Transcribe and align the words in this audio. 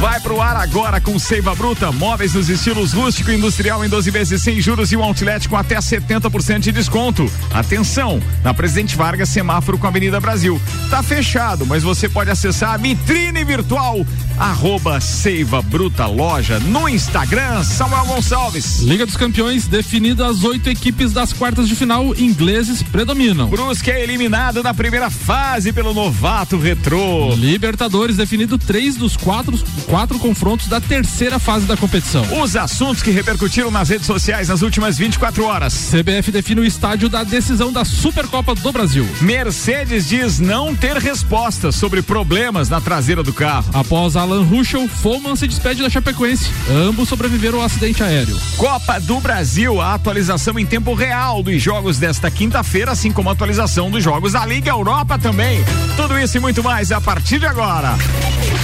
Vai 0.00 0.20
pro 0.20 0.40
ar 0.40 0.56
agora 0.56 0.98
com 0.98 1.18
Seiva 1.18 1.54
Bruta, 1.54 1.92
móveis 1.92 2.34
nos 2.34 2.48
estilos 2.48 2.92
rústico 2.92 3.30
e 3.30 3.34
industrial 3.36 3.84
em 3.84 3.88
12 3.88 4.10
vezes 4.10 4.42
sem 4.42 4.60
juros 4.60 4.90
e 4.92 4.96
um 4.96 5.02
outlet 5.02 5.48
com 5.48 5.56
até 5.56 5.76
70% 5.76 6.60
de 6.60 6.72
desconto. 6.72 7.30
Atenção, 7.52 8.22
na 8.42 8.54
Presidente 8.54 8.96
Vargas, 8.96 9.28
semáforo 9.28 9.78
com 9.78 9.86
a 9.86 9.90
Avenida 9.90 10.20
Brasil. 10.20 10.60
Tá 10.90 11.02
fechado, 11.02 11.66
mas 11.66 11.82
você 11.82 12.08
pode 12.08 12.30
acessar 12.30 12.72
a 12.72 12.76
vitrine 12.76 13.44
virtual 13.44 14.04
arroba 14.38 15.00
Seiva 15.00 15.62
Bruta 15.62 16.06
Loja 16.06 16.58
no 16.60 16.88
Instagram, 16.88 17.62
Samuel 17.64 18.06
Gonçalves. 18.06 18.80
Liga 18.80 19.06
dos 19.06 19.16
Campeões, 19.16 19.66
definida 19.66 20.26
as 20.26 20.44
oito 20.44 20.68
equipes 20.68 21.12
das 21.12 21.32
quartas 21.32 21.68
de 21.68 21.74
final, 21.74 22.14
ingleses 22.16 22.82
predominam. 22.82 23.48
Brusque 23.48 23.90
é 23.90 24.02
eliminado 24.02 24.62
na 24.62 24.74
primeira 24.74 25.10
fase 25.10 25.72
pelo 25.72 25.94
novato 25.94 26.58
retrô. 26.58 27.34
Libertadores 27.34 28.16
definido 28.16 28.58
três 28.58 28.96
dos 28.96 29.16
quatro 29.16 29.56
quatro 29.86 30.18
confrontos 30.18 30.68
da 30.68 30.80
terceira 30.80 31.38
fase 31.38 31.66
da 31.66 31.76
competição. 31.76 32.24
Os 32.40 32.56
assuntos 32.56 33.02
que 33.02 33.10
repercutiram 33.10 33.70
nas 33.70 33.88
redes 33.88 34.06
sociais 34.06 34.48
nas 34.48 34.62
últimas 34.62 34.98
24 34.98 35.44
horas. 35.44 35.90
CBF 35.90 36.30
define 36.30 36.60
o 36.60 36.64
estádio 36.64 37.08
da 37.08 37.24
decisão 37.24 37.72
da 37.72 37.84
Supercopa 37.84 38.54
do 38.54 38.72
Brasil. 38.72 39.06
Mercedes 39.20 40.08
diz 40.08 40.38
não 40.38 40.74
ter 40.74 40.96
respostas 40.96 41.74
sobre 41.74 42.02
problemas 42.02 42.68
na 42.68 42.80
traseira 42.80 43.22
do 43.22 43.32
carro. 43.32 43.70
Após 43.72 44.16
Alan 44.26 44.42
Ruschel, 44.42 44.88
Foman 44.88 45.36
se 45.36 45.46
despede 45.46 45.80
da 45.80 45.88
Chapecoense. 45.88 46.50
Ambos 46.68 47.08
sobreviveram 47.08 47.60
ao 47.60 47.64
acidente 47.64 48.02
aéreo. 48.02 48.36
Copa 48.56 48.98
do 48.98 49.20
Brasil, 49.20 49.80
a 49.80 49.94
atualização 49.94 50.58
em 50.58 50.66
tempo 50.66 50.94
real 50.94 51.44
dos 51.44 51.62
jogos 51.62 51.96
desta 51.96 52.28
quinta-feira, 52.28 52.90
assim 52.90 53.12
como 53.12 53.28
a 53.28 53.32
atualização 53.32 53.88
dos 53.88 54.02
jogos 54.02 54.32
da 54.32 54.44
Liga 54.44 54.70
Europa 54.70 55.16
também. 55.16 55.64
Tudo 55.96 56.18
isso 56.18 56.38
e 56.38 56.40
muito 56.40 56.60
mais 56.60 56.90
a 56.90 57.00
partir 57.00 57.38
de 57.38 57.46
agora. 57.46 57.96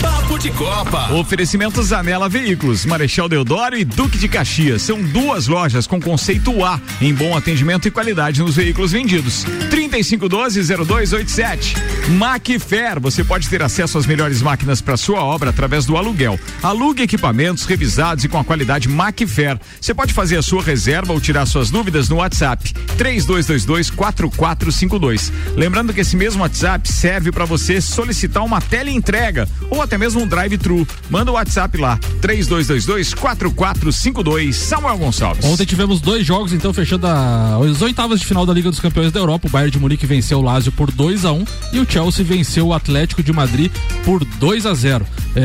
Papo 0.01 0.37
de 0.37 0.51
Copa. 0.51 1.13
Oferecimentos 1.13 1.87
Zanela 1.87 2.29
Veículos, 2.29 2.85
Marechal 2.85 3.29
Deodoro 3.29 3.77
e 3.77 3.85
Duque 3.85 4.19
de 4.19 4.27
Caxias. 4.27 4.83
São 4.83 5.01
duas 5.01 5.47
lojas 5.47 5.87
com 5.87 6.01
conceito 6.01 6.65
A 6.65 6.81
em 7.01 7.15
bom 7.15 7.37
atendimento 7.37 7.87
e 7.87 7.91
qualidade 7.91 8.43
nos 8.43 8.57
veículos 8.57 8.91
vendidos. 8.91 9.45
3512-0287. 9.71 11.77
Macfair, 12.19 12.99
você 13.01 13.23
pode 13.23 13.49
ter 13.49 13.63
acesso 13.63 13.97
às 13.97 14.07
melhores 14.07 14.43
máquinas 14.43 14.81
para 14.81 14.97
sua 14.97 15.23
obra 15.23 15.52
através 15.53 15.87
do 15.87 15.97
aluguel. 15.97 16.39
Alugue 16.63 17.03
equipamentos 17.03 17.65
revisados 17.65 18.23
e 18.25 18.29
com 18.29 18.39
a 18.39 18.45
qualidade 18.45 18.89
Macfair. 18.89 19.59
Você 19.81 19.95
pode 19.95 20.13
fazer 20.13 20.37
a 20.37 20.43
sua 20.43 20.61
reserva 20.63 21.13
ou 21.13 21.21
tirar 21.21 21.47
suas 21.47 21.71
dúvidas 21.71 22.09
no 22.09 22.17
WhatsApp 22.17 22.73
3222-4452. 22.97 25.31
Lembrando 25.55 25.93
que 25.93 26.01
esse 26.01 26.17
mesmo 26.17 26.43
WhatsApp 26.43 26.91
serve 26.91 27.31
para 27.31 27.45
você 27.45 27.81
solicitar 27.81 28.45
uma 28.45 28.61
tele 28.61 28.91
entrega 28.91 29.49
ou 29.71 29.81
até 29.83 29.97
mesmo 29.97 30.23
um 30.23 30.27
drive-thru. 30.27 30.85
Manda 31.09 31.31
o 31.31 31.35
WhatsApp 31.35 31.79
lá, 31.79 31.97
3222-4452, 32.21 34.53
Samuel 34.53 34.99
Gonçalves. 34.99 35.45
Ontem 35.45 35.65
tivemos 35.65 36.01
dois 36.01 36.27
jogos, 36.27 36.53
então, 36.53 36.73
fechando 36.73 37.07
a, 37.07 37.61
as 37.71 37.81
oitavas 37.83 38.19
de 38.21 38.27
final 38.27 38.45
da 38.47 38.53
Liga 38.53 38.69
dos 38.71 38.81
Campeões 38.81 39.13
da 39.13 39.21
Europa. 39.21 39.47
O 39.47 39.51
Bayern 39.51 39.71
de 39.71 39.79
Munique 39.79 40.07
venceu 40.07 40.39
o 40.39 40.43
Lazio 40.43 40.73
por 40.73 40.91
2 40.91 41.25
a 41.25 41.31
1 41.33 41.37
um, 41.37 41.45
e 41.73 41.79
o 41.79 41.87
Chelsea 41.89 42.25
venceu 42.25 42.67
o 42.69 42.75
Atlético 42.75 43.23
de 43.23 43.33
Madrid 43.33 43.71
por 44.05 44.25
2 44.25 44.67
a 44.67 44.75
0 44.75 45.07
é, 45.35 45.42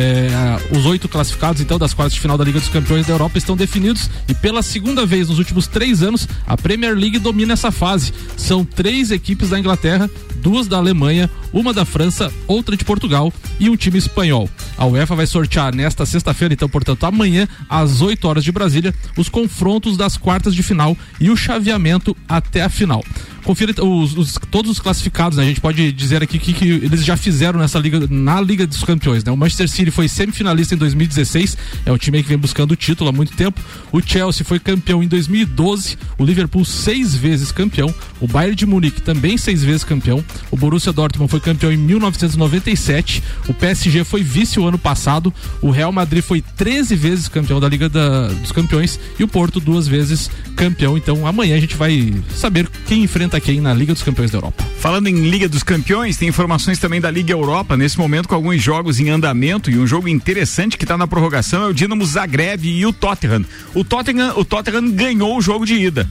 Os 0.71 0.85
oito 0.85 1.07
classificados, 1.07 1.61
então, 1.61 1.77
das 1.77 1.93
quartas 1.93 2.13
de 2.13 2.19
final 2.19 2.37
da 2.37 2.43
Liga 2.43 2.59
dos 2.59 2.69
Campeões 2.69 3.05
da 3.05 3.13
Europa 3.13 3.37
estão 3.37 3.55
definidos 3.55 4.09
e 4.27 4.33
pela 4.33 4.61
segunda 4.61 5.05
vez 5.05 5.29
nos 5.29 5.39
últimos 5.39 5.67
três 5.67 6.03
anos, 6.03 6.27
a 6.45 6.57
Premier 6.57 6.95
League 6.95 7.19
domina 7.19 7.53
essa 7.53 7.71
fase. 7.71 8.13
São 8.35 8.65
três 8.65 9.11
equipes 9.11 9.49
da 9.49 9.59
Inglaterra, 9.59 10.09
duas 10.37 10.67
da 10.67 10.77
Alemanha, 10.77 11.29
uma 11.51 11.73
da 11.73 11.85
França, 11.85 12.31
outra 12.47 12.75
de 12.75 12.83
Portugal 12.83 13.33
e 13.59 13.69
um 13.69 13.75
time 13.75 13.97
espanhol. 13.97 14.49
A 14.77 14.85
UEFA 14.85 15.15
vai 15.15 15.25
sortear 15.25 15.73
nesta 15.73 16.05
sexta-feira, 16.05 16.53
então, 16.53 16.69
portanto, 16.69 17.05
amanhã, 17.05 17.47
às 17.69 18.01
8 18.01 18.27
horas 18.27 18.43
de 18.43 18.51
Brasília, 18.51 18.93
os 19.17 19.29
confrontos 19.29 19.97
das 19.97 20.17
quartas 20.17 20.53
de 20.53 20.61
final 20.61 20.95
e 21.19 21.29
o 21.29 21.37
chaveamento 21.37 22.15
até 22.27 22.61
a 22.61 22.69
final. 22.69 23.03
Confira 23.47 23.73
os, 23.81 24.17
os, 24.17 24.37
todos 24.51 24.69
os 24.69 24.77
classificados, 24.77 25.37
né? 25.37 25.45
A 25.45 25.47
gente 25.47 25.61
pode 25.61 25.93
dizer 25.93 26.21
aqui 26.21 26.37
que, 26.37 26.51
que 26.51 26.65
eles 26.65 27.05
já 27.05 27.15
fizeram 27.15 27.57
nessa 27.57 27.79
liga, 27.79 28.05
na 28.09 28.41
Liga 28.41 28.67
dos 28.67 28.83
Campeões, 28.83 29.23
né? 29.23 29.31
O 29.31 29.37
Manchester 29.37 29.69
City 29.69 29.89
foi 29.89 30.09
semifinalista 30.09 30.75
em 30.75 30.77
2016, 30.77 31.57
é 31.85 31.91
um 31.93 31.97
time 31.97 32.21
que 32.21 32.27
vem 32.27 32.37
buscando 32.37 32.71
o 32.71 32.75
título 32.75 33.09
há 33.09 33.13
muito 33.13 33.31
tempo. 33.37 33.61
O 33.89 34.01
Chelsea 34.01 34.43
foi 34.43 34.59
campeão 34.59 35.01
em 35.01 35.07
2012, 35.07 35.97
o 36.17 36.25
Liverpool 36.25 36.65
seis 36.65 37.15
vezes 37.15 37.49
campeão, 37.49 37.95
o 38.19 38.27
Bayern 38.27 38.53
de 38.53 38.65
Munique 38.65 39.01
também 39.01 39.37
seis 39.37 39.63
vezes 39.63 39.85
campeão, 39.85 40.21
o 40.51 40.57
Borussia 40.57 40.91
Dortmund 40.91 41.31
foi 41.31 41.39
campeão 41.39 41.71
em 41.71 41.77
1997, 41.77 43.23
o 43.47 43.53
PSG 43.53 44.03
foi 44.03 44.23
vice 44.23 44.59
o 44.59 44.67
ano 44.67 44.77
passado, 44.77 45.33
o 45.61 45.69
Real 45.69 45.93
Madrid 45.93 46.21
foi 46.21 46.41
13 46.41 46.97
vezes 46.97 47.29
campeão 47.29 47.61
da 47.61 47.69
Liga 47.69 47.87
da, 47.87 48.27
dos 48.27 48.51
Campeões 48.51 48.99
e 49.17 49.23
o 49.23 49.27
Porto 49.29 49.61
duas 49.61 49.87
vezes 49.87 50.29
campeão. 50.57 50.97
Então 50.97 51.25
amanhã 51.25 51.55
a 51.55 51.61
gente 51.61 51.77
vai 51.77 52.13
saber 52.35 52.67
quem 52.85 53.03
enfrenta 53.03 53.36
quem 53.39 53.61
na 53.61 53.73
Liga 53.73 53.93
dos 53.93 54.03
Campeões 54.03 54.31
da 54.31 54.37
Europa. 54.37 54.63
Falando 54.79 55.07
em 55.07 55.29
Liga 55.29 55.49
dos 55.49 55.63
Campeões, 55.63 56.17
tem 56.17 56.29
informações 56.29 56.79
também 56.79 57.01
da 57.01 57.09
Liga 57.09 57.33
Europa, 57.33 57.75
nesse 57.75 57.97
momento 57.97 58.27
com 58.27 58.35
alguns 58.35 58.61
jogos 58.61 58.99
em 58.99 59.09
andamento 59.09 59.69
e 59.71 59.77
um 59.77 59.87
jogo 59.87 60.07
interessante 60.07 60.77
que 60.77 60.83
está 60.83 60.97
na 60.97 61.07
prorrogação 61.07 61.63
é 61.63 61.67
o 61.67 61.73
Dinamo 61.73 62.05
Zagreb 62.05 62.65
e 62.67 62.85
o 62.85 62.93
Tottenham. 62.93 63.45
O 63.73 63.83
Tottenham, 63.83 64.33
o 64.37 64.45
Tottenham 64.45 64.91
ganhou 64.91 65.37
o 65.37 65.41
jogo 65.41 65.65
de 65.65 65.73
ida. 65.73 66.07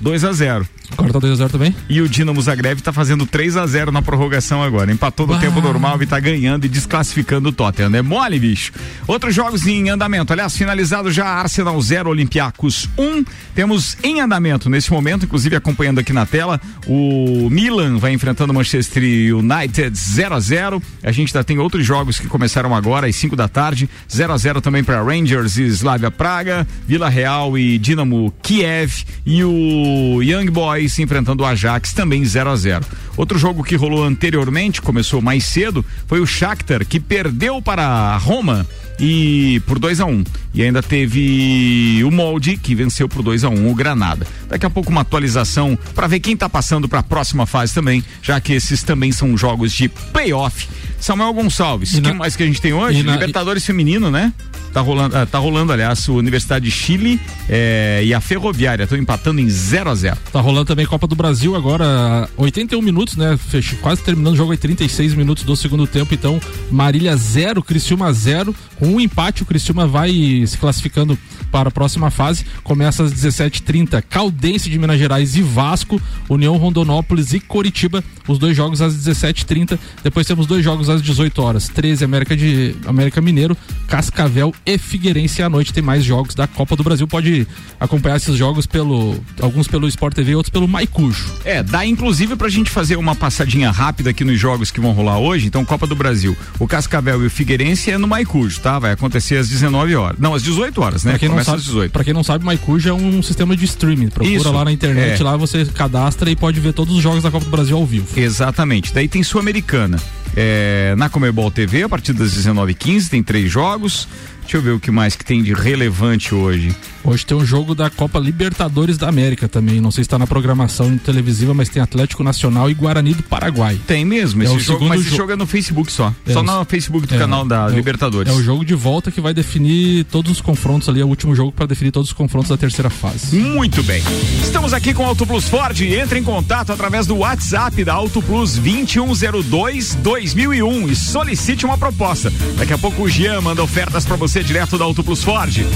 2 0.00 0.24
a 0.24 0.32
0 0.32 0.66
Agora 0.96 1.12
tá 1.12 1.20
2x0 1.20 1.50
também? 1.50 1.74
E 1.88 2.00
o 2.00 2.08
Dinamo 2.08 2.40
Zagreb 2.40 2.80
tá 2.80 2.92
fazendo 2.92 3.26
3 3.26 3.56
a 3.56 3.66
0 3.66 3.90
na 3.90 4.00
prorrogação 4.00 4.62
agora. 4.62 4.92
Empatou 4.92 5.26
no 5.26 5.34
bah. 5.34 5.40
tempo 5.40 5.60
normal 5.60 6.00
e 6.02 6.06
tá 6.06 6.18
ganhando 6.20 6.64
e 6.64 6.68
desclassificando 6.68 7.48
o 7.48 7.52
Tottenham. 7.52 7.94
É 7.94 8.02
mole, 8.02 8.38
bicho. 8.38 8.72
Outros 9.06 9.34
jogos 9.34 9.66
em 9.66 9.90
andamento. 9.90 10.32
Aliás, 10.32 10.56
finalizado 10.56 11.10
já 11.10 11.26
Arsenal 11.26 11.80
0, 11.80 12.10
Olympiacos 12.10 12.88
1. 12.96 13.02
Um. 13.02 13.24
Temos 13.54 13.96
em 14.02 14.20
andamento 14.20 14.70
nesse 14.70 14.90
momento, 14.90 15.24
inclusive 15.24 15.56
acompanhando 15.56 15.98
aqui 15.98 16.12
na 16.12 16.26
tela, 16.26 16.60
o 16.86 17.48
Milan 17.50 17.98
vai 17.98 18.12
enfrentando 18.12 18.52
o 18.52 18.54
Manchester 18.54 19.02
United 19.34 19.96
0 19.96 20.34
a 20.34 20.40
0 20.40 20.82
A 21.02 21.12
gente 21.12 21.34
ainda 21.34 21.44
tem 21.44 21.58
outros 21.58 21.84
jogos 21.84 22.18
que 22.18 22.28
começaram 22.28 22.74
agora 22.74 23.06
às 23.06 23.16
5 23.16 23.34
da 23.34 23.48
tarde. 23.48 23.88
0 24.10 24.32
a 24.32 24.36
0 24.36 24.60
também 24.60 24.84
para 24.84 25.02
Rangers 25.02 25.56
e 25.56 25.64
Slavia 25.66 26.10
Praga, 26.10 26.66
Vila 26.86 27.08
Real 27.08 27.58
e 27.58 27.78
Dinamo 27.78 28.32
Kiev 28.42 29.04
e 29.24 29.42
o 29.42 29.85
Young 30.22 30.50
Boys 30.50 30.98
enfrentando 30.98 31.42
o 31.42 31.46
Ajax 31.46 31.92
também 31.92 32.24
0 32.24 32.50
a 32.50 32.56
0. 32.56 32.86
Outro 33.16 33.38
jogo 33.38 33.64
que 33.64 33.76
rolou 33.76 34.04
anteriormente, 34.04 34.82
começou 34.82 35.22
mais 35.22 35.44
cedo, 35.44 35.84
foi 36.06 36.20
o 36.20 36.26
Shakhtar 36.26 36.86
que 36.86 37.00
perdeu 37.00 37.62
para 37.62 38.16
Roma 38.18 38.66
e 38.98 39.60
por 39.66 39.78
2 39.78 40.00
a 40.00 40.06
1 40.06 40.10
um. 40.10 40.24
E 40.54 40.62
ainda 40.62 40.82
teve 40.82 42.02
o 42.04 42.10
Molde 42.10 42.56
que 42.56 42.74
venceu 42.74 43.08
por 43.08 43.22
2 43.22 43.44
a 43.44 43.48
1 43.48 43.54
um, 43.54 43.70
o 43.70 43.74
Granada. 43.74 44.26
Daqui 44.48 44.66
a 44.66 44.70
pouco 44.70 44.90
uma 44.90 45.02
atualização 45.02 45.78
para 45.94 46.06
ver 46.06 46.20
quem 46.20 46.34
está 46.34 46.48
passando 46.48 46.88
para 46.88 47.00
a 47.00 47.02
próxima 47.02 47.46
fase 47.46 47.74
também, 47.74 48.04
já 48.22 48.40
que 48.40 48.52
esses 48.52 48.82
também 48.82 49.12
são 49.12 49.36
jogos 49.36 49.72
de 49.72 49.88
playoff. 49.88 50.68
Samuel 50.98 51.32
Gonçalves, 51.32 51.94
o 51.94 52.02
que 52.02 52.12
mais 52.12 52.36
que 52.36 52.42
a 52.42 52.46
gente 52.46 52.60
tem 52.60 52.72
hoje? 52.72 53.02
Na, 53.02 53.12
Libertadores 53.12 53.62
e... 53.62 53.66
feminino, 53.66 54.10
né? 54.10 54.32
Tá 54.76 54.82
rolando, 54.82 55.16
ah, 55.16 55.24
tá 55.24 55.38
rolando, 55.38 55.72
aliás, 55.72 56.06
o 56.06 56.16
Universidade 56.16 56.66
de 56.66 56.70
Chile 56.70 57.18
eh, 57.48 58.02
e 58.04 58.12
a 58.12 58.20
Ferroviária 58.20 58.82
estão 58.82 58.98
empatando 58.98 59.40
em 59.40 59.48
0 59.48 59.88
a 59.88 59.94
0 59.94 60.16
Tá 60.30 60.38
rolando 60.38 60.66
também 60.66 60.84
Copa 60.84 61.06
do 61.06 61.16
Brasil 61.16 61.56
agora, 61.56 62.28
81 62.36 62.82
minutos, 62.82 63.16
né? 63.16 63.38
Fecho, 63.38 63.76
quase 63.76 64.02
terminando 64.02 64.34
o 64.34 64.36
jogo 64.36 64.52
aí, 64.52 64.58
36 64.58 65.14
minutos 65.14 65.44
do 65.44 65.56
segundo 65.56 65.86
tempo. 65.86 66.12
Então, 66.12 66.38
Marília 66.70 67.16
0, 67.16 67.62
Criciúma 67.62 68.12
0. 68.12 68.54
Com 68.78 68.88
um 68.88 69.00
empate, 69.00 69.42
o 69.42 69.46
Criciúma 69.46 69.86
vai 69.86 70.12
se 70.46 70.58
classificando 70.58 71.18
para 71.50 71.70
a 71.70 71.72
próxima 71.72 72.10
fase. 72.10 72.44
Começa 72.62 73.02
às 73.02 73.14
17h30, 73.14 74.02
Caldense 74.10 74.68
de 74.68 74.78
Minas 74.78 74.98
Gerais 74.98 75.36
e 75.36 75.42
Vasco, 75.42 75.98
União 76.28 76.54
Rondonópolis 76.58 77.32
e 77.32 77.40
Coritiba. 77.40 78.04
Os 78.28 78.38
dois 78.38 78.54
jogos 78.54 78.82
às 78.82 78.94
17h30. 78.94 79.78
Depois 80.04 80.26
temos 80.26 80.46
dois 80.46 80.62
jogos 80.62 80.85
às 80.88 81.02
18 81.02 81.42
horas 81.42 81.68
13 81.68 82.04
América 82.04 82.36
de 82.36 82.74
América 82.86 83.20
Mineiro, 83.20 83.56
Cascavel 83.88 84.54
e 84.64 84.78
Figueirense. 84.78 85.42
À 85.42 85.48
noite 85.48 85.72
tem 85.72 85.82
mais 85.82 86.04
jogos 86.04 86.34
da 86.34 86.46
Copa 86.46 86.76
do 86.76 86.82
Brasil. 86.82 87.06
Pode 87.06 87.46
acompanhar 87.78 88.16
esses 88.16 88.36
jogos 88.36 88.66
pelo 88.66 89.16
alguns 89.40 89.68
pelo 89.68 89.86
Sport 89.88 90.14
TV, 90.14 90.34
outros 90.34 90.50
pelo 90.50 90.66
Maicujo. 90.68 91.32
É, 91.44 91.62
dá 91.62 91.84
inclusive 91.84 92.36
pra 92.36 92.48
gente 92.48 92.70
fazer 92.70 92.96
uma 92.96 93.14
passadinha 93.14 93.70
rápida 93.70 94.10
aqui 94.10 94.24
nos 94.24 94.38
jogos 94.38 94.70
que 94.70 94.80
vão 94.80 94.92
rolar 94.92 95.18
hoje. 95.18 95.46
Então, 95.46 95.64
Copa 95.64 95.86
do 95.86 95.94
Brasil, 95.94 96.36
o 96.58 96.66
Cascavel 96.66 97.22
e 97.22 97.26
o 97.26 97.30
Figueirense 97.30 97.90
é 97.90 97.98
no 97.98 98.06
Maicujo, 98.06 98.60
tá? 98.60 98.78
Vai 98.78 98.92
acontecer 98.92 99.36
às 99.36 99.48
19 99.48 99.94
horas. 99.94 100.18
Não, 100.18 100.34
às 100.34 100.42
18 100.42 100.80
horas, 100.80 101.04
né? 101.04 101.12
Pra 101.12 101.18
quem, 101.18 101.28
não 101.28 101.44
sabe, 101.44 101.58
às 101.58 101.64
18. 101.64 101.92
pra 101.92 102.04
quem 102.04 102.14
não 102.14 102.24
sabe, 102.24 102.44
Maicujo 102.44 102.88
é 102.88 102.92
um 102.92 103.22
sistema 103.22 103.56
de 103.56 103.64
streaming. 103.64 104.08
Procura 104.08 104.36
Isso, 104.36 104.52
lá 104.52 104.64
na 104.64 104.72
internet, 104.72 105.20
é. 105.20 105.24
lá 105.24 105.36
você 105.36 105.64
cadastra 105.64 106.30
e 106.30 106.36
pode 106.36 106.60
ver 106.60 106.72
todos 106.72 106.94
os 106.94 107.02
jogos 107.02 107.22
da 107.22 107.30
Copa 107.30 107.44
do 107.44 107.50
Brasil 107.50 107.76
ao 107.76 107.86
vivo. 107.86 108.06
Exatamente. 108.18 108.92
Daí 108.92 109.08
tem 109.08 109.22
Sul-Americana. 109.22 109.98
É, 110.36 110.75
na 110.96 111.08
Comebol 111.08 111.50
TV, 111.50 111.84
a 111.84 111.88
partir 111.88 112.12
das 112.12 112.36
19h15, 112.36 113.08
tem 113.08 113.22
três 113.22 113.50
jogos. 113.50 114.08
Deixa 114.46 114.58
eu 114.58 114.62
ver 114.62 114.70
o 114.70 114.78
que 114.78 114.92
mais 114.92 115.16
que 115.16 115.24
tem 115.24 115.42
de 115.42 115.52
relevante 115.52 116.32
hoje. 116.32 116.72
Hoje 117.02 117.26
tem 117.26 117.36
um 117.36 117.44
jogo 117.44 117.74
da 117.74 117.90
Copa 117.90 118.20
Libertadores 118.20 118.96
da 118.96 119.08
América 119.08 119.48
também. 119.48 119.80
Não 119.80 119.90
sei 119.90 120.04
se 120.04 120.06
está 120.06 120.20
na 120.20 120.26
programação 120.26 120.96
televisiva, 120.98 121.52
mas 121.52 121.68
tem 121.68 121.82
Atlético 121.82 122.22
Nacional 122.22 122.70
e 122.70 122.74
Guarani 122.74 123.12
do 123.12 123.24
Paraguai. 123.24 123.76
Tem 123.88 124.04
mesmo, 124.04 124.44
é 124.44 124.46
esse 124.46 124.60
jogo, 124.60 124.84
mas 124.84 125.00
esse 125.00 125.16
jogo 125.16 125.32
é 125.32 125.36
no 125.36 125.48
Facebook 125.48 125.90
só. 125.90 126.14
É, 126.24 126.32
só 126.32 126.44
no 126.44 126.64
Facebook 126.64 127.08
do 127.08 127.14
é, 127.16 127.18
canal 127.18 127.44
da 127.44 127.66
é, 127.66 127.74
Libertadores. 127.74 128.32
É 128.32 128.36
o 128.36 128.40
jogo 128.40 128.64
de 128.64 128.74
volta 128.74 129.10
que 129.10 129.20
vai 129.20 129.34
definir 129.34 130.04
todos 130.04 130.30
os 130.30 130.40
confrontos 130.40 130.88
ali, 130.88 131.00
é 131.00 131.04
o 131.04 131.08
último 131.08 131.34
jogo 131.34 131.50
para 131.50 131.66
definir 131.66 131.90
todos 131.90 132.10
os 132.10 132.14
confrontos 132.14 132.48
da 132.48 132.56
terceira 132.56 132.88
fase. 132.88 133.36
Muito 133.36 133.82
bem. 133.82 134.00
Estamos 134.44 134.72
aqui 134.72 134.94
com 134.94 135.02
a 135.04 135.08
Auto 135.08 135.26
Plus 135.26 135.48
Ford. 135.48 135.80
Entre 135.80 136.20
em 136.20 136.22
contato 136.22 136.70
através 136.70 137.04
do 137.04 137.16
WhatsApp 137.16 137.82
da 137.82 137.94
Auto 137.94 138.22
Plus 138.22 138.58
2102 138.58 139.96
2001 139.96 140.88
e 140.88 140.94
solicite 140.94 141.66
uma 141.66 141.76
proposta. 141.76 142.32
Daqui 142.56 142.72
a 142.72 142.78
pouco 142.78 143.02
o 143.02 143.08
Jean 143.08 143.40
manda 143.40 143.60
ofertas 143.60 144.04
para 144.04 144.14
você 144.14 144.35
direto 144.42 144.78
da 144.78 144.84
Auto 144.84 145.02
Plus 145.02 145.24
Ford. 145.24 145.66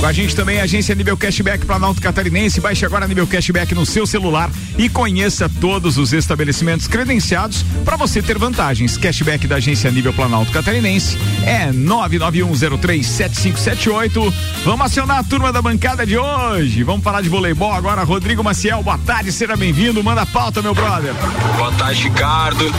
Com 0.00 0.06
a 0.06 0.12
gente 0.12 0.36
também 0.36 0.60
a 0.60 0.64
agência 0.64 0.94
Nível 0.94 1.16
Cashback 1.16 1.64
Planalto 1.64 2.00
Catarinense. 2.00 2.60
Baixe 2.60 2.84
agora 2.84 3.06
Nível 3.06 3.26
Cashback 3.26 3.74
no 3.74 3.86
seu 3.86 4.06
celular 4.06 4.50
e 4.76 4.88
conheça 4.88 5.50
todos 5.60 5.98
os 5.98 6.12
estabelecimentos 6.12 6.86
credenciados 6.86 7.64
para 7.84 7.96
você 7.96 8.22
ter 8.22 8.38
vantagens. 8.38 8.96
Cashback 8.96 9.46
da 9.46 9.56
agência 9.56 9.90
Nível 9.90 10.12
Planalto 10.12 10.52
Catarinense 10.52 11.18
é 11.44 11.72
991037578. 11.72 14.32
Vamos 14.64 14.86
acionar 14.86 15.18
a 15.18 15.24
turma 15.24 15.52
da 15.52 15.62
bancada 15.62 16.06
de 16.06 16.18
hoje. 16.18 16.82
Vamos 16.82 17.02
falar 17.02 17.22
de 17.22 17.28
voleibol 17.28 17.72
agora. 17.72 18.04
Rodrigo 18.04 18.44
Maciel, 18.44 18.82
boa 18.82 18.98
tarde, 18.98 19.32
seja 19.32 19.56
bem-vindo. 19.56 20.04
Manda 20.04 20.26
pauta, 20.26 20.60
meu 20.62 20.74
brother. 20.74 21.14
Boa 21.56 21.72
tarde, 21.72 22.04
Ricardo. 22.04 22.72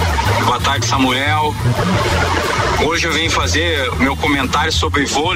Boa 0.45 0.59
tarde, 0.59 0.85
Samuel. 0.85 1.53
Hoje 2.85 3.07
eu 3.07 3.11
venho 3.11 3.29
fazer 3.29 3.91
meu 3.97 4.15
comentário 4.15 4.71
sobre 4.71 5.05
vôlei 5.05 5.28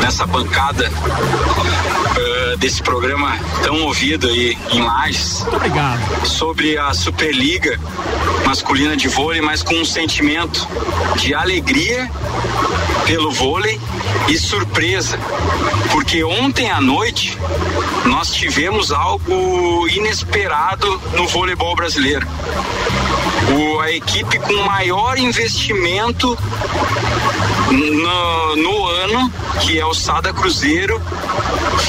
nessa 0.00 0.24
bancada 0.24 0.88
uh, 0.88 2.56
desse 2.58 2.80
programa 2.82 3.36
tão 3.64 3.82
ouvido 3.82 4.28
aí 4.28 4.56
em 4.70 4.82
Lages. 4.82 5.40
Muito 5.40 5.56
obrigado. 5.56 6.26
Sobre 6.26 6.78
a 6.78 6.94
Superliga 6.94 7.78
masculina 8.46 8.96
de 8.96 9.08
vôlei, 9.08 9.40
mas 9.40 9.62
com 9.62 9.74
um 9.74 9.84
sentimento 9.84 10.68
de 11.16 11.34
alegria 11.34 12.08
pelo 13.04 13.32
vôlei 13.32 13.80
e 14.28 14.38
surpresa, 14.38 15.18
porque 15.90 16.22
ontem 16.22 16.70
à 16.70 16.80
noite 16.80 17.36
nós 18.04 18.32
tivemos 18.32 18.92
algo 18.92 19.88
inesperado 19.88 21.00
no 21.16 21.26
voleibol 21.26 21.74
brasileiro. 21.74 22.26
O, 23.50 23.80
a 23.80 23.90
equipe 23.90 24.38
com 24.38 24.54
maior 24.64 25.18
investimento 25.18 26.38
no, 27.72 28.56
no 28.56 28.86
ano, 28.86 29.32
que 29.60 29.78
é 29.78 29.86
o 29.86 29.94
Sada 29.94 30.32
Cruzeiro, 30.32 31.00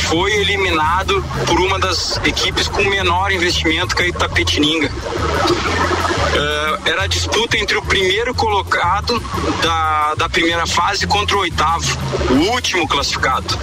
foi 0.10 0.32
eliminado 0.34 1.24
por 1.46 1.60
uma 1.60 1.78
das 1.78 2.18
equipes 2.26 2.68
com 2.68 2.84
menor 2.84 3.32
investimento, 3.32 3.96
que 3.96 4.04
é 4.04 4.06
a 4.06 4.10
Itapetininga. 4.10 4.90
Uh, 4.90 6.90
era 6.90 7.04
a 7.04 7.08
disputa 7.08 7.58
entre 7.58 7.78
o 7.78 7.82
primeiro 7.82 8.34
colocado 8.34 9.22
da, 9.62 10.16
da 10.16 10.30
primeira 10.30 10.66
fase 10.66 11.06
contra 11.06 11.38
o 11.38 11.42
oitavo, 11.42 11.98
o 12.32 12.54
último 12.54 12.88
classificado 12.88 13.58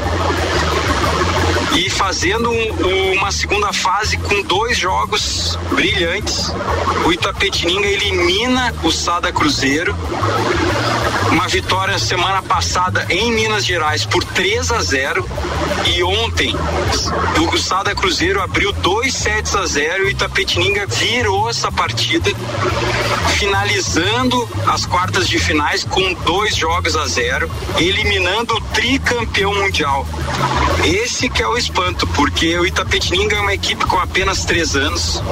e 1.76 1.88
fazendo 1.88 2.50
um, 2.50 3.12
uma 3.12 3.30
segunda 3.30 3.72
fase 3.72 4.16
com 4.16 4.42
dois 4.42 4.76
jogos 4.76 5.58
brilhantes. 5.72 6.52
O 7.04 7.12
Itapetininga 7.12 7.86
elimina 7.86 8.74
o 8.82 8.90
Sada 8.90 9.32
Cruzeiro. 9.32 9.94
Uma 11.30 11.46
vitória 11.46 11.98
semana 11.98 12.42
passada 12.42 13.06
em 13.08 13.32
Minas 13.32 13.64
Gerais 13.64 14.04
por 14.04 14.24
3 14.24 14.72
a 14.72 14.82
0 14.82 15.28
e 15.86 16.02
ontem 16.02 16.54
o 17.52 17.58
Sada 17.58 17.94
Cruzeiro 17.94 18.40
abriu 18.42 18.72
dois 18.72 19.14
sets 19.14 19.54
a 19.54 19.66
0 19.66 20.04
e 20.04 20.06
o 20.06 20.10
Itapetininga 20.10 20.86
virou 20.86 21.48
essa 21.48 21.70
partida, 21.70 22.30
finalizando 23.38 24.48
as 24.66 24.84
quartas 24.84 25.28
de 25.28 25.38
finais 25.38 25.84
com 25.84 26.12
dois 26.24 26.54
jogos 26.54 26.96
a 26.96 27.06
zero, 27.06 27.50
eliminando 27.78 28.59
tricampeão 28.80 29.54
mundial. 29.54 30.06
Esse 30.82 31.28
que 31.28 31.42
é 31.42 31.46
o 31.46 31.54
espanto, 31.58 32.06
porque 32.06 32.58
o 32.58 32.64
Itapetininga 32.64 33.36
é 33.36 33.40
uma 33.40 33.52
equipe 33.52 33.84
com 33.84 33.98
apenas 33.98 34.46
três 34.46 34.74
anos, 34.74 35.22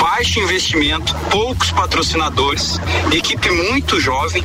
baixo 0.00 0.40
investimento, 0.40 1.14
poucos 1.30 1.70
patrocinadores, 1.70 2.80
equipe 3.12 3.50
muito 3.50 4.00
jovem, 4.00 4.42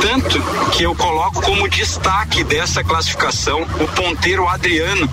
tanto 0.00 0.40
que 0.70 0.84
eu 0.84 0.94
coloco 0.94 1.42
como 1.42 1.68
destaque 1.68 2.42
dessa 2.42 2.82
classificação 2.82 3.66
o 3.78 3.86
ponteiro 3.88 4.48
Adriano, 4.48 5.06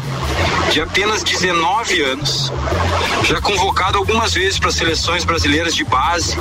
de 0.71 0.79
apenas 0.79 1.23
19 1.23 2.01
anos, 2.01 2.51
já 3.23 3.41
convocado 3.41 3.97
algumas 3.97 4.33
vezes 4.33 4.57
para 4.57 4.71
seleções 4.71 5.25
brasileiras 5.25 5.75
de 5.75 5.83
base, 5.83 6.37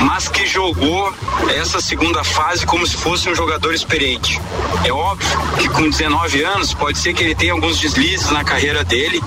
mas 0.00 0.28
que 0.28 0.44
jogou 0.44 1.12
essa 1.56 1.80
segunda 1.80 2.24
fase 2.24 2.66
como 2.66 2.84
se 2.86 2.96
fosse 2.96 3.28
um 3.28 3.34
jogador 3.34 3.72
experiente. 3.72 4.40
É 4.84 4.92
óbvio 5.04 5.38
que 5.58 5.68
com 5.68 5.88
19 5.88 6.42
anos 6.42 6.72
pode 6.72 6.98
ser 6.98 7.12
que 7.12 7.22
ele 7.22 7.34
tenha 7.34 7.52
alguns 7.52 7.78
deslizes 7.78 8.30
na 8.30 8.42
carreira 8.42 8.82
dele, 8.82 9.22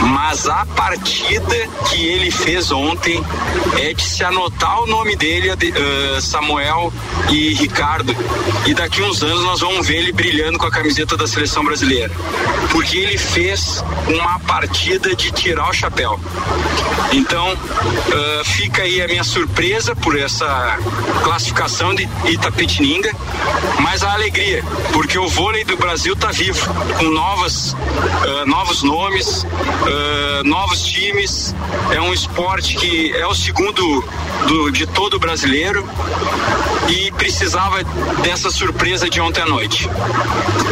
mas 0.00 0.48
a 0.48 0.64
partida 0.64 1.56
que 1.88 2.06
ele 2.06 2.30
fez 2.30 2.70
ontem 2.70 3.22
é 3.78 3.92
de 3.92 4.02
se 4.02 4.24
anotar 4.24 4.82
o 4.82 4.86
nome 4.86 5.14
dele, 5.16 5.50
uh, 5.50 6.20
Samuel 6.20 6.92
e 7.30 7.54
Ricardo, 7.54 8.16
e 8.66 8.74
daqui 8.74 9.02
uns 9.02 9.22
anos 9.22 9.42
nós 9.42 9.60
vamos 9.60 9.86
ver 9.86 9.96
ele 9.96 10.12
brilhando 10.12 10.58
com 10.58 10.66
a 10.66 10.70
camiseta 10.70 11.16
da 11.16 11.26
seleção 11.26 11.64
brasileira, 11.64 12.10
porque 12.70 12.96
ele 12.96 13.18
fez 13.18 13.84
uma 14.08 14.38
partida 14.40 15.14
de 15.14 15.30
tirar 15.30 15.68
o 15.68 15.72
chapéu. 15.72 16.18
Então, 17.12 17.52
uh, 17.52 18.44
fica 18.44 18.82
aí 18.82 19.02
a 19.02 19.06
minha 19.06 19.24
surpresa 19.24 19.94
por 19.94 20.18
essa 20.18 20.78
classificação 21.22 21.94
de 21.94 22.08
Itapetininga, 22.24 23.10
mas 23.80 24.02
a 24.02 24.12
alegria, 24.12 24.62
porque 24.92 25.18
o 25.18 25.28
vôlei 25.28 25.64
do 25.64 25.76
Brasil 25.76 26.14
está 26.14 26.30
vivo, 26.30 26.72
com 26.98 27.04
novas, 27.04 27.72
uh, 27.72 28.46
novos 28.46 28.82
nomes, 28.82 29.44
uh, 29.44 30.44
novos 30.44 30.82
times. 30.82 31.54
É 31.90 32.00
um 32.00 32.12
esporte 32.12 32.76
que 32.76 33.12
é 33.12 33.26
o 33.26 33.34
segundo 33.34 34.04
do, 34.46 34.70
de 34.70 34.86
todo 34.86 35.18
brasileiro 35.18 35.88
e 36.88 37.10
precisava 37.12 37.82
dessa 38.22 38.50
surpresa 38.50 39.08
de 39.08 39.20
ontem 39.20 39.42
à 39.42 39.46
noite. 39.46 39.88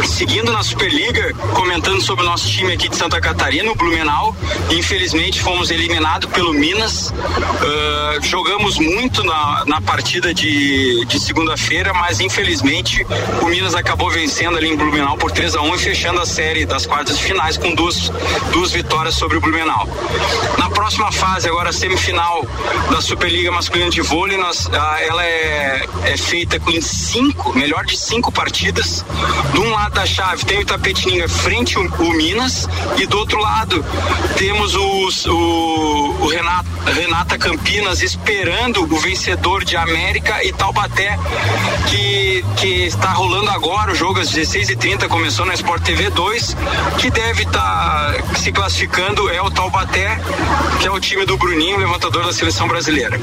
Seguindo 0.05 0.51
na 0.51 0.63
Superliga, 0.63 1.33
comentando 1.53 2.01
sobre 2.01 2.23
o 2.23 2.27
nosso 2.27 2.47
time 2.47 2.73
aqui 2.73 2.87
de 2.87 2.95
Santa 2.95 3.19
Catarina, 3.19 3.71
o 3.71 3.75
Blumenau, 3.75 4.35
infelizmente 4.69 5.41
fomos 5.41 5.71
eliminados 5.71 6.29
pelo 6.31 6.53
Minas. 6.53 7.09
Uh, 7.09 8.21
jogamos 8.21 8.77
muito 8.77 9.23
na, 9.23 9.63
na 9.65 9.81
partida 9.81 10.33
de, 10.33 11.05
de 11.05 11.19
segunda-feira, 11.19 11.93
mas 11.93 12.19
infelizmente 12.19 13.05
o 13.41 13.45
Minas 13.47 13.75
acabou 13.75 13.94
vencendo 14.15 14.57
ali 14.57 14.69
em 14.69 14.75
Blumenau 14.75 15.17
por 15.17 15.31
3 15.31 15.55
a 15.55 15.61
1 15.61 15.75
e 15.75 15.77
fechando 15.77 16.19
a 16.19 16.25
série 16.25 16.65
das 16.65 16.85
quartas 16.85 17.17
de 17.17 17.23
finais 17.23 17.57
com 17.57 17.73
duas, 17.73 18.09
duas 18.51 18.71
vitórias 18.71 19.15
sobre 19.15 19.37
o 19.37 19.41
Blumenau. 19.41 19.87
Na 20.57 20.69
próxima 20.69 21.11
fase, 21.11 21.47
agora 21.47 21.71
semifinal 21.71 22.45
da 22.91 23.01
Superliga 23.01 23.51
Masculina 23.51 23.89
de 23.89 24.01
Vôlei, 24.01 24.37
nós, 24.37 24.69
ah, 24.73 24.97
ela 25.01 25.25
é, 25.25 25.85
é 26.05 26.17
feita 26.17 26.59
com 26.59 26.81
cinco, 26.81 27.57
melhor 27.57 27.85
de 27.85 27.97
cinco 27.97 28.31
partidas. 28.31 29.05
De 29.53 29.59
um 29.59 29.69
lado 29.71 29.93
da 29.93 30.05
chave 30.05 30.45
tem 30.45 30.59
o 30.59 30.61
Itapetininga 30.61 31.27
frente 31.27 31.77
o, 31.77 32.13
Minas 32.15 32.67
e 32.97 33.05
do 33.05 33.17
outro 33.17 33.39
lado 33.39 33.83
temos 34.37 34.75
os, 34.75 35.25
o, 35.25 36.15
o 36.19 36.27
Renato, 36.27 36.69
Renata 36.85 37.37
Campinas 37.37 38.01
esperando 38.01 38.83
o 38.83 38.97
vencedor 38.97 39.63
de 39.63 39.75
América 39.75 40.43
e 40.43 40.53
Taubaté 40.53 41.17
que, 41.89 42.45
que 42.57 42.85
está 42.85 43.11
rolando 43.11 43.49
agora 43.49 43.84
para 43.85 43.93
o 43.93 43.95
jogo 43.95 44.19
às 44.19 44.31
16h30, 44.31 45.07
começou 45.07 45.45
na 45.45 45.53
Sport 45.53 45.83
TV 45.83 46.09
2, 46.09 46.57
que 46.97 47.11
deve 47.11 47.43
estar 47.43 48.15
tá 48.15 48.35
se 48.35 48.51
classificando 48.51 49.29
é 49.29 49.39
o 49.39 49.51
Taubaté, 49.51 50.19
que 50.81 50.87
é 50.87 50.91
o 50.91 50.99
time 50.99 51.23
do 51.23 51.37
Bruninho, 51.37 51.77
levantador 51.77 52.25
da 52.25 52.33
seleção 52.33 52.67
brasileira. 52.67 53.19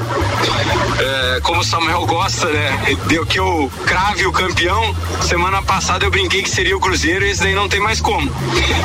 É, 0.99 1.41
como 1.41 1.59
o 1.59 1.63
Samuel 1.65 2.05
gosta, 2.05 2.47
né? 2.47 2.97
Deu 3.07 3.25
que 3.25 3.37
eu 3.37 3.69
crave 3.85 4.25
o 4.25 4.31
campeão. 4.31 4.95
Semana 5.23 5.61
passada 5.61 6.05
eu 6.05 6.11
brinquei 6.11 6.41
que 6.41 6.49
seria 6.49 6.77
o 6.77 6.79
Cruzeiro 6.79 7.25
e 7.25 7.31
esse 7.31 7.43
daí 7.43 7.53
não 7.53 7.67
tem 7.67 7.81
mais 7.81 7.99
como. 7.99 8.31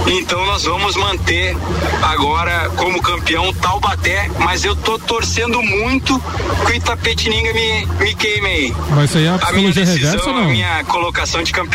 Então 0.09 0.45
nós 0.47 0.65
vamos 0.65 0.97
manter 0.97 1.57
agora 2.03 2.71
como 2.75 3.01
campeão 3.01 3.53
Taubaté, 3.55 4.29
mas 4.41 4.65
eu 4.65 4.75
tô 4.75 4.99
torcendo 4.99 5.63
muito 5.63 6.21
que 6.67 6.73
o 6.73 6.75
Itapetininga 6.75 7.53
me, 7.53 7.87
me 8.01 8.15
queime 8.17 8.47
aí. 8.49 8.77
Mas 8.91 9.11
isso 9.11 9.19
aí 9.19 9.27
é 9.27 9.29
a, 9.29 9.35
a 9.41 9.53
minha 9.53 9.73
decisão, 9.73 10.11
reversa, 10.11 10.31
a 10.31 10.45
minha 10.45 10.85
colocação 10.85 11.41
de 11.41 11.53
campeão. 11.53 11.68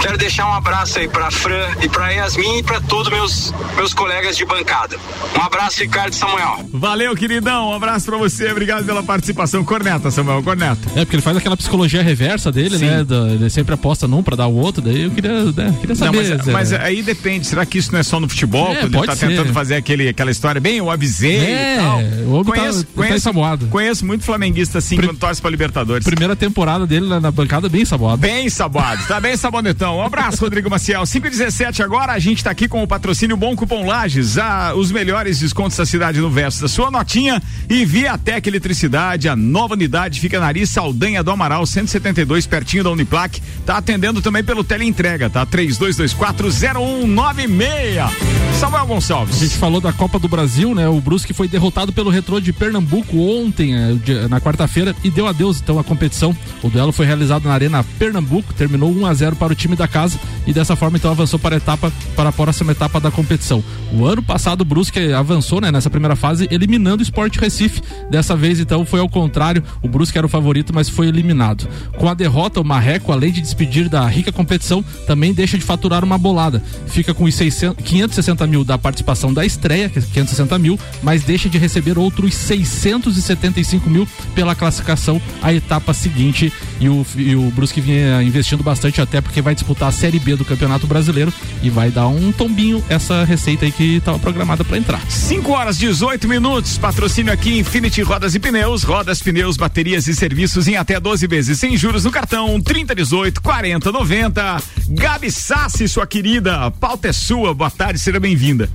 Quero 0.00 0.16
deixar 0.16 0.46
um 0.48 0.52
abraço 0.52 0.98
aí 0.98 1.08
pra 1.08 1.30
Fran 1.30 1.68
e 1.82 1.88
pra 1.88 2.08
Yasmin 2.10 2.58
e 2.58 2.62
pra 2.62 2.80
todos 2.80 3.12
meus, 3.12 3.52
meus 3.76 3.92
colegas 3.92 4.36
de 4.36 4.44
bancada. 4.44 4.96
Um 5.38 5.42
abraço, 5.42 5.80
Ricardo 5.80 6.12
e 6.12 6.16
Samuel. 6.16 6.64
Valeu, 6.72 7.14
queridão. 7.14 7.70
Um 7.70 7.74
abraço 7.74 8.06
pra 8.06 8.16
você. 8.16 8.50
Obrigado 8.50 8.84
pela 8.84 9.02
participação. 9.02 9.64
Corneta, 9.64 10.10
Samuel, 10.10 10.42
corneta. 10.42 10.80
É, 10.96 11.04
porque 11.04 11.16
ele 11.16 11.22
faz 11.22 11.36
aquela 11.36 11.56
psicologia 11.56 12.02
reversa 12.02 12.50
dele, 12.50 12.78
Sim. 12.78 12.86
né? 12.86 13.06
ele 13.34 13.50
sempre 13.50 13.74
aposta 13.74 14.08
num 14.08 14.22
pra 14.22 14.36
dar 14.36 14.46
o 14.46 14.54
outro. 14.54 14.82
Daí 14.82 15.02
eu 15.02 15.10
queria, 15.10 15.44
né, 15.44 15.74
queria 15.80 15.94
saber. 15.94 16.12
Não, 16.16 16.36
mas, 16.36 16.48
é, 16.48 16.52
mas, 16.52 16.72
aí 16.72 17.02
depende. 17.02 17.46
Será 17.46 17.64
que 17.66 17.78
isso 17.78 17.92
não 17.92 18.00
é 18.00 18.02
só 18.02 18.18
no 18.18 18.28
futebol? 18.28 18.72
É, 18.72 18.80
quando 18.80 18.96
ele 18.96 19.06
tá 19.06 19.16
ser. 19.16 19.28
tentando 19.28 19.52
fazer 19.52 19.76
aquele, 19.76 20.08
aquela 20.08 20.30
história 20.30 20.60
bem, 20.60 20.78
eu 20.78 20.90
avisei 20.90 21.36
é, 21.36 21.74
e 21.74 21.78
tal. 21.78 22.00
O 22.40 22.44
conheço, 22.44 22.84
tá, 22.84 22.90
conheço, 22.94 23.32
tá 23.32 23.66
conheço 23.70 24.06
muito 24.06 24.24
flamenguista 24.24 24.78
assim 24.78 24.96
Pri 24.96 25.06
quando 25.06 25.18
torce 25.18 25.40
pra 25.40 25.50
Libertadores. 25.50 26.04
Primeira 26.04 26.34
temporada 26.36 26.86
dele 26.86 27.06
na, 27.08 27.20
na 27.20 27.30
bancada 27.30 27.68
bem 27.68 27.84
saboado. 27.84 28.18
Bem 28.18 28.48
saboado. 28.48 29.01
Tá 29.08 29.20
bem 29.20 29.36
sabonetão. 29.36 29.98
Um 29.98 30.02
abraço, 30.02 30.40
Rodrigo 30.40 30.70
Maciel. 30.70 31.04
5 31.04 31.26
e 31.26 31.30
17 31.30 31.82
agora. 31.82 32.12
A 32.12 32.18
gente 32.18 32.42
tá 32.42 32.50
aqui 32.50 32.66
com 32.66 32.82
o 32.82 32.86
patrocínio 32.86 33.36
Bom 33.36 33.54
Cupom 33.54 33.84
Lages. 33.84 34.36
Os 34.76 34.90
melhores 34.90 35.40
descontos 35.40 35.76
da 35.76 35.84
cidade 35.84 36.18
no 36.20 36.30
verso 36.30 36.62
da 36.62 36.68
sua 36.68 36.90
notinha. 36.90 37.42
E 37.68 37.84
Viatec 37.84 38.48
Eletricidade. 38.48 39.28
A 39.28 39.36
nova 39.36 39.74
unidade 39.74 40.18
fica 40.20 40.40
na 40.40 40.46
Ari 40.46 40.66
Saldanha 40.66 41.22
do 41.22 41.30
Amaral, 41.30 41.66
172, 41.66 42.46
pertinho 42.46 42.84
da 42.84 42.90
Uniplac. 42.90 43.42
Tá 43.66 43.76
atendendo 43.76 44.22
também 44.22 44.42
pelo 44.42 44.64
teleentrega, 44.64 45.28
tá? 45.28 45.44
32240196. 45.46 48.10
Samuel 48.58 48.86
Gonçalves. 48.86 49.36
A 49.36 49.40
gente 49.40 49.58
falou 49.58 49.80
da 49.80 49.92
Copa 49.92 50.18
do 50.20 50.28
Brasil, 50.28 50.74
né? 50.74 50.88
O 50.88 51.00
Brusque 51.00 51.34
foi 51.34 51.48
derrotado 51.48 51.92
pelo 51.92 52.08
Retrô 52.10 52.40
de 52.40 52.52
Pernambuco 52.52 53.18
ontem, 53.18 53.74
eh, 53.74 54.28
na 54.28 54.40
quarta-feira, 54.40 54.94
e 55.02 55.10
deu 55.10 55.26
adeus 55.26 55.60
então 55.60 55.80
à 55.80 55.84
competição. 55.84 56.34
O 56.62 56.70
duelo 56.70 56.92
foi 56.92 57.04
realizado 57.04 57.44
na 57.44 57.52
Arena 57.54 57.84
Pernambuco, 57.98 58.54
terminou 58.54 58.91
1 58.92 59.06
a 59.06 59.14
0 59.14 59.36
para 59.36 59.52
o 59.52 59.56
time 59.56 59.76
da 59.76 59.88
casa 59.88 60.18
e 60.46 60.52
dessa 60.52 60.76
forma 60.76 60.96
então 60.96 61.10
avançou 61.10 61.38
para 61.38 61.56
a 61.56 61.58
etapa 61.58 61.92
para 62.16 62.28
a 62.28 62.32
próxima 62.32 62.72
etapa 62.72 63.00
da 63.00 63.10
competição. 63.10 63.62
O 63.92 64.04
ano 64.04 64.22
passado 64.22 64.62
o 64.62 64.64
Brusque 64.64 65.12
avançou, 65.12 65.60
né, 65.60 65.70
nessa 65.70 65.90
primeira 65.90 66.16
fase, 66.16 66.48
eliminando 66.50 67.00
o 67.00 67.02
Sport 67.02 67.36
Recife. 67.38 67.82
Dessa 68.10 68.36
vez 68.36 68.60
então 68.60 68.84
foi 68.84 69.00
ao 69.00 69.08
contrário, 69.08 69.62
o 69.82 69.88
Brusque 69.88 70.16
era 70.16 70.26
o 70.26 70.30
favorito, 70.30 70.72
mas 70.74 70.88
foi 70.88 71.08
eliminado. 71.08 71.68
Com 71.98 72.08
a 72.08 72.14
derrota, 72.14 72.60
o 72.60 72.64
Marreco, 72.64 73.12
além 73.12 73.32
de 73.32 73.40
despedir 73.40 73.88
da 73.88 74.06
rica 74.06 74.32
competição, 74.32 74.84
também 75.06 75.32
deixa 75.32 75.58
de 75.58 75.64
faturar 75.64 76.04
uma 76.04 76.18
bolada. 76.18 76.62
Fica 76.86 77.14
com 77.14 77.24
os 77.24 77.34
600, 77.34 77.84
560 77.84 78.46
mil 78.46 78.64
da 78.64 78.78
participação 78.78 79.32
da 79.32 79.44
estreia, 79.44 79.88
560 79.88 80.54
é 80.54 80.58
mil, 80.58 80.78
mas 81.02 81.22
deixa 81.22 81.48
de 81.48 81.58
receber 81.58 81.98
outros 81.98 82.34
675 82.34 83.88
mil 83.88 84.06
pela 84.34 84.54
classificação 84.54 85.20
à 85.42 85.52
etapa 85.52 85.92
seguinte. 85.92 86.52
E 86.80 86.88
o, 86.88 87.06
e 87.16 87.36
o 87.36 87.50
Brusque 87.50 87.80
vinha 87.80 88.22
investindo 88.22 88.62
bastante, 88.62 88.81
até 89.00 89.20
porque 89.20 89.40
vai 89.40 89.54
disputar 89.54 89.88
a 89.88 89.92
Série 89.92 90.18
B 90.18 90.36
do 90.36 90.44
Campeonato 90.44 90.86
Brasileiro 90.86 91.32
e 91.62 91.70
vai 91.70 91.90
dar 91.90 92.08
um 92.08 92.32
tombinho 92.32 92.82
essa 92.88 93.24
receita 93.24 93.64
aí 93.64 93.72
que 93.72 93.96
estava 93.96 94.18
programada 94.18 94.64
para 94.64 94.78
entrar. 94.78 95.00
5 95.10 95.52
horas 95.52 95.78
18 95.78 96.28
minutos. 96.28 96.78
Patrocínio 96.78 97.32
aqui 97.32 97.58
Infinity 97.58 98.02
Rodas 98.02 98.34
e 98.34 98.40
Pneus, 98.40 98.82
rodas, 98.82 99.20
pneus, 99.22 99.56
baterias 99.56 100.06
e 100.08 100.14
serviços 100.14 100.66
em 100.66 100.76
até 100.76 100.98
12 100.98 101.26
vezes 101.26 101.58
sem 101.58 101.76
juros 101.76 102.04
no 102.04 102.10
cartão 102.10 102.60
3018 102.60 103.40
4090. 103.40 104.62
Gabi 104.88 105.30
Sassi, 105.30 105.88
sua 105.88 106.06
querida, 106.06 106.56
a 106.56 106.70
pauta 106.70 107.08
é 107.08 107.12
sua. 107.12 107.54
Boa 107.54 107.70
tarde, 107.70 107.98
seja 107.98 108.18
bem-vinda. 108.18 108.68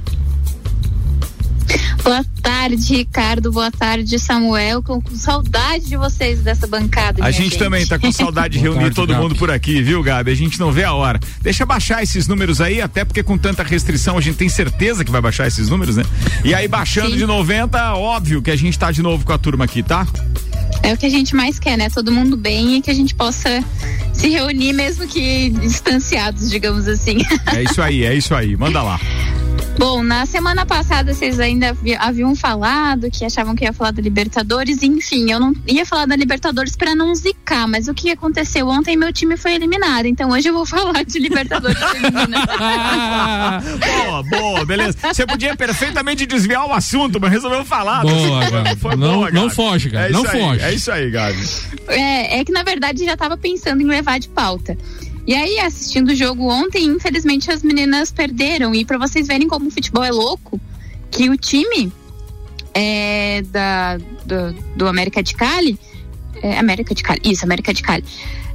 Boa 2.03 2.23
tarde, 2.41 2.95
Ricardo. 2.95 3.51
Boa 3.51 3.71
tarde, 3.71 4.17
Samuel. 4.17 4.81
Com, 4.81 5.01
com 5.01 5.15
saudade 5.15 5.85
de 5.85 5.97
vocês 5.97 6.41
dessa 6.41 6.65
bancada. 6.65 7.23
A 7.23 7.31
gente, 7.31 7.51
gente, 7.51 7.57
também 7.57 7.85
tá 7.85 7.99
com 7.99 8.11
saudade 8.11 8.53
de 8.53 8.59
reunir 8.59 8.79
tarde, 8.79 8.95
todo 8.95 9.09
Gabi. 9.09 9.23
mundo 9.23 9.35
por 9.35 9.51
aqui, 9.51 9.81
viu, 9.81 10.01
Gabi? 10.01 10.31
A 10.31 10.35
gente 10.35 10.59
não 10.59 10.71
vê 10.71 10.83
a 10.83 10.93
hora. 10.93 11.19
Deixa 11.41 11.65
baixar 11.65 12.01
esses 12.01 12.27
números 12.27 12.61
aí, 12.61 12.81
até 12.81 13.03
porque 13.03 13.21
com 13.23 13.37
tanta 13.37 13.63
restrição 13.63 14.17
a 14.17 14.21
gente 14.21 14.37
tem 14.37 14.49
certeza 14.49 15.03
que 15.03 15.11
vai 15.11 15.21
baixar 15.21 15.47
esses 15.47 15.69
números, 15.69 15.97
né? 15.97 16.03
E 16.43 16.53
aí, 16.53 16.67
baixando 16.67 17.11
Sim. 17.11 17.17
de 17.17 17.25
90, 17.25 17.95
óbvio 17.95 18.41
que 18.41 18.51
a 18.51 18.55
gente 18.55 18.77
tá 18.77 18.91
de 18.91 19.01
novo 19.01 19.25
com 19.25 19.33
a 19.33 19.37
turma 19.37 19.65
aqui, 19.65 19.83
tá? 19.83 20.07
É 20.83 20.93
o 20.93 20.97
que 20.97 21.05
a 21.05 21.09
gente 21.09 21.35
mais 21.35 21.59
quer, 21.59 21.77
né? 21.77 21.89
Todo 21.89 22.11
mundo 22.11 22.37
bem 22.37 22.77
e 22.77 22.81
que 22.81 22.89
a 22.89 22.93
gente 22.93 23.13
possa 23.13 23.63
se 24.13 24.29
reunir, 24.29 24.73
mesmo 24.73 25.07
que 25.07 25.49
distanciados, 25.49 26.49
digamos 26.49 26.87
assim. 26.87 27.17
É 27.53 27.63
isso 27.63 27.81
aí, 27.81 28.03
é 28.03 28.15
isso 28.15 28.33
aí. 28.33 28.55
Manda 28.55 28.81
lá. 28.81 28.99
Bom, 29.77 30.01
na 30.01 30.25
semana 30.25 30.65
passada 30.65 31.13
vocês 31.13 31.39
ainda 31.39 31.77
haviam 31.99 32.35
falado 32.35 33.11
que 33.11 33.23
achavam 33.23 33.55
que 33.55 33.63
ia 33.63 33.71
falar 33.71 33.91
da 33.91 34.01
Libertadores, 34.01 34.81
enfim, 34.81 35.31
eu 35.31 35.39
não 35.39 35.53
ia 35.67 35.85
falar 35.85 36.07
da 36.07 36.15
Libertadores 36.15 36.75
para 36.75 36.95
não 36.95 37.13
zicar, 37.13 37.67
mas 37.67 37.87
o 37.87 37.93
que 37.93 38.09
aconteceu 38.09 38.67
ontem, 38.67 38.97
meu 38.97 39.13
time 39.13 39.37
foi 39.37 39.53
eliminado, 39.53 40.07
então 40.07 40.31
hoje 40.31 40.49
eu 40.49 40.53
vou 40.53 40.65
falar 40.67 41.05
de 41.05 41.19
Libertadores 41.19 41.77
boa, 44.07 44.23
boa, 44.23 44.65
beleza. 44.65 44.97
Você 45.13 45.25
podia 45.27 45.55
perfeitamente 45.55 46.25
desviar 46.25 46.65
o 46.65 46.73
assunto, 46.73 47.19
mas 47.21 47.31
resolveu 47.31 47.63
falar. 47.63 48.01
Boa, 48.01 48.49
Gabi. 48.49 48.79
Foi 48.79 48.95
não, 48.95 49.13
boa, 49.13 49.25
Gabi. 49.25 49.35
não 49.35 49.49
foge, 49.49 49.89
cara, 49.89 50.07
é 50.07 50.11
não 50.11 50.23
foge. 50.23 50.61
é 50.61 50.73
isso 50.73 50.91
aí, 50.91 51.11
Gabi. 51.11 51.43
É, 51.87 52.39
é 52.39 52.43
que 52.43 52.51
na 52.51 52.63
verdade 52.63 53.05
já 53.05 53.15
tava 53.15 53.37
pensando 53.37 53.81
em 53.81 53.85
levar 53.85 54.19
de 54.19 54.27
pauta. 54.29 54.75
E 55.27 55.35
aí, 55.35 55.59
assistindo 55.59 56.07
o 56.09 56.15
jogo 56.15 56.49
ontem, 56.49 56.85
infelizmente 56.85 57.51
as 57.51 57.61
meninas 57.61 58.11
perderam. 58.11 58.73
E 58.73 58.85
para 58.85 58.97
vocês 58.97 59.27
verem 59.27 59.45
como 59.45 59.67
o 59.67 59.71
futebol 59.71 60.01
é 60.01 60.09
louco, 60.09 60.59
que 61.11 61.29
o 61.29 61.35
time 61.35 61.91
é, 62.73 63.41
da, 63.49 63.97
do, 63.97 64.53
do 64.77 64.87
América 64.87 65.21
de 65.21 65.35
Cali. 65.35 65.77
É, 66.41 66.57
América 66.57 66.95
de 66.95 67.03
Cali, 67.03 67.19
isso, 67.25 67.43
América 67.43 67.73
de 67.73 67.81
Cali. 67.81 68.05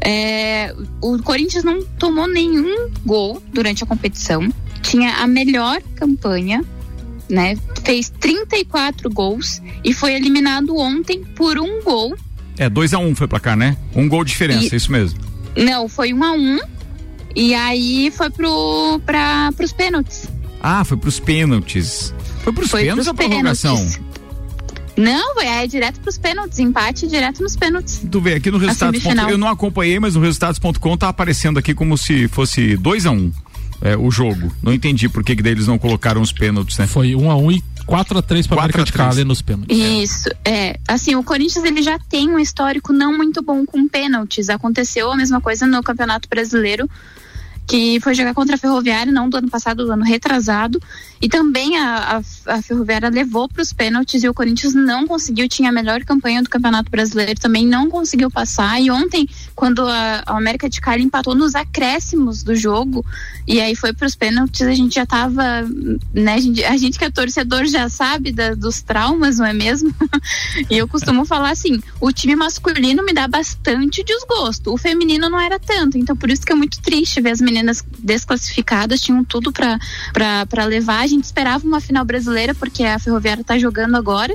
É, 0.01 0.75
o 1.01 1.23
Corinthians 1.23 1.63
não 1.63 1.85
tomou 1.85 2.27
nenhum 2.27 2.89
gol 3.05 3.43
durante 3.53 3.85
a 3.85 3.87
competição. 3.87 4.49
Tinha 4.81 5.17
a 5.17 5.27
melhor 5.27 5.83
campanha, 5.95 6.65
né? 7.29 7.59
Fez 7.85 8.09
34 8.19 9.11
gols 9.11 9.61
e 9.85 9.93
foi 9.93 10.15
eliminado 10.15 10.75
ontem 10.79 11.23
por 11.23 11.59
um 11.59 11.83
gol. 11.83 12.17
É, 12.57 12.71
2 12.71 12.95
a 12.95 12.99
1 12.99 13.09
um 13.09 13.15
foi 13.15 13.29
pra 13.29 13.41
cá, 13.41 13.55
né? 13.55 13.77
Um 13.95 14.09
gol 14.09 14.25
de 14.25 14.31
diferença, 14.31 14.75
e, 14.75 14.79
isso 14.79 14.91
mesmo. 14.91 15.32
Não, 15.57 15.89
foi 15.89 16.13
um 16.13 16.25
a 16.25 16.33
um. 16.33 16.59
E 17.35 17.55
aí 17.55 18.11
foi 18.11 18.31
pro, 18.31 19.01
pra, 19.05 19.51
pros 19.57 19.73
pênaltis. 19.73 20.29
Ah, 20.61 20.85
foi 20.85 20.97
pros 20.97 21.19
pênaltis. 21.19 22.15
Foi 22.43 22.53
pros 22.53 22.71
foi 22.71 22.83
pênaltis 22.83 23.07
ou 23.07 23.15
prorrogação? 23.15 23.89
Não, 24.97 25.41
é 25.41 25.67
direto 25.67 26.01
pros 26.01 26.19
pênaltis, 26.19 26.59
empate 26.59 27.07
direto 27.09 27.43
nos 27.43 27.57
pênaltis. 27.57 28.03
Tu 28.11 28.21
vê, 28.21 28.35
aqui 28.35 28.51
no 28.51 28.59
resultados. 28.59 29.03
Eu 29.31 29.39
não 29.39 29.49
acompanhei, 29.49 29.99
mas 29.99 30.15
no 30.15 30.21
resultados.com 30.21 30.97
tá 30.97 31.09
aparecendo 31.09 31.59
aqui 31.59 31.73
como 31.73 31.97
se 31.97 32.29
fosse 32.29 32.77
2 32.77 33.07
a 33.07 33.11
1 33.11 33.15
um, 33.15 33.33
é, 33.81 33.97
o 33.97 34.11
jogo. 34.11 34.53
Não 34.63 34.73
entendi 34.73 35.09
por 35.09 35.25
que, 35.25 35.35
que 35.35 35.49
eles 35.49 35.67
não 35.67 35.79
colocaram 35.79 36.21
os 36.21 36.33
pênaltis, 36.33 36.77
né? 36.77 36.87
Foi 36.87 37.15
1 37.15 37.23
um 37.23 37.31
a 37.31 37.37
1 37.37 37.45
um 37.45 37.53
e 37.53 37.65
4 37.93 38.19
a 38.19 38.23
3 38.23 38.47
para 38.47 38.59
América 38.61 38.85
de 38.85 38.91
Cali 38.91 39.23
nos 39.23 39.43
pênaltis. 39.43 39.77
Isso, 39.77 40.31
é. 40.47 40.79
Assim, 40.89 41.15
o 41.15 41.23
Corinthians 41.23 41.63
ele 41.63 41.83
já 41.83 41.99
tem 41.99 42.27
um 42.27 42.39
histórico 42.39 42.91
não 42.91 43.15
muito 43.15 43.43
bom 43.43 43.67
com 43.67 43.87
pênaltis. 43.87 44.49
Aconteceu 44.49 45.13
a 45.13 45.17
mesma 45.17 45.43
coisa 45.43 45.67
no 45.67 45.83
Campeonato 45.83 46.27
Brasileiro 46.27 46.89
que 47.67 48.01
foi 48.01 48.15
jogar 48.15 48.35
contra 48.35 48.57
a 48.57 48.59
Ferroviária, 48.59 49.13
não 49.13 49.29
do 49.29 49.37
ano 49.37 49.49
passado, 49.49 49.85
do 49.85 49.93
ano 49.93 50.05
retrasado. 50.05 50.81
E 51.21 51.29
também 51.29 51.79
a, 51.79 52.19
a, 52.47 52.55
a 52.55 52.63
Ferroviária 52.63 53.09
levou 53.09 53.49
para 53.49 53.63
os 53.63 53.73
pênaltis 53.73 54.25
e 54.25 54.29
o 54.29 54.35
Corinthians 54.35 54.75
não 54.75 55.07
conseguiu, 55.07 55.49
tinha 55.49 55.69
a 55.69 55.73
melhor 55.73 56.03
campanha 56.05 56.43
do 56.43 56.51
Campeonato 56.51 56.91
Brasileiro, 56.91 57.41
também 57.41 57.65
não 57.65 57.89
conseguiu 57.89 58.29
passar. 58.29 58.81
E 58.83 58.91
ontem, 58.91 59.29
quando 59.55 59.87
a, 59.87 60.23
a 60.27 60.37
América 60.37 60.69
de 60.69 60.81
Cali 60.81 61.05
empatou 61.05 61.35
nos 61.35 61.55
acréscimos 61.55 62.43
do 62.43 62.57
jogo, 62.57 63.07
e 63.47 63.61
aí 63.61 63.77
foi 63.77 63.93
para 63.93 64.07
os 64.07 64.17
pênaltis, 64.17 64.63
a 64.63 64.75
gente 64.75 64.97
já 64.97 65.05
estava, 65.05 65.43
né, 66.13 66.35
a 66.35 66.41
gente, 66.41 66.65
a 66.65 66.77
gente 66.77 66.99
que 66.99 67.05
é 67.05 67.11
torcedor 67.11 67.67
já 67.67 67.89
sabe 67.89 68.33
da, 68.33 68.55
dos 68.55 68.83
traumas, 68.83 69.39
não 69.39 69.47
é 69.47 69.53
mesmo? 69.53 69.95
e 70.69 70.77
eu 70.77 70.89
costumo 70.89 71.25
falar 71.25 71.51
assim: 71.51 71.81
o 72.01 72.11
time 72.11 72.35
masculino 72.35 73.05
me 73.05 73.13
dá 73.13 73.29
bastante 73.29 74.03
desgosto, 74.03 74.73
o 74.73 74.77
feminino 74.77 75.31
não 75.31 75.39
era 75.39 75.59
tanto, 75.61 75.97
então 75.97 76.17
por 76.17 76.31
isso 76.31 76.45
que 76.45 76.53
é 76.53 76.57
muito 76.57 76.81
triste 76.83 77.21
ver 77.21 77.31
as 77.31 77.41
meninas 77.41 77.52
meninas 77.53 77.85
desclassificadas, 77.99 79.01
tinham 79.01 79.23
tudo 79.23 79.53
para 79.53 80.65
levar. 80.65 81.01
A 81.01 81.07
gente 81.07 81.25
esperava 81.25 81.67
uma 81.67 81.81
final 81.81 82.05
brasileira, 82.05 82.55
porque 82.55 82.83
a 82.83 82.99
Ferroviária 82.99 83.43
está 83.43 83.59
jogando 83.59 83.97
agora. 83.97 84.35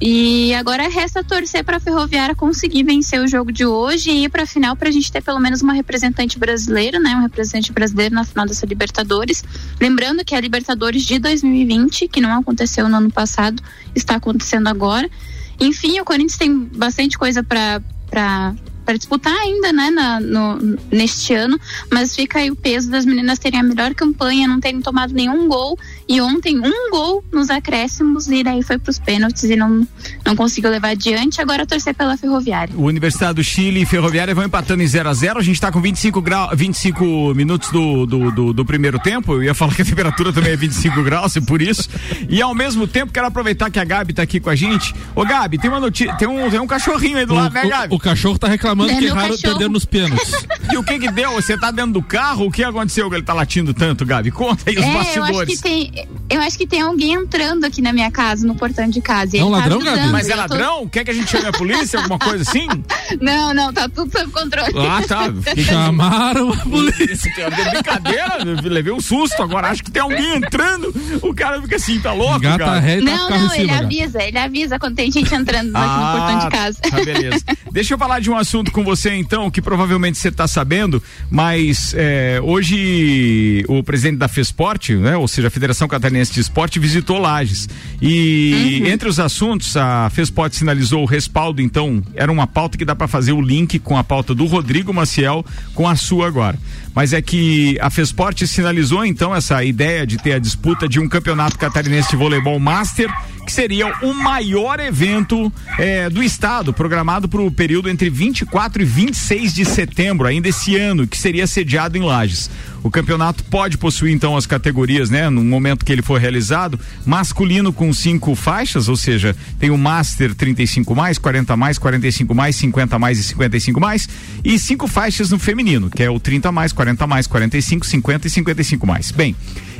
E 0.00 0.54
agora 0.54 0.88
resta 0.88 1.24
torcer 1.24 1.64
para 1.64 1.78
a 1.78 1.80
Ferroviária 1.80 2.32
conseguir 2.32 2.84
vencer 2.84 3.20
o 3.20 3.26
jogo 3.26 3.50
de 3.50 3.66
hoje 3.66 4.10
e 4.10 4.24
ir 4.24 4.28
para 4.28 4.44
a 4.44 4.46
final 4.46 4.76
para 4.76 4.88
a 4.88 4.92
gente 4.92 5.10
ter 5.10 5.20
pelo 5.20 5.40
menos 5.40 5.60
uma 5.60 5.72
representante 5.72 6.38
brasileira, 6.38 7.00
né? 7.00 7.16
Um 7.16 7.22
representante 7.22 7.72
brasileiro 7.72 8.14
na 8.14 8.24
final 8.24 8.46
dessa 8.46 8.64
Libertadores. 8.64 9.42
Lembrando 9.80 10.24
que 10.24 10.36
a 10.36 10.40
Libertadores 10.40 11.02
de 11.02 11.18
2020, 11.18 12.06
que 12.06 12.20
não 12.20 12.38
aconteceu 12.38 12.88
no 12.88 12.96
ano 12.96 13.10
passado, 13.10 13.60
está 13.92 14.14
acontecendo 14.14 14.68
agora. 14.68 15.10
Enfim, 15.58 15.98
o 15.98 16.04
Corinthians 16.04 16.38
tem 16.38 16.56
bastante 16.56 17.18
coisa 17.18 17.42
para 17.42 18.54
para 18.88 18.96
disputar 18.96 19.36
ainda, 19.36 19.70
né, 19.70 19.90
na, 19.90 20.18
no, 20.18 20.78
neste 20.90 21.34
ano, 21.34 21.60
mas 21.92 22.16
fica 22.16 22.38
aí 22.38 22.50
o 22.50 22.56
peso 22.56 22.90
das 22.90 23.04
meninas 23.04 23.38
terem 23.38 23.60
a 23.60 23.62
melhor 23.62 23.94
campanha, 23.94 24.48
não 24.48 24.58
terem 24.60 24.80
tomado 24.80 25.12
nenhum 25.12 25.46
gol 25.46 25.78
e 26.08 26.20
ontem 26.22 26.58
um 26.58 26.90
gol 26.90 27.22
nos 27.30 27.50
acréscimos 27.50 28.28
e 28.28 28.42
daí 28.42 28.62
foi 28.62 28.78
para 28.78 28.90
os 28.90 28.98
pênaltis 28.98 29.44
e 29.44 29.56
não, 29.56 29.86
não 30.24 30.34
conseguiu 30.34 30.70
levar 30.70 30.90
adiante. 30.90 31.40
Agora 31.40 31.66
torcer 31.66 31.94
pela 31.94 32.16
Ferroviária. 32.16 32.74
O 32.74 32.84
Universidade 32.84 33.34
do 33.34 33.44
Chile 33.44 33.82
e 33.82 33.86
Ferroviária 33.86 34.34
vão 34.34 34.44
empatando 34.44 34.82
em 34.82 34.86
0 34.86 35.08
a 35.08 35.12
0 35.12 35.38
A 35.38 35.42
gente 35.42 35.56
está 35.56 35.70
com 35.70 35.80
25 35.82 36.22
graus, 36.22 36.50
25 36.56 37.34
minutos 37.34 37.70
do, 37.70 38.06
do, 38.06 38.30
do, 38.30 38.52
do, 38.54 38.64
primeiro 38.64 38.98
tempo. 38.98 39.34
Eu 39.34 39.42
ia 39.42 39.54
falar 39.54 39.74
que 39.74 39.82
a 39.82 39.84
temperatura 39.84 40.32
também 40.32 40.52
é 40.52 40.56
25 40.56 41.02
graus, 41.02 41.36
e 41.36 41.42
por 41.42 41.60
isso. 41.60 41.90
E 42.28 42.40
ao 42.40 42.54
mesmo 42.54 42.86
tempo 42.86 43.12
quero 43.12 43.26
aproveitar 43.26 43.70
que 43.70 43.78
a 43.78 43.84
Gabi 43.84 44.12
está 44.12 44.22
aqui 44.22 44.40
com 44.40 44.48
a 44.48 44.56
gente. 44.56 44.94
Ô 45.14 45.26
Gabi, 45.26 45.58
tem 45.58 45.70
uma 45.70 45.80
notícia, 45.80 46.14
tem 46.14 46.26
um, 46.26 46.50
tem 46.50 46.58
um 46.58 46.66
cachorrinho 46.66 47.18
aí 47.18 47.26
do 47.26 47.34
o, 47.34 47.36
lado, 47.36 47.52
né, 47.52 47.68
Gabi? 47.68 47.92
O, 47.92 47.96
o 47.96 48.00
cachorro 48.00 48.36
está 48.36 48.48
reclamando 48.48 48.92
é 48.92 48.96
que 48.96 49.04
erraram 49.04 49.36
perdendo 49.36 49.72
nos 49.72 49.84
pênaltis. 49.84 50.32
e 50.72 50.76
o 50.78 50.82
que 50.82 50.98
que 50.98 51.10
deu? 51.10 51.32
Você 51.32 51.52
está 51.52 51.70
dentro 51.70 51.92
do 51.92 52.02
carro? 52.02 52.46
O 52.46 52.50
que 52.50 52.64
aconteceu 52.64 53.10
que 53.10 53.14
ele 53.14 53.22
está 53.22 53.34
latindo 53.34 53.74
tanto, 53.74 54.06
Gabi? 54.06 54.30
Conta 54.30 54.70
aí 54.70 54.78
os 54.78 54.84
é, 54.84 54.94
bastidores. 54.94 55.36
Eu 55.36 55.42
acho 55.42 55.46
que 55.46 55.58
tem 55.58 55.97
eu 56.30 56.40
acho 56.40 56.58
que 56.58 56.66
tem 56.66 56.80
alguém 56.80 57.14
entrando 57.14 57.64
aqui 57.64 57.80
na 57.80 57.92
minha 57.92 58.10
casa, 58.10 58.46
no 58.46 58.54
portão 58.54 58.88
de 58.88 59.00
casa. 59.00 59.36
É 59.36 59.44
um 59.44 59.50
tá 59.50 59.58
ladrão, 59.58 59.78
Gabi? 59.80 60.08
Mas 60.08 60.28
é 60.28 60.34
ladrão? 60.34 60.82
Tô... 60.82 60.88
Quer 60.88 61.04
que 61.04 61.10
a 61.10 61.14
gente 61.14 61.30
chame 61.30 61.46
a 61.46 61.52
polícia, 61.52 61.98
alguma 61.98 62.18
coisa 62.18 62.42
assim? 62.42 62.66
Não, 63.20 63.54
não, 63.54 63.72
tá 63.72 63.88
tudo 63.88 64.10
sob 64.12 64.30
controle. 64.30 64.72
Ah, 64.76 65.00
tá. 65.06 65.32
Chamaram 65.62 66.52
a 66.52 66.56
polícia. 66.56 67.32
É 67.38 67.70
brincadeira, 67.70 68.38
levei 68.62 68.92
um 68.92 69.00
susto 69.00 69.42
agora. 69.42 69.68
Acho 69.68 69.82
que 69.82 69.90
tem 69.90 70.02
alguém 70.02 70.36
entrando. 70.36 70.94
O 71.22 71.34
cara 71.34 71.60
fica 71.62 71.76
assim, 71.76 71.98
tá 72.00 72.12
louco, 72.12 72.40
Gata 72.40 72.58
cara? 72.58 72.78
Ré, 72.78 72.98
tá 72.98 73.04
não, 73.04 73.30
não, 73.30 73.54
ele 73.54 73.70
avisa, 73.70 74.22
ele 74.22 74.38
avisa 74.38 74.78
quando 74.78 74.94
tem 74.94 75.10
gente 75.10 75.34
entrando 75.34 75.74
aqui 75.74 75.86
ah, 75.88 76.12
no 76.12 76.18
portão 76.18 76.38
de 76.38 76.56
casa. 76.56 76.80
Tá, 76.82 77.04
beleza. 77.04 77.44
Deixa 77.72 77.94
eu 77.94 77.98
falar 77.98 78.20
de 78.20 78.30
um 78.30 78.36
assunto 78.36 78.70
com 78.70 78.84
você, 78.84 79.14
então, 79.14 79.50
que 79.50 79.62
provavelmente 79.62 80.18
você 80.18 80.30
tá 80.30 80.46
sabendo, 80.46 81.02
mas 81.30 81.94
é, 81.96 82.40
hoje 82.42 83.64
o 83.68 83.82
presidente 83.82 84.18
da 84.18 84.28
FESPORT, 84.28 84.90
né, 84.96 85.16
ou 85.16 85.26
seja, 85.26 85.48
a 85.48 85.50
Federação 85.50 85.87
Catarinense 85.88 86.32
de 86.32 86.40
Esporte, 86.40 86.78
visitou 86.78 87.18
Lages. 87.18 87.68
E 88.00 88.80
uhum. 88.82 88.88
entre 88.88 89.08
os 89.08 89.18
assuntos, 89.18 89.76
a 89.76 90.10
FESPORT 90.10 90.54
sinalizou 90.54 91.02
o 91.02 91.06
respaldo, 91.06 91.60
então, 91.60 92.02
era 92.14 92.30
uma 92.30 92.46
pauta 92.46 92.78
que 92.78 92.84
dá 92.84 92.94
para 92.94 93.08
fazer 93.08 93.32
o 93.32 93.40
link 93.40 93.78
com 93.78 93.96
a 93.96 94.04
pauta 94.04 94.34
do 94.34 94.46
Rodrigo 94.46 94.92
Maciel 94.92 95.44
com 95.74 95.88
a 95.88 95.96
sua 95.96 96.26
agora. 96.26 96.58
Mas 96.94 97.12
é 97.12 97.22
que 97.22 97.78
a 97.80 97.90
FESPORT 97.90 98.46
sinalizou 98.46 99.04
então 99.04 99.34
essa 99.34 99.62
ideia 99.62 100.06
de 100.06 100.18
ter 100.18 100.32
a 100.32 100.38
disputa 100.38 100.88
de 100.88 100.98
um 100.98 101.08
campeonato 101.08 101.58
catarinense 101.58 102.10
de 102.10 102.16
voleibol 102.16 102.58
master, 102.58 103.08
que 103.46 103.52
seria 103.52 103.86
o 104.02 104.12
maior 104.12 104.78
evento 104.80 105.50
eh, 105.78 106.10
do 106.10 106.22
estado, 106.22 106.72
programado 106.72 107.28
para 107.28 107.40
o 107.40 107.50
período 107.50 107.88
entre 107.88 108.10
24 108.10 108.82
e 108.82 108.84
26 108.84 109.54
de 109.54 109.64
setembro, 109.64 110.26
ainda 110.26 110.48
esse 110.48 110.76
ano, 110.76 111.06
que 111.06 111.16
seria 111.16 111.46
sediado 111.46 111.96
em 111.96 112.02
Lages. 112.02 112.50
O 112.82 112.90
campeonato 112.90 113.44
pode 113.44 113.76
possuir 113.76 114.12
então 114.12 114.36
as 114.36 114.46
categorias, 114.46 115.10
né? 115.10 115.28
No 115.28 115.42
momento 115.42 115.84
que 115.84 115.92
ele 115.92 116.02
for 116.02 116.20
realizado, 116.20 116.78
masculino 117.04 117.72
com 117.72 117.92
cinco 117.92 118.34
faixas, 118.34 118.88
ou 118.88 118.96
seja, 118.96 119.34
tem 119.58 119.70
o 119.70 119.78
Master 119.78 120.34
35 120.34 120.94
mais, 120.94 121.18
40 121.18 121.56
mais, 121.56 121.78
45 121.78 122.34
mais, 122.34 122.56
50 122.56 122.98
mais 122.98 123.18
e 123.18 123.22
55 123.22 123.80
mais, 123.80 124.08
e 124.44 124.58
cinco 124.58 124.86
faixas 124.86 125.30
no 125.30 125.38
feminino, 125.38 125.90
que 125.90 126.02
é 126.02 126.10
o 126.10 126.20
30 126.20 126.52
mais, 126.52 126.72
40 126.72 127.06
mais, 127.06 127.26
45, 127.26 127.86
50 127.86 128.26
e 128.26 128.30
55 128.30 128.86
mais. 128.86 129.10
Bem, 129.10 129.34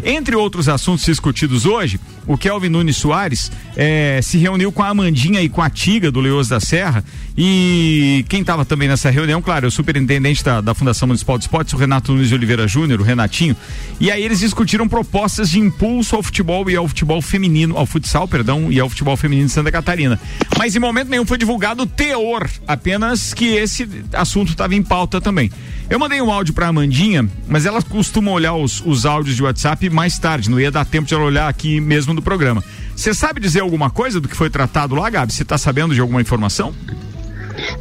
entre 0.05 0.35
outros 0.37 0.69
assuntos 0.69 1.05
discutidos 1.05 1.67
hoje, 1.67 2.01
o 2.27 2.37
Kelvin 2.37 2.69
Nunes 2.69 2.97
Soares 2.97 3.51
eh, 3.77 4.21
se 4.23 4.39
reuniu 4.39 4.71
com 4.71 4.83
a 4.83 4.89
Amandinha 4.89 5.41
e 5.43 5.49
com 5.49 5.63
a 5.63 5.71
Tiga 5.71 6.11
do 6.11 6.21
Leoz 6.21 6.49
da 6.49 6.61
Serra 6.61 7.05
e 7.37 8.25
quem 8.29 8.41
estava 8.41 8.65
também 8.65 8.89
nessa 8.89 9.11
reunião, 9.11 9.41
claro, 9.41 9.67
é 9.67 9.69
o 9.69 9.71
superintendente 9.71 10.43
da, 10.43 10.61
da 10.61 10.75
Fundação 10.75 11.07
Municipal 11.07 11.39
de 11.39 11.45
Esportes, 11.45 11.73
o 11.73 11.77
Renato 11.77 12.13
Nunes 12.13 12.29
de 12.29 12.35
Oliveira 12.35 12.67
Júnior, 12.67 12.88
o 12.95 13.03
Renatinho, 13.03 13.57
e 14.01 14.11
aí 14.11 14.23
eles 14.23 14.41
discutiram 14.41 14.89
propostas 14.89 15.51
de 15.51 15.59
impulso 15.59 16.17
ao 16.17 16.23
futebol 16.23 16.69
e 16.71 16.77
ao 16.77 16.87
futebol 16.87 17.21
feminino, 17.21 17.77
ao 17.77 17.87
futsal, 17.87 18.29
perdão, 18.29 18.71
e 18.71 18.79
ao 18.79 18.89
futebol 18.89 19.17
feminino 19.17 19.47
de 19.47 19.53
Santa 19.53 19.73
Catarina. 19.73 20.21
Mas 20.57 20.75
em 20.75 20.79
momento 20.79 21.09
nenhum 21.09 21.27
foi 21.27 21.39
divulgado 21.39 21.83
o 21.83 21.87
teor, 21.87 22.49
apenas 22.67 23.35
que 23.35 23.47
esse 23.55 23.89
assunto 24.13 24.51
estava 24.51 24.75
em 24.75 24.83
pauta 24.83 25.21
também. 25.21 25.51
Eu 25.91 25.99
mandei 25.99 26.21
um 26.21 26.31
áudio 26.31 26.53
para 26.53 26.69
Amandinha, 26.69 27.29
mas 27.47 27.65
ela 27.65 27.81
costuma 27.81 28.31
olhar 28.31 28.55
os, 28.55 28.83
os 28.85 29.07
áudios 29.07 29.37
de 29.37 29.43
WhatsApp 29.43 29.89
mais 29.89 30.19
tarde, 30.19 30.51
não 30.51 30.61
ia 30.61 30.71
dar 30.71 30.85
tempo 30.85 31.09
de 31.09 31.15
ela 31.15 31.25
olhar 31.25 31.49
aqui 31.49 31.81
mesmo 31.81 32.13
no 32.13 32.21
programa. 32.21 32.63
Você 32.95 33.15
sabe 33.15 33.41
dizer 33.41 33.61
alguma 33.61 33.89
coisa 33.89 34.21
do 34.21 34.29
que 34.29 34.37
foi 34.37 34.51
tratado 34.51 34.95
lá, 34.95 35.09
Gabi? 35.09 35.33
Você 35.33 35.45
está 35.45 35.57
sabendo 35.57 35.95
de 35.95 36.01
alguma 36.01 36.21
informação? 36.21 36.75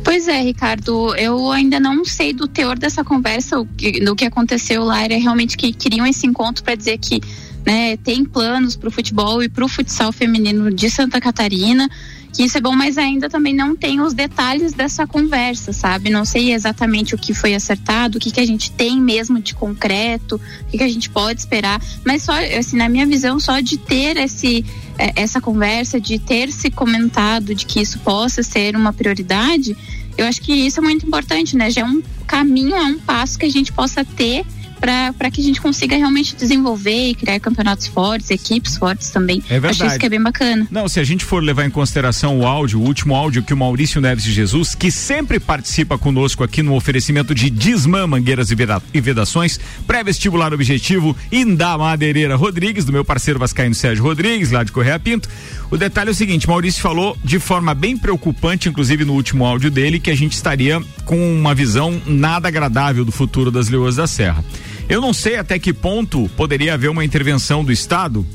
Pois 0.03 0.27
é, 0.27 0.41
Ricardo, 0.41 1.15
eu 1.15 1.51
ainda 1.51 1.79
não 1.79 2.05
sei 2.05 2.31
do 2.33 2.47
teor 2.47 2.77
dessa 2.77 3.03
conversa, 3.03 3.57
do 4.03 4.15
que 4.15 4.25
aconteceu 4.25 4.83
lá, 4.83 5.03
era 5.03 5.17
realmente 5.17 5.57
que 5.57 5.73
queriam 5.73 6.05
esse 6.05 6.25
encontro 6.25 6.63
para 6.63 6.75
dizer 6.75 6.97
que 6.97 7.21
né, 7.65 7.97
tem 7.97 8.23
planos 8.23 8.77
para 8.77 8.87
o 8.87 8.91
futebol 8.91 9.43
e 9.43 9.49
para 9.49 9.65
o 9.65 9.67
futsal 9.67 10.13
feminino 10.13 10.71
de 10.71 10.89
Santa 10.89 11.19
Catarina 11.19 11.89
que 12.37 12.43
isso 12.43 12.55
é 12.55 12.61
bom, 12.61 12.75
mas 12.75 12.99
ainda 12.99 13.27
também 13.27 13.51
não 13.51 13.75
tem 13.75 13.99
os 13.99 14.13
detalhes 14.13 14.71
dessa 14.71 15.07
conversa, 15.07 15.73
sabe? 15.73 16.11
Não 16.11 16.23
sei 16.23 16.53
exatamente 16.53 17.15
o 17.15 17.17
que 17.17 17.33
foi 17.33 17.55
acertado, 17.55 18.19
o 18.19 18.21
que, 18.21 18.29
que 18.29 18.39
a 18.39 18.45
gente 18.45 18.69
tem 18.69 19.01
mesmo 19.01 19.41
de 19.41 19.55
concreto, 19.55 20.35
o 20.35 20.65
que, 20.69 20.77
que 20.77 20.83
a 20.83 20.87
gente 20.87 21.09
pode 21.09 21.39
esperar, 21.39 21.81
mas 22.05 22.21
só, 22.21 22.33
assim, 22.55 22.77
na 22.77 22.87
minha 22.87 23.07
visão, 23.07 23.39
só 23.39 23.59
de 23.59 23.75
ter 23.79 24.17
esse, 24.17 24.63
é, 24.99 25.13
essa 25.15 25.41
conversa, 25.41 25.99
de 25.99 26.19
ter 26.19 26.51
se 26.51 26.69
comentado 26.69 27.55
de 27.55 27.65
que 27.65 27.81
isso 27.81 27.97
possa 28.01 28.43
ser 28.43 28.75
uma 28.75 28.93
prioridade, 28.93 29.75
eu 30.15 30.27
acho 30.27 30.39
que 30.39 30.53
isso 30.53 30.79
é 30.79 30.83
muito 30.83 31.07
importante, 31.07 31.57
né? 31.57 31.71
Já 31.71 31.81
é 31.81 31.85
um 31.85 32.03
caminho, 32.27 32.75
é 32.75 32.83
um 32.83 32.99
passo 32.99 33.39
que 33.39 33.47
a 33.47 33.51
gente 33.51 33.71
possa 33.71 34.05
ter 34.05 34.45
para 34.79 35.31
que 35.31 35.41
a 35.41 35.43
gente 35.43 35.59
consiga 35.59 35.95
realmente 35.95 36.35
desenvolver 36.35 37.09
e 37.09 37.15
criar 37.15 37.39
campeonatos 37.39 37.87
fortes, 37.87 38.29
equipes 38.29 38.77
fortes 38.77 39.09
também. 39.09 39.43
É 39.49 39.59
verdade. 39.59 39.83
Acho 39.83 39.85
isso 39.87 39.99
que 39.99 40.05
é 40.05 40.09
bem 40.09 40.21
bacana. 40.21 40.67
Não, 40.71 40.87
se 40.87 40.99
a 40.99 41.03
gente 41.03 41.25
for 41.25 41.43
levar 41.43 41.65
em 41.65 41.69
consideração 41.69 42.39
o 42.39 42.45
áudio, 42.45 42.79
o 42.79 42.83
último 42.83 43.15
áudio 43.15 43.43
que 43.43 43.53
o 43.53 43.57
Maurício 43.57 43.99
Neves 43.99 44.23
de 44.23 44.31
Jesus, 44.31 44.75
que 44.75 44.91
sempre 44.91 45.39
participa 45.39 45.97
conosco 45.97 46.43
aqui 46.43 46.61
no 46.61 46.75
oferecimento 46.75 47.33
de 47.33 47.49
Disman 47.49 48.07
Mangueiras 48.07 48.49
e 48.51 49.01
Vedações, 49.01 49.59
pré-vestibular 49.85 50.53
objetivo, 50.53 51.15
Indá 51.31 51.77
Madeireira 51.77 52.35
Rodrigues, 52.35 52.85
do 52.85 52.93
meu 52.93 53.03
parceiro 53.03 53.39
Vascaíno 53.39 53.75
Sérgio 53.75 54.03
Rodrigues, 54.03 54.51
lá 54.51 54.63
de 54.63 54.71
Correia 54.71 54.99
Pinto. 54.99 55.29
O 55.69 55.77
detalhe 55.77 56.09
é 56.09 56.11
o 56.11 56.15
seguinte, 56.15 56.47
Maurício 56.47 56.81
falou 56.81 57.17
de 57.23 57.39
forma 57.39 57.73
bem 57.73 57.97
preocupante, 57.97 58.69
inclusive 58.69 59.03
no 59.03 59.13
último 59.13 59.45
áudio 59.45 59.69
dele, 59.69 59.99
que 59.99 60.11
a 60.11 60.15
gente 60.15 60.33
estaria 60.33 60.81
com 61.03 61.17
uma 61.17 61.53
visão 61.53 62.01
nada 62.05 62.47
agradável 62.47 63.03
do 63.03 63.11
futuro 63.11 63.51
das 63.51 63.67
Leoas 63.67 63.95
da 63.95 64.07
Serra. 64.07 64.43
Eu 64.89 65.01
não 65.01 65.13
sei 65.13 65.35
até 65.35 65.59
que 65.59 65.73
ponto 65.73 66.29
poderia 66.37 66.73
haver 66.73 66.89
uma 66.89 67.03
intervenção 67.03 67.63
do 67.63 67.71
Estado 67.71 68.25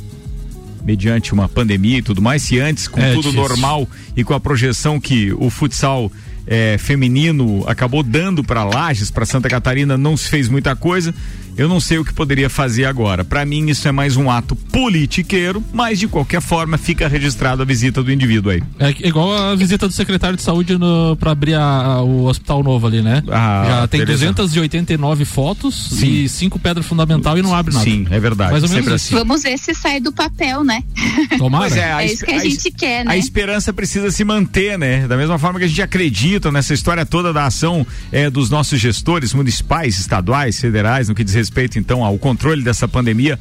mediante 0.85 1.33
uma 1.33 1.49
pandemia 1.49 1.99
e 1.99 2.03
tudo 2.03 2.21
mais, 2.21 2.43
se 2.43 2.59
antes, 2.59 2.89
com 2.89 3.01
é, 3.01 3.15
tudo 3.15 3.33
normal 3.33 3.89
e 4.17 4.25
com 4.25 4.35
a 4.35 4.41
projeção 4.41 5.01
que 5.01 5.33
o 5.33 5.49
futsal 5.49 6.11
é, 6.47 6.77
feminino 6.79 7.65
acabou 7.67 8.03
dando 8.03 8.43
para 8.43 8.65
Lages, 8.65 9.11
para 9.11 9.25
Santa 9.25 9.49
Catarina, 9.49 9.97
não 9.97 10.17
se 10.17 10.29
fez 10.29 10.49
muita 10.49 10.75
coisa. 10.75 11.15
Eu 11.57 11.69
não 11.69 11.81
sei 11.81 11.99
o 11.99 12.05
que 12.05 12.13
poderia 12.13 12.49
fazer 12.49 12.85
agora. 12.85 13.25
Para 13.25 13.45
mim, 13.45 13.69
isso 13.69 13.87
é 13.87 13.93
mais 13.93 14.17
um 14.17 14.31
ato 14.31 14.57
politiqueiro, 14.57 15.63
mas 15.73 15.99
de 15.99 16.09
qualquer 16.09 16.41
forma 16.41 16.79
fica 16.79 17.07
registrado 17.07 17.63
a 17.63 17.65
visita 17.65 18.03
do 18.03 18.11
indivíduo 18.11 18.53
aí. 18.53 18.63
É 18.79 19.07
igual 19.07 19.33
a 19.37 19.55
visita 19.55 19.87
do 19.87 19.93
secretário 19.93 20.37
de 20.37 20.43
saúde 20.43 20.77
para 21.19 21.33
abrir 21.33 21.55
a, 21.55 21.63
a, 21.63 22.03
o 22.03 22.25
hospital 22.25 22.63
novo 22.63 22.87
ali, 22.87 23.03
né? 23.03 23.23
Ah, 23.31 23.65
Já 23.67 23.89
tem 23.89 24.01
beleza. 24.01 24.33
289 24.33 25.25
fotos 25.25 25.89
Sim. 25.91 26.07
e 26.07 26.29
cinco 26.29 26.59
pedras 26.59 26.87
fundamental 26.87 27.37
e 27.37 27.43
não 27.43 27.55
abre 27.55 27.75
nada. 27.75 27.85
Sim, 27.85 28.07
é 28.11 28.19
verdade. 28.19 28.53
Mais 28.53 28.63
ou 28.63 28.71
menos 28.71 28.89
assim. 28.93 29.15
Vamos 29.15 29.43
ver 29.43 29.59
se 29.59 29.75
sai 29.75 30.01
do 30.01 30.13
papel, 30.13 30.65
né? 30.65 30.83
Tomara. 31.37 31.75
É, 31.75 32.03
é, 32.03 32.07
isso 32.07 32.25
que 32.25 32.33
a, 32.33 32.37
a 32.37 32.45
gente 32.45 32.71
quer, 32.71 33.05
né? 33.05 33.13
A 33.13 33.17
esperança 33.17 33.73
precisa 33.73 34.11
se 34.11 34.25
manter, 34.25 34.79
né? 34.79 35.07
Da 35.07 35.17
mesma 35.17 35.39
forma 35.39 35.59
que 35.59 35.65
a 35.65 35.69
gente 35.69 35.83
acredita 35.83 36.51
nessa 36.51 36.73
história 36.73 37.05
toda 37.05 37.33
da 37.33 37.47
ação 37.47 37.87
é, 38.11 38.31
dos 38.31 38.49
nossos 38.51 38.81
gestores 38.81 39.35
municipais, 39.35 39.99
estaduais, 39.99 40.61
federais, 40.61 41.09
no 41.09 41.15
que 41.15 41.25
diz 41.25 41.42
respeito 41.43 41.79
então 41.79 42.05
ao 42.05 42.19
controle 42.19 42.63
dessa 42.63 42.89
pandemia 42.89 43.39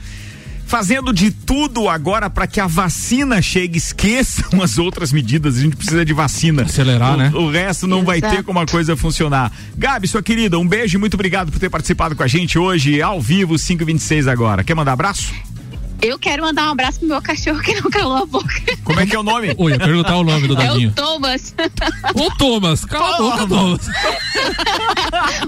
fazendo 0.72 1.12
de 1.12 1.32
tudo 1.32 1.90
agora 1.90 2.30
para 2.30 2.48
que 2.48 2.58
a 2.58 2.66
vacina 2.66 3.42
chegue, 3.42 3.78
esqueçam 3.78 4.62
as 4.64 4.78
outras 4.78 5.12
medidas, 5.12 5.58
a 5.58 5.62
gente 5.62 5.76
precisa 5.76 6.06
de 6.06 6.14
vacina. 6.14 6.64
Acelerar, 6.64 7.16
o, 7.16 7.18
né? 7.18 7.32
O 7.36 7.52
resto 7.52 7.86
não 7.88 7.98
Exato. 7.98 8.22
vai 8.22 8.22
ter 8.22 8.42
como 8.42 8.58
a 8.58 8.66
coisa 8.66 8.96
funcionar. 8.96 9.52
Gabi, 9.78 10.08
sua 10.08 10.24
querida, 10.24 10.58
um 10.58 10.66
beijo 10.66 10.96
e 10.96 10.98
muito 10.98 11.16
obrigado 11.16 11.52
por 11.52 11.60
ter 11.60 11.70
participado 11.70 12.16
com 12.16 12.24
a 12.24 12.28
gente 12.28 12.58
hoje, 12.58 13.02
ao 13.02 13.20
vivo, 13.20 13.58
526 13.58 14.30
agora. 14.30 14.64
Quer 14.64 14.74
mandar 14.74 14.94
abraço? 14.94 15.34
Eu 16.02 16.18
quero 16.18 16.42
mandar 16.44 16.68
um 16.68 16.72
abraço 16.72 17.00
pro 17.00 17.08
meu 17.08 17.22
cachorro 17.22 17.60
que 17.62 17.76
não 17.80 17.90
calou 17.92 18.18
a 18.18 18.26
boca. 18.26 18.50
Como 18.84 19.00
é 19.00 19.06
que 19.06 19.16
é 19.16 19.20
o 19.20 19.24
nome? 19.24 19.54
Oi, 19.58 19.72
ia 19.74 19.78
perguntar 19.80 20.18
o 20.18 20.24
nome 20.24 20.48
do 20.48 20.54
É 20.60 20.66
Dadinho. 20.68 20.90
o 20.90 20.94
Thomas. 20.94 21.54
Ô, 22.16 22.32
Thomas, 22.38 22.84
cala 22.86 23.16
a 23.16 23.20
boca, 23.20 23.48
Thomas. 23.48 23.88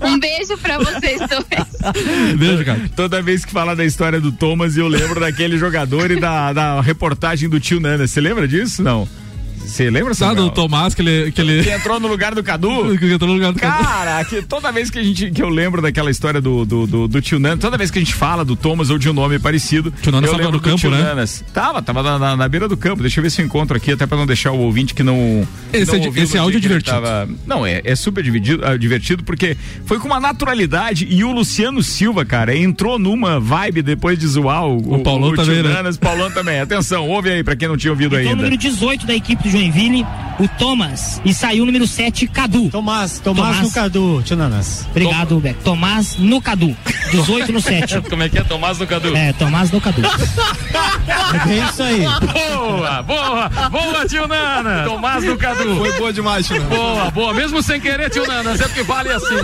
Um 0.04 0.20
beijo 0.20 0.58
pra 0.60 0.78
vocês 0.78 1.20
dois. 1.20 2.36
Beijo, 2.38 2.64
cara. 2.66 2.90
Toda 2.96 3.22
vez 3.22 3.44
que 3.46 3.52
fala 3.52 3.76
da 3.76 3.84
história 3.84 4.22
do 4.22 4.32
Thomas, 4.32 4.78
eu 4.78 4.88
lembro 4.88 5.20
daquele 5.20 5.58
jogador 5.58 6.12
e 6.12 6.20
da, 6.20 6.54
da 6.54 6.82
reportagem 6.82 7.50
do 7.50 7.60
tio 7.60 7.80
Nana. 7.80 8.06
Você 8.06 8.22
lembra 8.22 8.48
disso? 8.48 8.84
Não. 8.84 9.08
Você 9.66 9.90
lembra, 9.90 10.14
Sabe 10.14 10.36
Samuel? 10.36 10.50
do 10.50 10.54
Tomás 10.56 10.94
que 10.94 11.02
ele. 11.02 11.32
Que 11.32 11.42
ele... 11.42 11.64
Que 11.64 11.70
entrou 11.72 12.00
no 12.00 12.08
lugar 12.08 12.36
do 12.36 12.44
Cadu? 12.44 12.70
que 12.98 13.12
entrou 13.12 13.28
no 13.30 13.34
lugar 13.36 13.52
do 13.54 13.60
Cadu. 13.60 13.84
Cara, 13.84 14.24
que 14.26 14.42
toda 14.42 14.72
vez 14.72 14.90
que 14.90 15.00
a 15.00 15.04
gente 15.04 15.32
que 15.32 15.42
eu 15.42 15.50
lembro 15.50 15.82
daquela 15.82 16.12
história 16.12 16.40
do, 16.42 16.66
do, 16.66 16.86
do, 16.86 17.08
do 17.08 17.22
tio 17.22 17.40
Nana, 17.40 17.58
toda 17.58 17.78
vez 17.78 17.90
que 17.90 17.98
a 18.00 18.02
gente 18.02 18.14
fala 18.14 18.44
do 18.46 18.56
Thomas 18.56 18.90
ou 18.90 18.98
de 18.98 19.10
um 19.10 19.14
nome 19.14 19.40
parecido, 19.40 19.92
Tio 20.02 20.12
Nana 20.12 20.28
eu 20.28 20.32
estava 20.32 20.44
lembro 20.44 20.58
no 20.58 20.60
do 20.60 20.64
campo, 20.70 20.90
né? 20.90 21.02
Nanas. 21.02 21.44
Tava, 21.54 21.82
tava 21.82 22.04
na, 22.04 22.20
na- 22.20 22.38
na 22.38 22.48
beira 22.50 22.68
do 22.68 22.78
campo. 22.78 23.02
Deixa 23.02 23.20
eu 23.20 23.24
ver 23.24 23.30
se 23.30 23.42
eu 23.42 23.46
encontro 23.46 23.76
aqui, 23.78 23.92
até 23.92 24.06
pra 24.06 24.18
não 24.18 24.26
deixar 24.26 24.52
o 24.52 24.60
ouvinte 24.60 24.94
que 24.94 25.04
não. 25.04 25.48
Esse 25.72 25.98
não 25.98 26.06
é 26.06 26.20
esse 26.20 26.38
áudio 26.38 26.58
é 26.58 26.62
divertido. 26.62 26.98
não, 27.48 27.66
é, 27.66 27.82
é 27.84 27.96
super 27.96 28.24
divertido, 28.24 28.64
ah, 28.66 28.78
divertido 28.78 29.24
porque 29.24 29.58
foi 29.86 29.98
com 30.00 30.08
uma 30.08 30.20
naturalidade 30.20 31.08
e 31.10 31.24
o 31.24 31.32
Luciano 31.32 31.82
Silva, 31.82 32.26
cara, 32.26 32.56
entrou 32.56 33.00
numa 33.00 33.40
vibe 33.40 33.82
depois 33.82 34.18
de 34.20 34.28
zoar 34.28 34.66
o, 34.68 34.96
O 34.96 35.00
Paulão 35.04 35.34
tio 35.34 35.44
também, 35.44 35.64
né? 35.64 35.70
Nanas, 35.74 35.98
Paulão 35.98 36.30
também. 36.32 36.60
Atenção, 36.60 37.08
ouve 37.10 37.30
aí 37.30 37.44
pra 37.44 37.56
quem 37.56 37.68
não 37.68 37.78
tinha 37.78 37.92
ouvido 37.92 38.16
Então, 38.16 38.18
o 38.26 38.30
ainda. 38.30 38.36
número 38.36 38.58
18 38.58 39.06
da 39.08 39.16
equipe 39.16 39.44
do 39.44 39.50
Joinville, 39.58 40.04
o 40.40 40.48
Thomas. 40.48 41.22
E 41.24 41.32
saiu 41.32 41.62
o 41.62 41.66
número 41.68 41.86
7, 41.86 42.26
Cadu. 42.26 42.70
Tomás, 42.72 43.20
Tomás, 43.20 43.50
Tomás. 43.50 43.62
no 43.62 43.72
Cadu, 43.72 44.22
tio 44.26 44.36
Nanas. 44.36 44.84
Obrigado, 44.90 45.40
Beck. 45.40 45.60
Tomás 45.64 46.18
no 46.18 46.42
Cadu. 46.42 46.76
18 47.12 47.52
no 47.52 47.62
7. 47.62 48.02
Como 48.10 48.24
é 48.24 48.30
que 48.30 48.40
é, 48.40 48.44
Tomás 48.44 48.80
do 48.80 48.88
Cadu? 48.88 49.16
É, 49.16 49.32
Tomás 49.34 49.70
no 49.70 49.80
Cadu. 49.80 50.02
É 51.50 51.70
isso 51.70 51.84
aí. 51.84 52.02
Boa, 52.02 53.02
boa, 53.04 53.50
boa, 53.70 54.06
tio 54.08 54.26
Nana. 54.28 54.86
Tomás 54.86 55.24
do 55.24 55.38
Cadu. 55.38 55.76
Foi 55.78 55.92
boa 55.98 56.14
demais, 56.14 56.48
tio 56.48 56.56
Nana. 56.62 56.76
Boa, 56.76 57.12
boa. 57.12 57.34
Mesmo 57.34 57.62
sem 57.62 57.80
querer, 57.80 58.10
tio 58.10 58.26
Nana, 58.26 58.56
sempre 58.58 58.74
que 58.74 58.84
vale 58.84 59.10
assim. 59.12 59.36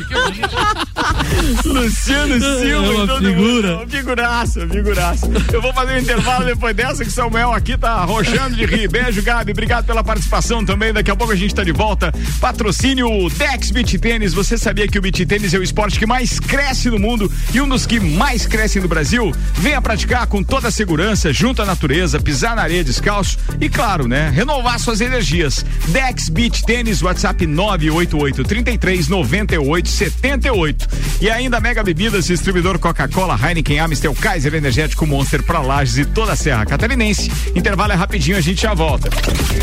Luciano 1.65 2.34
Silva, 2.39 2.65
É 2.88 2.95
uma 2.95 3.08
todo 3.08 3.26
figura. 3.26 3.78
mundo. 3.78 3.89
Figuraça, 3.89 4.67
figuraça. 4.67 5.30
Eu 5.52 5.62
vou 5.62 5.74
fazer 5.74 5.93
um 5.93 5.98
intervalo 6.00 6.45
depois 6.45 6.76
dessa, 6.76 7.04
que 7.04 7.12
Samuel 7.12 7.54
aqui 7.54 7.78
tá 7.78 7.91
arrochando 7.91 8.56
de 8.56 8.65
rir. 8.65 8.88
Beijo, 8.89 9.22
Gabi. 9.22 9.52
Obrigado 9.52 9.86
pela 9.86 9.98
participação 10.03 10.65
também. 10.65 10.93
Daqui 10.93 11.12
a 11.12 11.15
pouco 11.15 11.33
a 11.33 11.35
gente 11.35 11.53
tá 11.53 11.63
de 11.63 11.71
volta. 11.71 12.13
Patrocínio 12.39 13.29
Dex 13.29 13.71
Beach 13.71 13.97
Tênis. 13.97 14.33
Você 14.33 14.57
sabia 14.57 14.88
que 14.88 14.97
o 14.97 15.01
beach 15.01 15.25
tênis 15.25 15.53
é 15.53 15.57
o 15.57 15.63
esporte 15.63 15.97
que 15.97 16.05
mais 16.05 16.39
cresce 16.39 16.89
no 16.89 16.99
mundo 16.99 17.31
e 17.53 17.62
um 17.62 17.67
dos 17.67 17.85
que 17.85 17.99
mais 17.99 18.45
crescem 18.45 18.81
no 18.81 18.88
Brasil? 18.88 19.33
Venha 19.53 19.81
praticar 19.81 20.27
com 20.27 20.43
toda 20.43 20.67
a 20.67 20.71
segurança, 20.71 21.33
junto 21.33 21.62
à 21.62 21.65
natureza, 21.65 22.19
pisar 22.19 22.55
na 22.55 22.62
areia 22.62 22.83
descalço 22.83 23.38
e, 23.59 23.69
claro, 23.69 24.07
né, 24.07 24.29
renovar 24.29 24.79
suas 24.79 25.01
energias. 25.01 25.65
Dex 25.88 26.29
Beach 26.29 26.63
Tênis, 26.65 27.01
WhatsApp 27.01 27.45
988 27.45 28.43
33 28.43 29.07
98 29.07 29.89
78. 29.89 30.88
E 31.21 31.29
ainda 31.29 31.59
Mega 31.59 31.83
Bebidas, 31.83 32.27
distribuidor 32.27 32.77
Coca-Cola, 32.79 33.39
Heineken, 33.41 33.79
Amstel, 33.79 34.13
Kaiser 34.13 34.53
Energético 34.53 35.07
Monster 35.07 35.43
para 35.43 35.62
Lages 35.62 35.97
e 35.97 36.05
toda 36.05 36.33
a 36.33 36.35
Serra 36.35 36.65
Catarinense. 36.65 37.31
Intervalo 37.55 37.93
é 37.93 37.95
rapidinho, 37.95 38.38
a 38.38 38.41
gente 38.41 38.62
já 38.62 38.73
volta. 38.73 39.09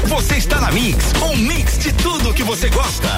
Você 0.08 0.25
está 0.34 0.60
na 0.60 0.72
Mix, 0.72 1.12
um 1.22 1.36
mix 1.36 1.78
de 1.78 1.92
tudo 1.92 2.34
que 2.34 2.42
você 2.42 2.68
gosta. 2.68 3.08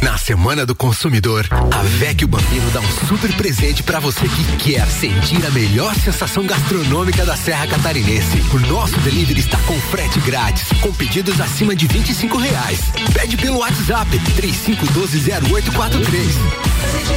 Na 0.00 0.16
Semana 0.18 0.64
do 0.64 0.74
Consumidor, 0.74 1.46
a 1.50 1.82
Vecchio 1.82 2.28
Bambino 2.28 2.70
dá 2.70 2.80
um 2.80 3.06
super 3.06 3.32
presente 3.34 3.82
para 3.82 4.00
você 4.00 4.28
que 4.28 4.56
quer 4.56 4.86
sentir 4.86 5.44
a 5.46 5.50
melhor 5.50 5.94
sensação 5.94 6.46
gastronômica 6.46 7.24
da 7.24 7.36
Serra 7.36 7.66
Catarinense. 7.66 8.42
O 8.52 8.58
nosso 8.60 8.98
delivery 9.00 9.40
está 9.40 9.58
com 9.58 9.78
frete 9.80 10.20
grátis, 10.20 10.68
com 10.80 10.92
pedidos 10.92 11.40
acima 11.40 11.74
de 11.74 11.86
25 11.86 12.38
reais. 12.38 12.80
Pede 13.12 13.36
pelo 13.36 13.58
WhatsApp 13.58 14.18
35120843. 14.18 17.14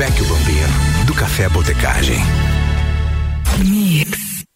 Vecchio 0.00 0.24
Bambino, 0.24 1.04
do 1.04 1.12
Café 1.12 1.46
Botecagem. 1.50 2.18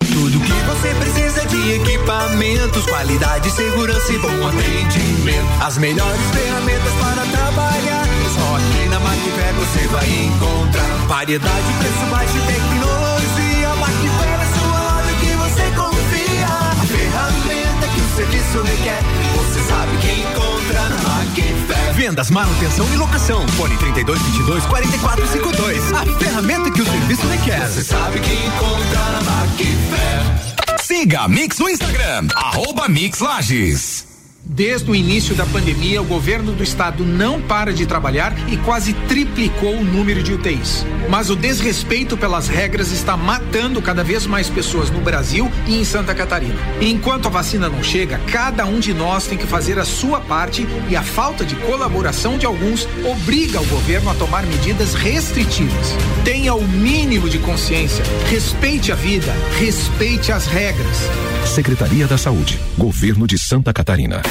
Tudo 0.00 0.40
que 0.40 0.52
você 0.52 0.94
precisa 0.94 1.44
de 1.44 1.72
equipamentos, 1.72 2.86
qualidade, 2.86 3.50
segurança 3.50 4.10
e 4.10 4.18
bom 4.20 4.48
atendimento. 4.48 5.62
As 5.62 5.76
melhores 5.76 6.18
ferramentas 6.32 6.92
para 6.94 7.26
trabalhar. 7.26 8.06
Só 8.34 8.56
aqui 8.56 8.88
na 8.88 8.98
Macfer 9.00 9.52
você 9.58 9.86
vai 9.88 10.08
encontrar 10.08 11.06
variedade, 11.08 11.72
preço 11.78 12.06
baixo 12.10 12.38
e 12.38 12.40
tecnologia. 12.50 13.68
Macfer 13.80 14.40
é 14.40 14.46
sua 14.58 14.80
loja 14.80 15.12
que 15.20 15.36
você 15.36 15.62
confia. 15.76 16.46
A 16.46 16.86
ferramenta 16.86 17.86
que 17.88 18.00
o 18.00 18.16
serviço 18.16 18.62
requer. 18.62 19.33
Sabe 19.68 19.96
que 19.98 20.20
encontra 20.20 20.88
na 20.88 21.02
Macfer. 21.02 21.94
Vendas, 21.94 22.30
manutenção 22.30 22.86
e 22.92 22.96
locação. 22.96 23.46
Fone 23.48 23.76
32 23.76 24.20
22 24.20 24.66
44 24.66 25.26
52. 25.26 25.92
A 25.92 26.18
ferramenta 26.18 26.70
que 26.70 26.82
o 26.82 26.84
serviço 26.84 27.26
requer. 27.28 27.66
Você 27.66 27.82
sabe 27.82 28.20
que 28.20 28.32
encontra 28.32 29.00
na 29.12 29.20
Macfer. 29.22 30.78
Siga 30.82 31.22
a 31.22 31.28
Mix 31.28 31.58
no 31.58 31.68
Instagram, 31.68 32.28
arroba 32.34 32.88
Mix 32.88 33.20
Lages. 33.20 34.13
Desde 34.46 34.90
o 34.90 34.94
início 34.94 35.34
da 35.34 35.46
pandemia, 35.46 36.02
o 36.02 36.04
governo 36.04 36.52
do 36.52 36.62
estado 36.62 37.02
não 37.02 37.40
para 37.40 37.72
de 37.72 37.86
trabalhar 37.86 38.34
e 38.48 38.58
quase 38.58 38.92
triplicou 38.92 39.74
o 39.74 39.84
número 39.84 40.22
de 40.22 40.34
UTIs. 40.34 40.84
Mas 41.08 41.30
o 41.30 41.36
desrespeito 41.36 42.14
pelas 42.16 42.46
regras 42.46 42.92
está 42.92 43.16
matando 43.16 43.80
cada 43.80 44.04
vez 44.04 44.26
mais 44.26 44.50
pessoas 44.50 44.90
no 44.90 45.00
Brasil 45.00 45.50
e 45.66 45.80
em 45.80 45.84
Santa 45.84 46.14
Catarina. 46.14 46.58
Enquanto 46.80 47.26
a 47.26 47.30
vacina 47.30 47.70
não 47.70 47.82
chega, 47.82 48.20
cada 48.30 48.66
um 48.66 48.78
de 48.78 48.92
nós 48.92 49.26
tem 49.26 49.38
que 49.38 49.46
fazer 49.46 49.78
a 49.78 49.84
sua 49.84 50.20
parte 50.20 50.68
e 50.90 50.94
a 50.94 51.02
falta 51.02 51.44
de 51.44 51.56
colaboração 51.56 52.36
de 52.36 52.44
alguns 52.44 52.86
obriga 53.02 53.60
o 53.60 53.66
governo 53.66 54.10
a 54.10 54.14
tomar 54.14 54.44
medidas 54.44 54.92
restritivas. 54.92 55.94
Tenha 56.22 56.54
o 56.54 56.62
mínimo 56.68 57.30
de 57.30 57.38
consciência, 57.38 58.04
respeite 58.28 58.92
a 58.92 58.94
vida, 58.94 59.34
respeite 59.58 60.30
as 60.30 60.46
regras. 60.46 60.98
Secretaria 61.46 62.06
da 62.06 62.18
Saúde, 62.18 62.58
Governo 62.76 63.26
de 63.26 63.38
Santa 63.38 63.72
Catarina. 63.72 64.22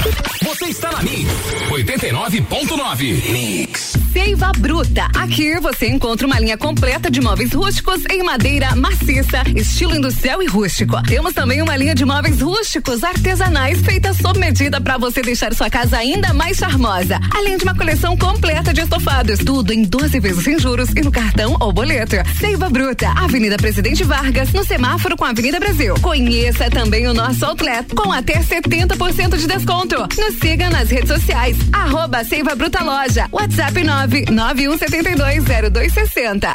Você 0.43 0.65
está 0.65 0.91
na 0.91 1.03
Mix 1.03 1.31
89.9. 1.69 3.31
Mix. 3.31 3.93
Seiva 4.11 4.51
Bruta. 4.57 5.07
Aqui 5.15 5.57
você 5.59 5.87
encontra 5.87 6.27
uma 6.27 6.39
linha 6.39 6.57
completa 6.57 7.09
de 7.09 7.21
móveis 7.21 7.53
rústicos 7.53 8.01
em 8.09 8.23
madeira 8.23 8.75
maciça, 8.75 9.43
estilo 9.55 9.95
industrial 9.95 10.41
e 10.41 10.47
rústico. 10.47 11.01
Temos 11.03 11.33
também 11.33 11.61
uma 11.61 11.77
linha 11.77 11.95
de 11.95 12.03
móveis 12.03 12.41
rústicos 12.41 13.03
artesanais 13.03 13.79
feita 13.81 14.13
sob 14.13 14.37
medida 14.39 14.81
para 14.81 14.97
você 14.97 15.21
deixar 15.21 15.53
sua 15.53 15.69
casa 15.69 15.97
ainda 15.97 16.33
mais 16.33 16.57
charmosa. 16.57 17.19
Além 17.33 17.57
de 17.57 17.63
uma 17.63 17.75
coleção 17.75 18.17
completa 18.17 18.73
de 18.73 18.81
estofados, 18.81 19.39
tudo 19.39 19.71
em 19.71 19.83
12 19.83 20.19
vezes 20.19 20.43
sem 20.43 20.59
juros 20.59 20.89
e 20.89 21.01
no 21.01 21.11
cartão 21.11 21.55
ou 21.59 21.71
boleto. 21.71 22.17
Seiva 22.39 22.69
Bruta, 22.69 23.07
Avenida 23.11 23.55
Presidente 23.55 24.03
Vargas, 24.03 24.51
no 24.51 24.65
semáforo 24.65 25.15
com 25.15 25.25
a 25.25 25.29
Avenida 25.29 25.59
Brasil. 25.59 25.95
Conheça 26.01 26.69
também 26.69 27.07
o 27.07 27.13
nosso 27.13 27.45
outlet 27.45 27.87
com 27.95 28.11
até 28.11 28.39
70% 28.39 29.37
de 29.37 29.47
desconto. 29.47 29.90
Nos 29.91 30.39
siga 30.39 30.69
nas 30.69 30.89
redes 30.89 31.09
sociais, 31.09 31.57
arroba 31.73 32.23
Seiva 32.23 32.55
Bruta 32.55 32.81
Loja, 32.81 33.27
WhatsApp 33.29 33.73
991720260. 33.81 36.47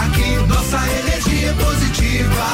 Aqui 0.00 0.30
nossa 0.48 0.78
energia 0.98 1.52
positiva. 1.52 2.46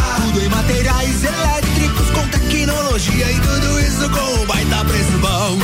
Em 0.45 0.49
materiais 0.49 1.25
elétricos 1.25 2.11
com 2.11 2.27
tecnologia 2.27 3.31
e 3.31 3.39
tudo 3.41 3.81
isso 3.81 4.11
com 4.11 4.43
um 4.43 4.47
baita 4.47 4.85
preço 4.85 5.17
bom. 5.21 5.59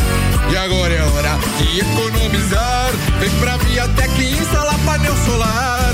E 0.53 0.57
agora 0.57 0.95
é 0.95 1.03
hora 1.03 1.37
de 1.59 1.81
economizar. 1.81 2.93
Vem 3.19 3.31
pra 3.41 3.57
Viatec 3.57 4.23
instalar 4.23 4.79
painel 4.87 5.17
solar. 5.27 5.88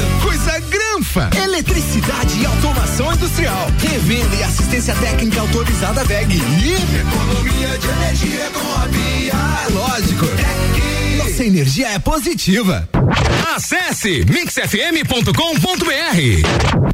Eletricidade 1.44 2.40
e 2.40 2.46
automação 2.46 3.12
industrial. 3.12 3.68
Revenda 3.78 4.34
e 4.34 4.42
assistência 4.42 4.94
técnica 4.96 5.40
autorizada 5.40 6.02
VEG. 6.04 6.34
E 6.34 6.72
economia 6.98 7.78
de 7.78 7.86
energia 7.88 8.50
com 8.50 8.72
a 8.80 8.86
Via. 8.88 9.32
É 9.32 9.68
lógico. 9.72 10.26
Nossa 11.18 11.44
energia 11.44 11.90
é 11.90 11.98
positiva. 12.00 12.88
Acesse 13.54 14.24
mixfm.com.br. 14.24 16.93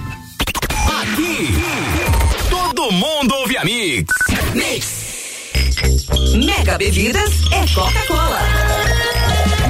Aqui, 1.21 1.53
todo 2.49 2.91
mundo 2.91 3.35
ouve 3.35 3.55
a 3.55 3.63
Mix. 3.63 4.11
Mix. 4.55 5.11
Mega 6.33 6.79
Bebidas 6.79 7.31
é 7.51 7.75
Coca-Cola. 7.75 9.20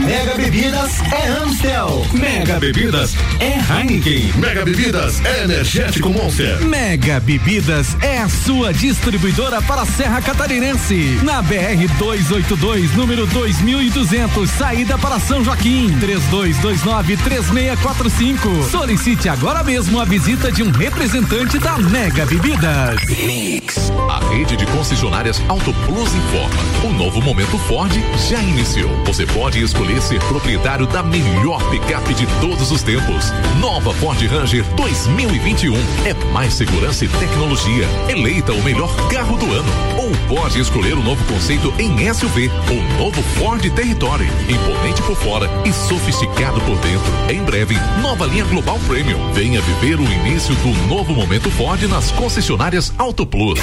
Mega 0.01 0.35
Bebidas 0.35 0.99
é 1.11 1.27
Amstel. 1.27 2.07
Mega 2.11 2.59
Bebidas 2.59 3.15
é 3.39 3.59
Heineken. 3.59 4.33
Mega 4.35 4.65
Bebidas 4.65 5.23
é 5.23 5.43
Energético 5.43 6.09
Monster. 6.09 6.59
Mega 6.65 7.19
Bebidas 7.19 7.95
é 8.01 8.17
a 8.17 8.27
sua 8.27 8.73
distribuidora 8.73 9.61
para 9.61 9.83
a 9.83 9.85
Serra 9.85 10.19
Catarinense. 10.21 11.19
Na 11.23 11.43
BR 11.43 11.87
282, 11.99 12.95
número 12.95 13.27
2200, 13.27 14.49
saída 14.49 14.97
para 14.97 15.19
São 15.19 15.43
Joaquim. 15.43 15.95
3229-3645. 15.99 18.71
Solicite 18.71 19.29
agora 19.29 19.63
mesmo 19.63 19.99
a 19.99 20.05
visita 20.05 20.51
de 20.51 20.63
um 20.63 20.71
representante 20.71 21.59
da 21.59 21.77
Mega 21.77 22.25
Bebidas. 22.25 22.99
Mix. 23.07 23.91
A 24.09 24.17
rede 24.33 24.57
de 24.57 24.65
concessionárias 24.65 25.39
Auto 25.47 25.71
Plus 25.85 26.15
informa. 26.15 26.49
O 26.83 26.89
novo 26.91 27.21
momento 27.21 27.55
Ford 27.59 27.91
já 28.27 28.41
iniciou. 28.41 28.89
Você 29.05 29.27
pode 29.27 29.61
escolher 29.61 29.90
ser 29.99 30.19
proprietário 30.21 30.86
da 30.88 31.01
melhor 31.01 31.62
picape 31.69 32.13
de 32.13 32.27
todos 32.39 32.71
os 32.71 32.84
tempos. 32.84 33.32
Nova 33.60 33.93
Ford 33.95 34.21
Ranger 34.27 34.63
2021. 34.75 35.75
É 36.06 36.13
mais 36.32 36.54
segurança 36.54 37.04
e 37.04 37.10
tecnologia. 37.10 37.88
Eleita 38.08 38.54
o 38.54 38.63
melhor 38.63 38.95
carro 39.10 39.38
do 39.38 39.45
ano. 39.51 39.69
Ou 39.97 40.12
pode 40.36 40.60
escolher 40.60 40.93
o 40.93 41.04
novo 41.04 41.23
conceito 41.25 41.73
em 41.80 42.13
SUV. 42.13 42.49
O 42.69 42.97
novo 43.04 43.21
Ford 43.38 43.62
Territory. 43.62 44.30
Imponente 44.47 45.01
por 45.01 45.15
fora 45.15 45.49
e 45.65 45.73
sofisticado 45.73 46.62
por 46.62 46.77
dentro. 46.77 47.12
Em 47.30 47.43
breve, 47.43 47.75
nova 48.01 48.25
linha 48.25 48.45
Global 48.45 48.80
Premium. 48.88 49.34
Venha 49.34 49.62
viver 49.62 49.99
o 49.99 50.04
início 50.04 50.56
do 50.56 50.88
novo 50.88 51.13
momento 51.13 51.49
Ford 51.51 51.82
nas 51.88 52.12
concessionárias 52.12 52.93
Auto 52.97 53.25
Plus. 53.25 53.60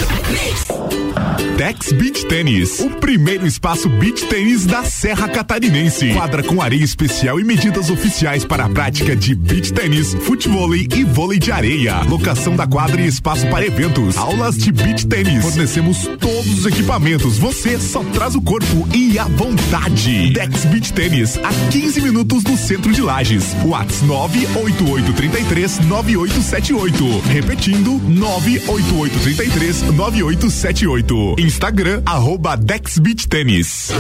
Dex 1.57 1.93
Beach 1.93 2.25
Tênis, 2.27 2.79
o 2.79 2.91
primeiro 2.91 3.47
espaço 3.47 3.89
beach 3.89 4.25
tênis 4.27 4.65
da 4.65 4.85
Serra 4.85 5.29
Catarinense. 5.29 6.13
Quadra 6.19 6.43
com 6.43 6.61
areia 6.61 6.83
especial 6.83 7.39
e 7.39 7.45
medidas 7.45 7.91
oficiais 7.91 8.45
para 8.45 8.65
a 8.65 8.69
prática 8.69 9.15
de 9.15 9.37
beach 9.37 9.73
tênis, 9.73 10.15
futebol 10.15 10.75
e 10.75 11.05
vôlei 11.05 11.39
de 11.39 11.53
areia. 11.53 12.01
Locação 12.09 12.57
da 12.57 12.67
quadra 12.67 13.01
e 13.01 13.07
espaço 13.07 13.47
para 13.47 13.65
eventos. 13.65 14.17
Aulas 14.17 14.57
de 14.57 14.73
beach 14.73 15.07
tênis. 15.07 15.45
Fornecemos 15.45 16.09
todos 16.19 16.59
os 16.59 16.67
equipamentos. 16.67 17.39
Você 17.39 17.79
só 17.79 18.03
traz 18.03 18.35
o 18.35 18.43
corpo 18.43 18.89
e 18.93 19.17
a 19.17 19.27
vontade. 19.27 20.33
Dex 20.33 20.65
Beach 20.65 20.93
Tênis, 20.93 21.37
a 21.37 21.71
15 21.71 22.01
minutos 22.01 22.43
do 22.43 22.57
centro 22.57 22.93
de 22.93 23.01
Lages. 23.01 23.55
Whats 23.65 24.03
98833 24.03 25.79
9878. 25.87 27.21
Repetindo, 27.29 27.93
98833 28.09 29.83
9878. 29.93 31.37
Instagram, 31.39 32.03
arroba 32.05 32.57
Dex 32.57 32.99
Beach 32.99 33.29
Tênis. 33.29 33.93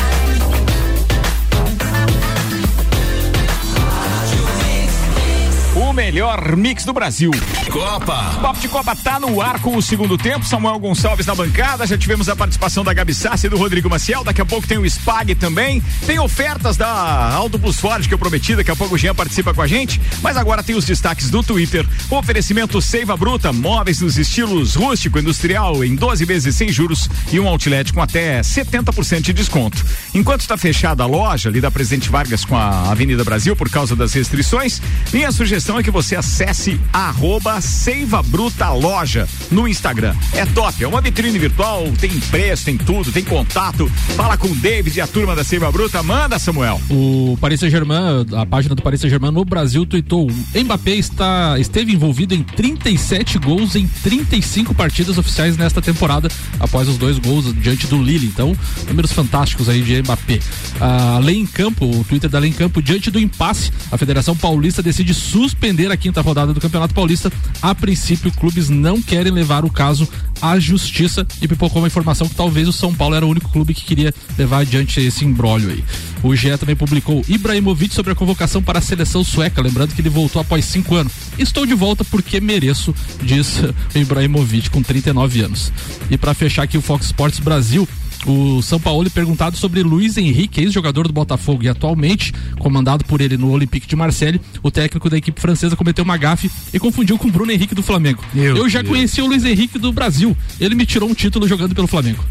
Melhor 6.06 6.54
mix 6.56 6.84
do 6.84 6.92
Brasil. 6.92 7.32
Copa. 7.68 8.38
Papo 8.40 8.60
de 8.60 8.68
Copa 8.68 8.94
tá 8.94 9.18
no 9.18 9.40
ar 9.40 9.60
com 9.60 9.76
o 9.76 9.82
segundo 9.82 10.16
tempo. 10.16 10.46
Samuel 10.46 10.78
Gonçalves 10.78 11.26
na 11.26 11.34
bancada. 11.34 11.84
Já 11.84 11.98
tivemos 11.98 12.28
a 12.28 12.36
participação 12.36 12.84
da 12.84 12.94
Gabi 12.94 13.12
Sassi 13.12 13.48
e 13.48 13.50
do 13.50 13.56
Rodrigo 13.56 13.90
Maciel. 13.90 14.22
Daqui 14.22 14.40
a 14.40 14.44
pouco 14.44 14.68
tem 14.68 14.78
o 14.78 14.86
Spag 14.86 15.34
também. 15.34 15.82
Tem 16.06 16.20
ofertas 16.20 16.76
da 16.76 17.34
Auto 17.34 17.58
Plus 17.58 17.80
Ford 17.80 18.06
que 18.06 18.14
eu 18.14 18.18
prometi. 18.18 18.54
Daqui 18.54 18.70
a 18.70 18.76
pouco 18.76 18.94
o 18.94 18.98
Jean 18.98 19.16
participa 19.16 19.52
com 19.52 19.60
a 19.60 19.66
gente. 19.66 20.00
Mas 20.22 20.36
agora 20.36 20.62
tem 20.62 20.76
os 20.76 20.84
destaques 20.84 21.28
do 21.28 21.42
Twitter. 21.42 21.84
O 22.08 22.16
oferecimento 22.16 22.80
Seiva 22.80 23.16
Bruta, 23.16 23.52
móveis 23.52 24.00
nos 24.00 24.16
estilos 24.16 24.76
rústico, 24.76 25.18
industrial, 25.18 25.82
em 25.82 25.96
12 25.96 26.24
vezes 26.24 26.54
sem 26.54 26.68
juros 26.68 27.10
e 27.32 27.40
um 27.40 27.48
outlet 27.48 27.92
com 27.92 28.00
até 28.00 28.42
70% 28.42 29.22
de 29.22 29.32
desconto. 29.32 29.84
Enquanto 30.14 30.42
está 30.42 30.56
fechada 30.56 31.02
a 31.02 31.06
loja 31.06 31.48
ali 31.48 31.60
da 31.60 31.70
Presidente 31.70 32.08
Vargas 32.08 32.44
com 32.44 32.56
a 32.56 32.92
Avenida 32.92 33.24
Brasil 33.24 33.56
por 33.56 33.68
causa 33.68 33.96
das 33.96 34.12
restrições, 34.12 34.80
minha 35.12 35.32
sugestão 35.32 35.80
é 35.80 35.82
que 35.82 35.95
você 35.96 36.14
acesse 36.14 36.78
arroba 36.92 37.58
Seiva 37.62 38.22
Bruta 38.22 38.68
Loja 38.68 39.26
no 39.50 39.66
Instagram. 39.66 40.14
É 40.34 40.44
top, 40.44 40.84
é 40.84 40.86
uma 40.86 41.00
vitrine 41.00 41.38
virtual, 41.38 41.90
tem 41.98 42.10
preço, 42.20 42.66
tem 42.66 42.76
tudo, 42.76 43.10
tem 43.10 43.24
contato. 43.24 43.90
Fala 44.14 44.36
com 44.36 44.46
o 44.46 44.54
David 44.54 44.98
e 44.98 45.00
a 45.00 45.06
turma 45.06 45.34
da 45.34 45.42
Seiva 45.42 45.72
Bruta. 45.72 46.02
Manda, 46.02 46.38
Samuel. 46.38 46.82
O 46.90 47.38
Paris 47.40 47.60
Saint-Germain, 47.60 48.26
a 48.36 48.44
página 48.44 48.74
do 48.74 48.82
Paris 48.82 49.00
Saint-Germain 49.00 49.30
no 49.30 49.42
Brasil 49.42 49.86
tweetou: 49.86 50.30
Mbappé 50.54 50.96
está, 50.96 51.58
esteve 51.58 51.94
envolvido 51.94 52.34
em 52.34 52.42
37 52.42 53.38
gols 53.38 53.74
em 53.74 53.86
35 53.86 54.74
partidas 54.74 55.16
oficiais 55.16 55.56
nesta 55.56 55.80
temporada, 55.80 56.28
após 56.60 56.88
os 56.88 56.98
dois 56.98 57.18
gols 57.18 57.54
diante 57.54 57.86
do 57.86 58.02
Lille. 58.02 58.26
Então, 58.26 58.54
números 58.86 59.12
fantásticos 59.12 59.70
aí 59.70 59.80
de 59.80 60.02
Mbappé. 60.02 60.40
A 60.78 61.20
Lei 61.20 61.38
em 61.38 61.46
Campo, 61.46 61.86
o 61.86 62.04
Twitter 62.04 62.28
da 62.28 62.38
Lei 62.38 62.50
em 62.50 62.52
Campo, 62.52 62.82
diante 62.82 63.10
do 63.10 63.18
impasse, 63.18 63.72
a 63.90 63.96
Federação 63.96 64.36
Paulista 64.36 64.82
decide 64.82 65.14
suspender 65.14 65.85
a 65.92 65.96
quinta 65.96 66.20
rodada 66.20 66.52
do 66.52 66.60
Campeonato 66.60 66.94
Paulista. 66.94 67.32
A 67.62 67.74
princípio, 67.74 68.32
clubes 68.32 68.68
não 68.68 69.00
querem 69.00 69.32
levar 69.32 69.64
o 69.64 69.70
caso 69.70 70.08
à 70.40 70.58
justiça 70.58 71.26
e 71.40 71.48
pipocou 71.48 71.80
uma 71.80 71.88
informação 71.88 72.28
que 72.28 72.34
talvez 72.34 72.68
o 72.68 72.72
São 72.72 72.94
Paulo 72.94 73.14
era 73.14 73.24
o 73.24 73.28
único 73.28 73.50
clube 73.50 73.74
que 73.74 73.84
queria 73.84 74.14
levar 74.36 74.58
adiante 74.58 75.00
esse 75.00 75.24
imbróglio 75.24 75.70
aí. 75.70 75.84
O 76.22 76.34
GE 76.34 76.56
também 76.58 76.76
publicou 76.76 77.24
Ibrahimovic 77.28 77.94
sobre 77.94 78.12
a 78.12 78.14
convocação 78.14 78.62
para 78.62 78.78
a 78.78 78.82
seleção 78.82 79.22
sueca, 79.22 79.62
lembrando 79.62 79.94
que 79.94 80.00
ele 80.00 80.08
voltou 80.08 80.40
após 80.40 80.64
cinco 80.64 80.94
anos. 80.94 81.12
Estou 81.38 81.64
de 81.64 81.74
volta 81.74 82.04
porque 82.04 82.40
mereço, 82.40 82.94
diz 83.22 83.60
Ibrahimovic 83.94 84.70
com 84.70 84.82
39 84.82 85.42
anos. 85.42 85.72
E 86.10 86.16
para 86.16 86.34
fechar 86.34 86.64
aqui 86.64 86.76
o 86.76 86.82
Fox 86.82 87.06
Sports 87.06 87.40
Brasil, 87.40 87.88
o 88.26 88.60
São 88.62 88.80
Paulo 88.80 89.08
perguntado 89.10 89.56
sobre 89.56 89.82
Luiz 89.82 90.16
Henrique, 90.16 90.60
ex-jogador 90.60 91.06
do 91.06 91.12
Botafogo 91.12 91.62
e 91.62 91.68
atualmente 91.68 92.32
comandado 92.58 93.04
por 93.04 93.20
ele 93.20 93.36
no 93.36 93.50
Olympique 93.50 93.86
de 93.86 93.94
Marseille, 93.96 94.40
o 94.62 94.70
técnico 94.70 95.08
da 95.08 95.16
equipe 95.16 95.40
francesa 95.40 95.76
cometeu 95.76 96.04
uma 96.04 96.16
gafe 96.16 96.50
e 96.72 96.78
confundiu 96.78 97.16
com 97.18 97.30
Bruno 97.30 97.52
Henrique 97.52 97.74
do 97.74 97.82
Flamengo. 97.82 98.22
Meu 98.34 98.56
Eu 98.56 98.68
já 98.68 98.80
Deus. 98.82 98.92
conheci 98.92 99.22
o 99.22 99.26
Luiz 99.26 99.44
Henrique 99.44 99.78
do 99.78 99.92
Brasil. 99.92 100.36
Ele 100.60 100.74
me 100.74 100.84
tirou 100.84 101.08
um 101.08 101.14
título 101.14 101.46
jogando 101.46 101.74
pelo 101.74 101.86
Flamengo. 101.86 102.24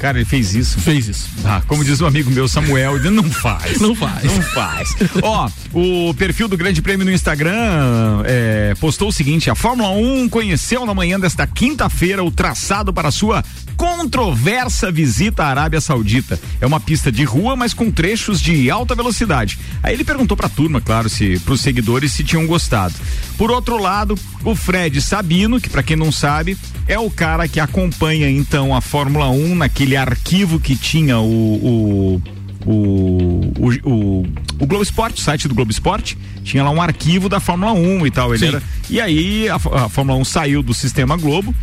Cara, 0.00 0.16
ele 0.16 0.24
fez 0.24 0.54
isso. 0.54 0.80
Fez 0.80 1.08
isso. 1.08 1.28
Ah, 1.44 1.60
como 1.66 1.84
diz 1.84 2.00
um 2.00 2.06
amigo 2.06 2.30
meu, 2.30 2.48
Samuel, 2.48 2.96
ele 2.96 3.10
não 3.10 3.24
faz. 3.30 3.78
Não 3.78 3.94
faz. 3.94 4.24
Não 4.24 4.42
faz. 4.44 4.96
Ó, 5.22 5.50
o 5.74 6.14
perfil 6.14 6.48
do 6.48 6.56
Grande 6.56 6.80
Prêmio 6.80 7.04
no 7.04 7.12
Instagram 7.12 8.22
é, 8.24 8.74
postou 8.80 9.08
o 9.08 9.12
seguinte: 9.12 9.50
a 9.50 9.54
Fórmula 9.54 9.90
1 9.90 10.30
conheceu 10.30 10.86
na 10.86 10.94
manhã 10.94 11.20
desta 11.20 11.46
quinta-feira 11.46 12.24
o 12.24 12.30
traçado 12.30 12.94
para 12.94 13.10
sua 13.10 13.44
controversa 13.80 14.92
visita 14.92 15.42
à 15.42 15.48
Arábia 15.48 15.80
Saudita. 15.80 16.38
É 16.60 16.66
uma 16.66 16.78
pista 16.78 17.10
de 17.10 17.24
rua, 17.24 17.56
mas 17.56 17.72
com 17.72 17.90
trechos 17.90 18.38
de 18.38 18.70
alta 18.70 18.94
velocidade. 18.94 19.58
Aí 19.82 19.94
ele 19.94 20.04
perguntou 20.04 20.36
pra 20.36 20.50
turma, 20.50 20.82
claro, 20.82 21.08
se 21.08 21.38
pros 21.46 21.62
seguidores 21.62 22.12
se 22.12 22.22
tinham 22.22 22.46
gostado. 22.46 22.92
Por 23.38 23.50
outro 23.50 23.78
lado, 23.78 24.18
o 24.44 24.54
Fred 24.54 25.00
Sabino, 25.00 25.58
que 25.58 25.70
pra 25.70 25.82
quem 25.82 25.96
não 25.96 26.12
sabe, 26.12 26.58
é 26.86 26.98
o 26.98 27.10
cara 27.10 27.48
que 27.48 27.58
acompanha 27.58 28.30
então 28.30 28.76
a 28.76 28.82
Fórmula 28.82 29.30
1 29.30 29.54
naquele 29.54 29.96
arquivo 29.96 30.60
que 30.60 30.76
tinha 30.76 31.18
o, 31.18 31.24
o 31.24 32.22
o, 32.66 33.52
o, 33.58 33.90
o, 33.90 34.26
o 34.58 34.66
Globo 34.66 34.82
Esporte, 34.82 35.18
o 35.18 35.24
site 35.24 35.48
do 35.48 35.54
Globo 35.54 35.70
Esporte, 35.70 36.18
tinha 36.44 36.62
lá 36.62 36.70
um 36.70 36.82
arquivo 36.82 37.26
da 37.26 37.40
Fórmula 37.40 37.72
1 37.72 38.06
e 38.06 38.10
tal. 38.10 38.34
Ele 38.34 38.38
Sim. 38.38 38.48
era, 38.48 38.62
e 38.90 39.00
aí 39.00 39.48
a, 39.48 39.54
a 39.54 39.88
Fórmula 39.88 40.18
1 40.18 40.24
saiu 40.26 40.62
do 40.62 40.74
sistema 40.74 41.16
Globo. 41.16 41.54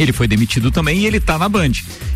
Ele 0.00 0.12
foi 0.12 0.28
demitido 0.28 0.70
também 0.70 0.98
e 0.98 1.06
ele 1.06 1.20
tá 1.20 1.38
na 1.38 1.48
Band. 1.48 1.72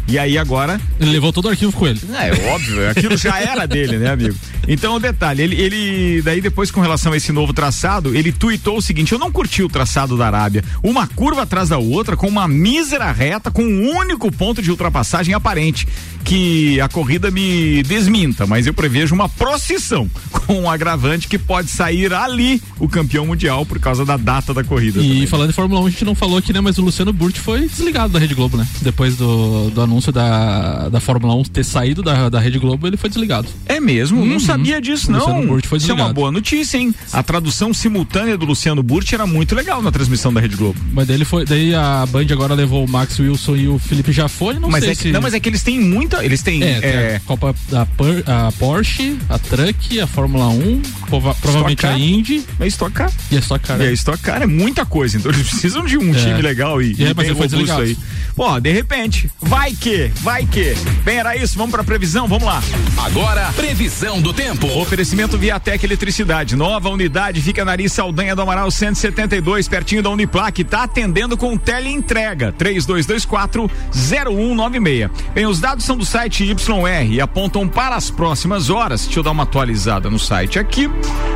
E 0.08 0.18
aí 0.18 0.36
agora. 0.36 0.80
Ele 1.00 1.10
levou 1.10 1.32
todo 1.32 1.46
o 1.46 1.48
arquivo 1.48 1.72
com 1.72 1.86
ele. 1.86 2.00
É, 2.12 2.50
óbvio, 2.52 2.90
aquilo 2.90 3.16
já 3.16 3.38
era 3.38 3.66
dele, 3.66 3.98
né, 3.98 4.10
amigo? 4.10 4.36
Então, 4.68 4.94
o 4.94 5.00
detalhe, 5.00 5.42
ele, 5.42 5.60
ele, 5.60 6.22
daí 6.22 6.40
depois 6.40 6.70
com 6.70 6.80
relação 6.80 7.12
a 7.12 7.16
esse 7.16 7.32
novo 7.32 7.52
traçado, 7.52 8.14
ele 8.14 8.30
tuitou 8.30 8.78
o 8.78 8.82
seguinte, 8.82 9.12
eu 9.12 9.18
não 9.18 9.32
curti 9.32 9.62
o 9.62 9.68
traçado 9.68 10.16
da 10.16 10.26
Arábia, 10.26 10.64
uma 10.82 11.06
curva 11.06 11.42
atrás 11.42 11.68
da 11.68 11.78
outra, 11.78 12.16
com 12.16 12.28
uma 12.28 12.46
mísera 12.46 13.10
reta, 13.10 13.50
com 13.50 13.62
um 13.62 13.96
único 13.96 14.30
ponto 14.30 14.62
de 14.62 14.70
ultrapassagem 14.70 15.34
aparente, 15.34 15.86
que 16.24 16.80
a 16.80 16.88
corrida 16.88 17.30
me 17.30 17.82
desminta, 17.82 18.46
mas 18.46 18.66
eu 18.66 18.74
prevejo 18.74 19.14
uma 19.14 19.28
procissão, 19.28 20.08
com 20.30 20.62
um 20.62 20.70
agravante 20.70 21.26
que 21.26 21.38
pode 21.38 21.70
sair 21.70 22.12
ali 22.12 22.62
o 22.78 22.88
campeão 22.88 23.26
mundial 23.26 23.66
por 23.66 23.80
causa 23.80 24.04
da 24.04 24.16
data 24.16 24.54
da 24.54 24.62
corrida. 24.62 25.00
E 25.00 25.08
também. 25.08 25.26
falando 25.26 25.50
em 25.50 25.54
Fórmula 25.54 25.80
1, 25.80 25.86
a 25.86 25.90
gente 25.90 26.04
não 26.04 26.14
falou 26.14 26.38
aqui, 26.38 26.52
né? 26.52 26.60
Mas 26.60 26.78
o 26.78 26.82
Luciano 26.82 27.12
Burti 27.12 27.40
foi 27.40 27.68
desligado 27.72 28.12
da 28.12 28.18
Rede 28.18 28.34
Globo, 28.34 28.56
né? 28.56 28.66
Depois 28.80 29.16
do, 29.16 29.70
do 29.70 29.80
anúncio 29.82 30.12
da, 30.12 30.88
da 30.88 31.00
Fórmula 31.00 31.34
1 31.36 31.44
ter 31.44 31.64
saído 31.64 32.02
da, 32.02 32.28
da 32.28 32.38
Rede 32.40 32.58
Globo, 32.58 32.86
ele 32.86 32.96
foi 32.96 33.08
desligado. 33.08 33.48
É 33.66 33.80
mesmo? 33.80 34.24
Não 34.24 34.32
Uhum. 34.34 34.40
sabia 34.40 34.80
disso, 34.80 35.08
O 35.08 35.12
não. 35.12 35.18
Luciano 35.20 35.46
Burti 35.46 35.68
foi 35.68 35.78
Isso 35.78 35.86
é 35.86 35.92
uma 35.92 35.96
desligado. 35.96 36.14
boa 36.14 36.30
notícia, 36.32 36.78
hein? 36.78 36.94
A 37.12 37.22
tradução 37.22 37.72
simultânea 37.74 38.36
do 38.36 38.44
Luciano 38.46 38.82
Burti 38.82 39.14
era 39.14 39.26
muito 39.26 39.54
legal 39.54 39.82
na 39.82 39.90
transmissão 39.90 40.32
da 40.32 40.40
Rede 40.40 40.56
Globo. 40.56 40.78
Mas 40.92 41.06
daí 41.06 41.16
ele 41.16 41.24
foi. 41.24 41.44
Daí 41.44 41.74
a 41.74 42.06
Band 42.06 42.26
agora 42.30 42.54
levou 42.54 42.84
o 42.84 42.88
Max 42.88 43.18
Wilson 43.18 43.56
e 43.56 43.68
o 43.68 43.78
Felipe 43.78 44.12
Jafone, 44.12 44.58
não 44.58 44.68
mas 44.70 44.84
sei 44.84 44.92
é 44.92 44.94
que, 44.96 45.02
se. 45.02 45.12
Não, 45.12 45.20
mas 45.20 45.34
é 45.34 45.40
que 45.40 45.48
eles 45.48 45.62
têm 45.62 45.80
muita. 45.80 46.24
Eles 46.24 46.42
têm. 46.42 46.62
É, 46.62 46.78
é, 46.82 47.16
a 47.16 47.20
Copa 47.20 47.54
da 47.70 47.84
Por- 47.86 48.22
a 48.26 48.52
Porsche, 48.52 49.16
a 49.28 49.38
Truck, 49.38 50.00
a 50.00 50.06
Fórmula 50.06 50.48
1, 50.48 50.80
prova- 51.08 51.34
provavelmente 51.34 51.86
a. 51.86 51.98
Indy 51.98 52.42
é 52.60 52.66
Stock 52.66 52.92
Car. 52.92 53.10
e 53.30 53.36
a 53.36 53.40
Stock 53.40 53.64
Car. 53.66 53.80
E 53.80 53.88
a 53.88 53.92
Stock 53.92 54.18
Car 54.22 54.42
é 54.42 54.46
muita 54.46 54.84
coisa, 54.84 55.16
então 55.16 55.30
eles 55.32 55.42
precisam 55.48 55.84
de 55.84 55.96
um 55.98 56.10
É. 56.14 56.18
time 56.18 56.42
legal 56.42 56.80
e, 56.82 56.90
É, 56.98 57.02
e 57.02 57.04
mas 57.06 57.14
bem 57.16 57.26
ele 57.26 57.34
foi 57.34 57.48
desligado. 57.52 57.82
aí. 57.82 57.96
Pô, 58.34 58.58
de 58.58 58.72
repente, 58.72 59.30
vai 59.40 59.72
que, 59.72 60.10
vai 60.20 60.46
que. 60.46 60.74
Bem, 61.04 61.18
era 61.18 61.36
isso, 61.36 61.56
vamos 61.56 61.70
pra 61.70 61.84
previsão, 61.84 62.26
vamos 62.26 62.44
lá. 62.44 62.62
Agora, 62.96 63.52
previsão 63.54 64.22
do 64.22 64.32
tempo. 64.32 64.66
Oferecimento 64.78 65.36
Viatec 65.36 65.84
Eletricidade. 65.84 66.56
Nova 66.56 66.88
unidade 66.88 67.42
fica 67.42 67.64
na 67.64 67.72
Ari 67.72 67.88
Saldanha 67.88 68.34
do 68.34 68.40
Amaral 68.40 68.70
172, 68.70 69.68
pertinho 69.68 70.02
da 70.02 70.08
Uniplac. 70.08 70.64
Tá 70.64 70.84
atendendo 70.84 71.36
com 71.36 71.56
teleentrega. 71.58 72.52
3224 72.52 73.70
0196. 73.94 75.10
Bem, 75.34 75.46
os 75.46 75.60
dados 75.60 75.84
são 75.84 75.96
do 75.96 76.04
site 76.04 76.44
YR 76.44 77.12
e 77.12 77.20
apontam 77.20 77.68
para 77.68 77.96
as 77.96 78.10
próximas 78.10 78.70
horas. 78.70 79.04
Deixa 79.04 79.18
eu 79.18 79.22
dar 79.22 79.32
uma 79.32 79.42
atualizada 79.42 80.08
no 80.08 80.18
site 80.18 80.58
aqui. 80.58 80.90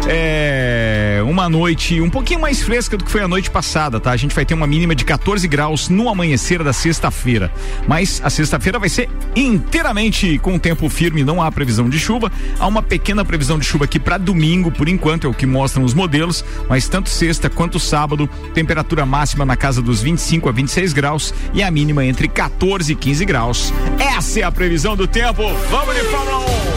É 0.06 1.20
uma 1.26 1.48
noite 1.48 2.00
um 2.00 2.08
pouquinho 2.08 2.40
mais 2.40 2.62
fresca 2.62 2.96
do 2.96 3.04
que 3.04 3.10
foi 3.10 3.22
a 3.22 3.28
noite 3.28 3.50
passada, 3.50 4.00
tá? 4.00 4.12
A 4.12 4.16
gente 4.16 4.34
vai 4.34 4.44
ter 4.44 4.54
uma 4.54 4.66
mínima 4.66 4.94
de 4.94 5.04
14 5.04 5.46
graus 5.46 5.88
no 5.88 6.05
amanhecer 6.08 6.62
da 6.62 6.72
sexta-feira. 6.72 7.50
Mas 7.86 8.20
a 8.24 8.30
sexta-feira 8.30 8.78
vai 8.78 8.88
ser 8.88 9.08
inteiramente 9.34 10.38
com 10.38 10.58
tempo 10.58 10.88
firme, 10.88 11.24
não 11.24 11.42
há 11.42 11.50
previsão 11.50 11.88
de 11.88 11.98
chuva. 11.98 12.30
Há 12.58 12.66
uma 12.66 12.82
pequena 12.82 13.24
previsão 13.24 13.58
de 13.58 13.64
chuva 13.64 13.84
aqui 13.84 13.98
para 13.98 14.18
domingo, 14.18 14.70
por 14.70 14.88
enquanto, 14.88 15.26
é 15.26 15.30
o 15.30 15.34
que 15.34 15.46
mostram 15.46 15.84
os 15.84 15.94
modelos, 15.94 16.44
mas 16.68 16.88
tanto 16.88 17.08
sexta 17.08 17.50
quanto 17.50 17.78
sábado, 17.78 18.28
temperatura 18.54 19.06
máxima 19.06 19.44
na 19.44 19.56
casa 19.56 19.82
dos 19.82 20.02
25 20.02 20.48
a 20.48 20.52
26 20.52 20.92
graus 20.92 21.34
e 21.52 21.62
a 21.62 21.70
mínima 21.70 22.04
entre 22.04 22.28
14 22.28 22.92
e 22.92 22.96
15 22.96 23.24
graus. 23.24 23.72
Essa 23.98 24.40
é 24.40 24.42
a 24.42 24.52
previsão 24.52 24.96
do 24.96 25.06
tempo. 25.06 25.42
Vamos 25.70 25.94
de 25.94 26.02
Fórmula 26.02 26.38
1! 26.72 26.75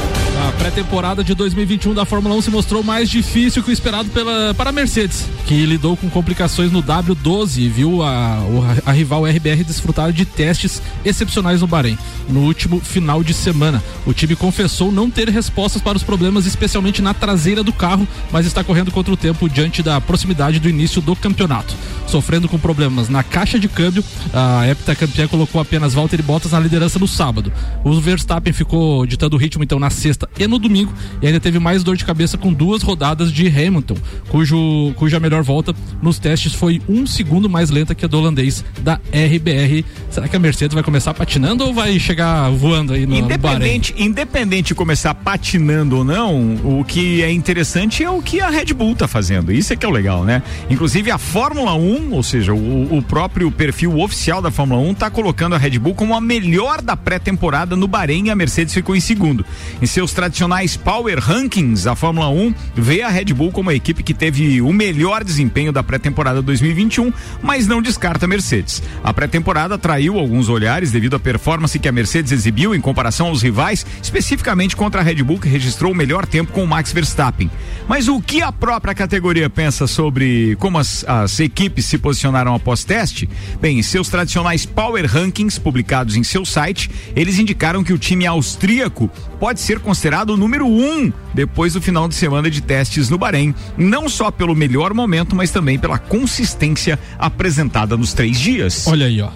Pré-temporada 0.60 1.24
de 1.24 1.34
2021 1.34 1.94
da 1.94 2.04
Fórmula 2.04 2.36
1 2.36 2.42
se 2.42 2.52
mostrou 2.52 2.84
mais 2.84 3.10
difícil 3.10 3.64
que 3.64 3.70
o 3.70 3.72
esperado 3.72 4.10
pela, 4.10 4.54
para 4.54 4.72
a 4.72 4.74
Mercedes, 4.74 5.26
que 5.48 5.66
lidou 5.66 5.96
com 5.96 6.10
complicações 6.10 6.70
no 6.70 6.84
W12 6.84 7.60
e 7.60 7.70
viu 7.70 8.04
a, 8.04 8.40
a 8.86 8.92
rival 8.92 9.26
RBR 9.26 9.64
desfrutar 9.64 10.12
de 10.12 10.26
testes 10.26 10.82
excepcionais 11.06 11.62
no 11.62 11.68
Bahrein. 11.68 11.98
No 12.28 12.42
último 12.42 12.82
final 12.82 13.24
de 13.24 13.34
semana, 13.34 13.82
o 14.06 14.14
time 14.14 14.36
confessou 14.36 14.92
não 14.92 15.10
ter 15.10 15.30
respostas 15.30 15.82
para 15.82 15.96
os 15.96 16.04
problemas, 16.04 16.46
especialmente 16.46 17.02
na 17.02 17.14
traseira 17.14 17.64
do 17.64 17.72
carro, 17.72 18.06
mas 18.30 18.46
está 18.46 18.62
correndo 18.62 18.92
contra 18.92 19.14
o 19.14 19.18
tempo 19.18 19.50
diante 19.50 19.82
da 19.82 20.02
proximidade 20.02 20.60
do 20.60 20.68
início 20.68 21.02
do 21.02 21.16
campeonato. 21.16 21.74
Sofrendo 22.10 22.50
com 22.50 22.58
problemas 22.58 23.08
na 23.08 23.22
caixa 23.22 23.60
de 23.60 23.68
câmbio, 23.68 24.04
a 24.34 24.68
heptacampeã 24.68 25.28
colocou 25.28 25.62
apenas 25.62 25.94
Valtteri 25.94 26.24
Bottas 26.24 26.54
na 26.54 26.60
liderança 26.60 26.98
no 26.98 27.08
sábado. 27.08 27.54
O 27.84 28.02
Verstappen 28.02 28.52
ficou 28.52 29.06
ditando 29.06 29.36
o 29.36 29.40
ritmo 29.40 29.64
então 29.64 29.78
na 29.78 29.92
sexta 29.92 30.28
e 30.40 30.48
no 30.48 30.58
domingo 30.58 30.92
e 31.22 31.28
ainda 31.28 31.40
teve 31.40 31.60
mais 31.60 31.84
dor 31.84 31.96
de 31.96 32.04
cabeça 32.04 32.36
com 32.36 32.52
duas 32.52 32.82
rodadas 32.82 33.32
de 33.32 33.48
Hamilton, 33.48 33.96
cujo, 34.28 34.92
cuja 34.96 35.20
melhor 35.20 35.44
volta 35.44 35.72
nos 36.02 36.18
testes 36.18 36.56
foi 36.56 36.82
um 36.90 37.06
segundo 37.06 37.48
mais 37.48 37.70
lenta 37.70 37.94
que 37.94 38.04
a 38.04 38.08
do 38.08 38.18
holandês 38.18 38.66
da 38.82 38.96
RBR. 38.96 39.86
Será 40.10 40.28
que 40.28 40.36
a 40.36 40.40
Mercedes 40.40 40.74
vai 40.74 40.82
começar 40.82 41.14
patinando 41.14 41.64
ou 41.64 41.76
vai 41.76 42.00
chegar 42.00 42.50
voando 42.50 42.94
aí 42.94 43.06
no, 43.06 43.14
no? 43.14 43.20
Independente, 43.20 43.94
independente 43.96 44.70
de 44.70 44.76
começar 44.76 45.14
patinando 45.14 45.98
ou 45.98 46.04
não, 46.04 46.56
o 46.64 46.84
que 46.84 47.22
é 47.22 47.32
interessante 47.32 48.04
é 48.04 48.10
o 48.10 48.20
que 48.20 48.42
a 48.42 48.50
Red 48.50 48.74
Bull 48.74 48.96
tá 48.96 49.08
fazendo. 49.08 49.52
Isso 49.52 49.74
é 49.74 49.76
que 49.76 49.86
é 49.86 49.90
o 49.90 49.92
legal, 49.92 50.24
né? 50.24 50.42
Inclusive 50.72 51.12
a 51.12 51.20
Fórmula 51.20 51.76
1 51.76 51.99
1, 52.00 52.14
ou 52.14 52.24
seja, 52.24 52.54
o, 52.54 52.98
o 52.98 53.02
próprio 53.02 53.52
perfil 53.52 54.00
oficial 54.00 54.42
da 54.42 54.50
Fórmula 54.50 54.82
1 54.82 54.92
está 54.92 55.10
colocando 55.10 55.56
a 55.56 55.58
Red 55.58 55.78
Bull 55.78 55.94
como 55.94 56.16
a 56.16 56.22
melhor 56.22 56.82
da 56.82 56.96
pré-temporada 56.96 57.76
no 57.76 57.88
Bahrein 57.88 58.28
e 58.28 58.30
a 58.32 58.36
Mercedes 58.36 58.74
ficou 58.74 58.96
em 58.96 59.00
segundo. 59.00 59.46
Em 59.82 59.86
seus 59.86 60.14
tradicionais 60.14 60.78
Power 60.78 61.20
Rankings, 61.20 61.88
a 61.88 61.96
Fórmula 61.96 62.30
1 62.30 62.54
vê 62.76 63.02
a 63.02 63.10
Red 63.10 63.34
Bull 63.34 63.52
como 63.52 63.70
a 63.70 63.76
equipe 63.76 64.04
que 64.04 64.14
teve 64.14 64.62
o 64.62 64.72
melhor 64.72 65.24
desempenho 65.24 65.72
da 65.72 65.84
pré-temporada 65.84 66.42
2021, 66.42 67.12
mas 67.42 67.68
não 67.68 67.82
descarta 67.82 68.26
a 68.26 68.28
Mercedes. 68.28 68.82
A 69.04 69.14
pré-temporada 69.14 69.76
atraiu 69.76 70.18
alguns 70.18 70.50
olhares 70.50 70.92
devido 70.92 71.16
à 71.16 71.20
performance 71.20 71.78
que 71.78 71.88
a 71.88 71.92
Mercedes 71.92 72.32
exibiu 72.32 72.74
em 72.74 72.82
comparação 72.82 73.28
aos 73.28 73.42
rivais, 73.42 73.86
especificamente 74.02 74.76
contra 74.76 75.02
a 75.02 75.04
Red 75.04 75.24
Bull, 75.24 75.40
que 75.40 75.50
registrou 75.50 75.92
o 75.92 75.96
melhor 75.96 76.26
tempo 76.26 76.52
com 76.52 76.64
o 76.64 76.68
Max 76.68 76.94
Verstappen. 76.94 77.50
Mas 77.88 78.08
o 78.08 78.22
que 78.22 78.42
a 78.42 78.52
própria 78.52 78.94
categoria 78.94 79.50
pensa 79.50 79.88
sobre 79.88 80.56
como 80.58 80.78
as, 80.78 81.04
as 81.08 81.40
equipes 81.40 81.89
se 81.90 81.98
posicionaram 81.98 82.56
após 82.56 82.84
teste? 82.84 83.30
Bem, 83.60 83.80
em 83.80 83.84
seus 83.84 84.08
tradicionais 84.10 84.66
Power 84.66 85.06
Rankings 85.06 85.60
publicados 85.60 86.16
em 86.16 86.24
seu 86.24 86.46
site, 86.46 86.90
eles 87.16 87.40
indicaram 87.40 87.84
que 87.84 87.94
o 87.94 87.98
time 87.98 88.26
austríaco 88.26 89.10
pode 89.40 89.60
ser 89.60 89.80
considerado 89.80 90.32
o 90.32 90.38
número 90.38 90.66
um 90.68 91.12
depois 91.34 91.74
do 91.74 91.82
final 91.82 92.08
de 92.08 92.16
semana 92.16 92.50
de 92.50 92.62
testes 92.62 93.10
no 93.10 93.18
Bahrein, 93.18 93.54
não 93.78 94.08
só 94.08 94.32
pelo 94.32 94.56
melhor 94.56 94.94
momento, 94.94 95.36
mas 95.36 95.52
também 95.52 95.78
pela 95.78 95.98
consistência 95.98 97.00
apresentada 97.18 97.98
nos 97.98 98.14
três 98.14 98.40
dias. 98.40 98.88
Olha 98.88 99.06
aí, 99.06 99.22
ó. 99.22 99.30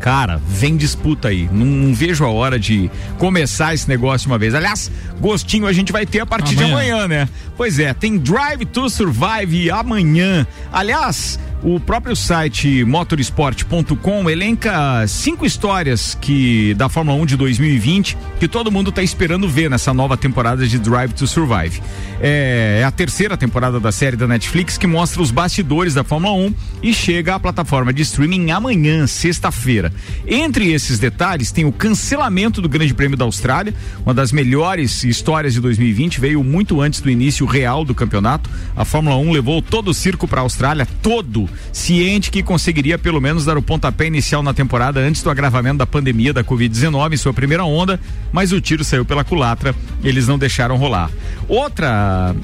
Cara, 0.00 0.40
vem 0.48 0.78
disputa 0.78 1.28
aí. 1.28 1.48
Não, 1.52 1.66
não 1.66 1.94
vejo 1.94 2.24
a 2.24 2.30
hora 2.30 2.58
de 2.58 2.90
começar 3.18 3.74
esse 3.74 3.86
negócio 3.86 4.28
uma 4.30 4.38
vez. 4.38 4.54
Aliás, 4.54 4.90
gostinho 5.20 5.66
a 5.66 5.72
gente 5.74 5.92
vai 5.92 6.06
ter 6.06 6.20
a 6.20 6.26
partir 6.26 6.56
de 6.56 6.64
amanhã, 6.64 7.06
né? 7.06 7.28
Pois 7.54 7.78
é, 7.78 7.92
tem 7.92 8.16
Drive 8.16 8.64
to 8.64 8.88
Survive 8.88 9.70
amanhã. 9.70 10.46
Aliás, 10.72 11.38
o 11.62 11.78
próprio 11.78 12.16
site 12.16 12.84
motorsport.com 12.84 14.30
elenca 14.30 15.06
cinco 15.06 15.44
histórias 15.44 16.16
que 16.18 16.74
da 16.74 16.88
Fórmula 16.88 17.20
1 17.22 17.26
de 17.26 17.36
2020 17.36 18.16
que 18.38 18.48
todo 18.48 18.72
mundo 18.72 18.88
está 18.90 19.02
esperando 19.02 19.48
ver 19.48 19.68
nessa 19.68 19.92
nova 19.92 20.16
temporada 20.16 20.66
de 20.66 20.78
Drive 20.78 21.12
to 21.12 21.26
Survive. 21.26 21.82
É, 22.20 22.78
é, 22.80 22.84
a 22.84 22.90
terceira 22.90 23.36
temporada 23.36 23.78
da 23.78 23.92
série 23.92 24.16
da 24.16 24.26
Netflix 24.26 24.78
que 24.78 24.86
mostra 24.86 25.20
os 25.20 25.30
bastidores 25.30 25.92
da 25.92 26.02
Fórmula 26.02 26.32
1 26.32 26.54
e 26.82 26.94
chega 26.94 27.34
à 27.34 27.40
plataforma 27.40 27.92
de 27.92 28.00
streaming 28.02 28.50
amanhã, 28.50 29.06
sexta-feira. 29.06 29.92
Entre 30.26 30.72
esses 30.72 30.98
detalhes 30.98 31.52
tem 31.52 31.66
o 31.66 31.72
cancelamento 31.72 32.62
do 32.62 32.68
Grande 32.68 32.94
Prêmio 32.94 33.16
da 33.16 33.26
Austrália, 33.26 33.74
uma 34.04 34.14
das 34.14 34.32
melhores 34.32 35.04
histórias 35.04 35.52
de 35.52 35.60
2020, 35.60 36.20
veio 36.20 36.42
muito 36.42 36.80
antes 36.80 37.00
do 37.00 37.10
início 37.10 37.44
real 37.44 37.84
do 37.84 37.94
campeonato. 37.94 38.48
A 38.74 38.84
Fórmula 38.84 39.16
1 39.16 39.32
levou 39.32 39.60
todo 39.60 39.88
o 39.88 39.94
circo 39.94 40.26
para 40.26 40.40
a 40.40 40.44
Austrália, 40.44 40.86
todo 41.02 41.49
ciente 41.72 42.30
que 42.30 42.42
conseguiria 42.42 42.98
pelo 42.98 43.20
menos 43.20 43.44
dar 43.44 43.56
o 43.56 43.62
pontapé 43.62 44.06
inicial 44.06 44.42
na 44.42 44.54
temporada 44.54 45.00
antes 45.00 45.22
do 45.22 45.30
agravamento 45.30 45.78
da 45.78 45.86
pandemia 45.86 46.32
da 46.32 46.44
Covid-19 46.44 47.14
em 47.14 47.16
sua 47.16 47.32
primeira 47.32 47.64
onda, 47.64 48.00
mas 48.32 48.52
o 48.52 48.60
tiro 48.60 48.84
saiu 48.84 49.04
pela 49.04 49.24
culatra, 49.24 49.74
eles 50.02 50.26
não 50.26 50.38
deixaram 50.38 50.76
rolar. 50.76 51.10
Outra 51.48 52.34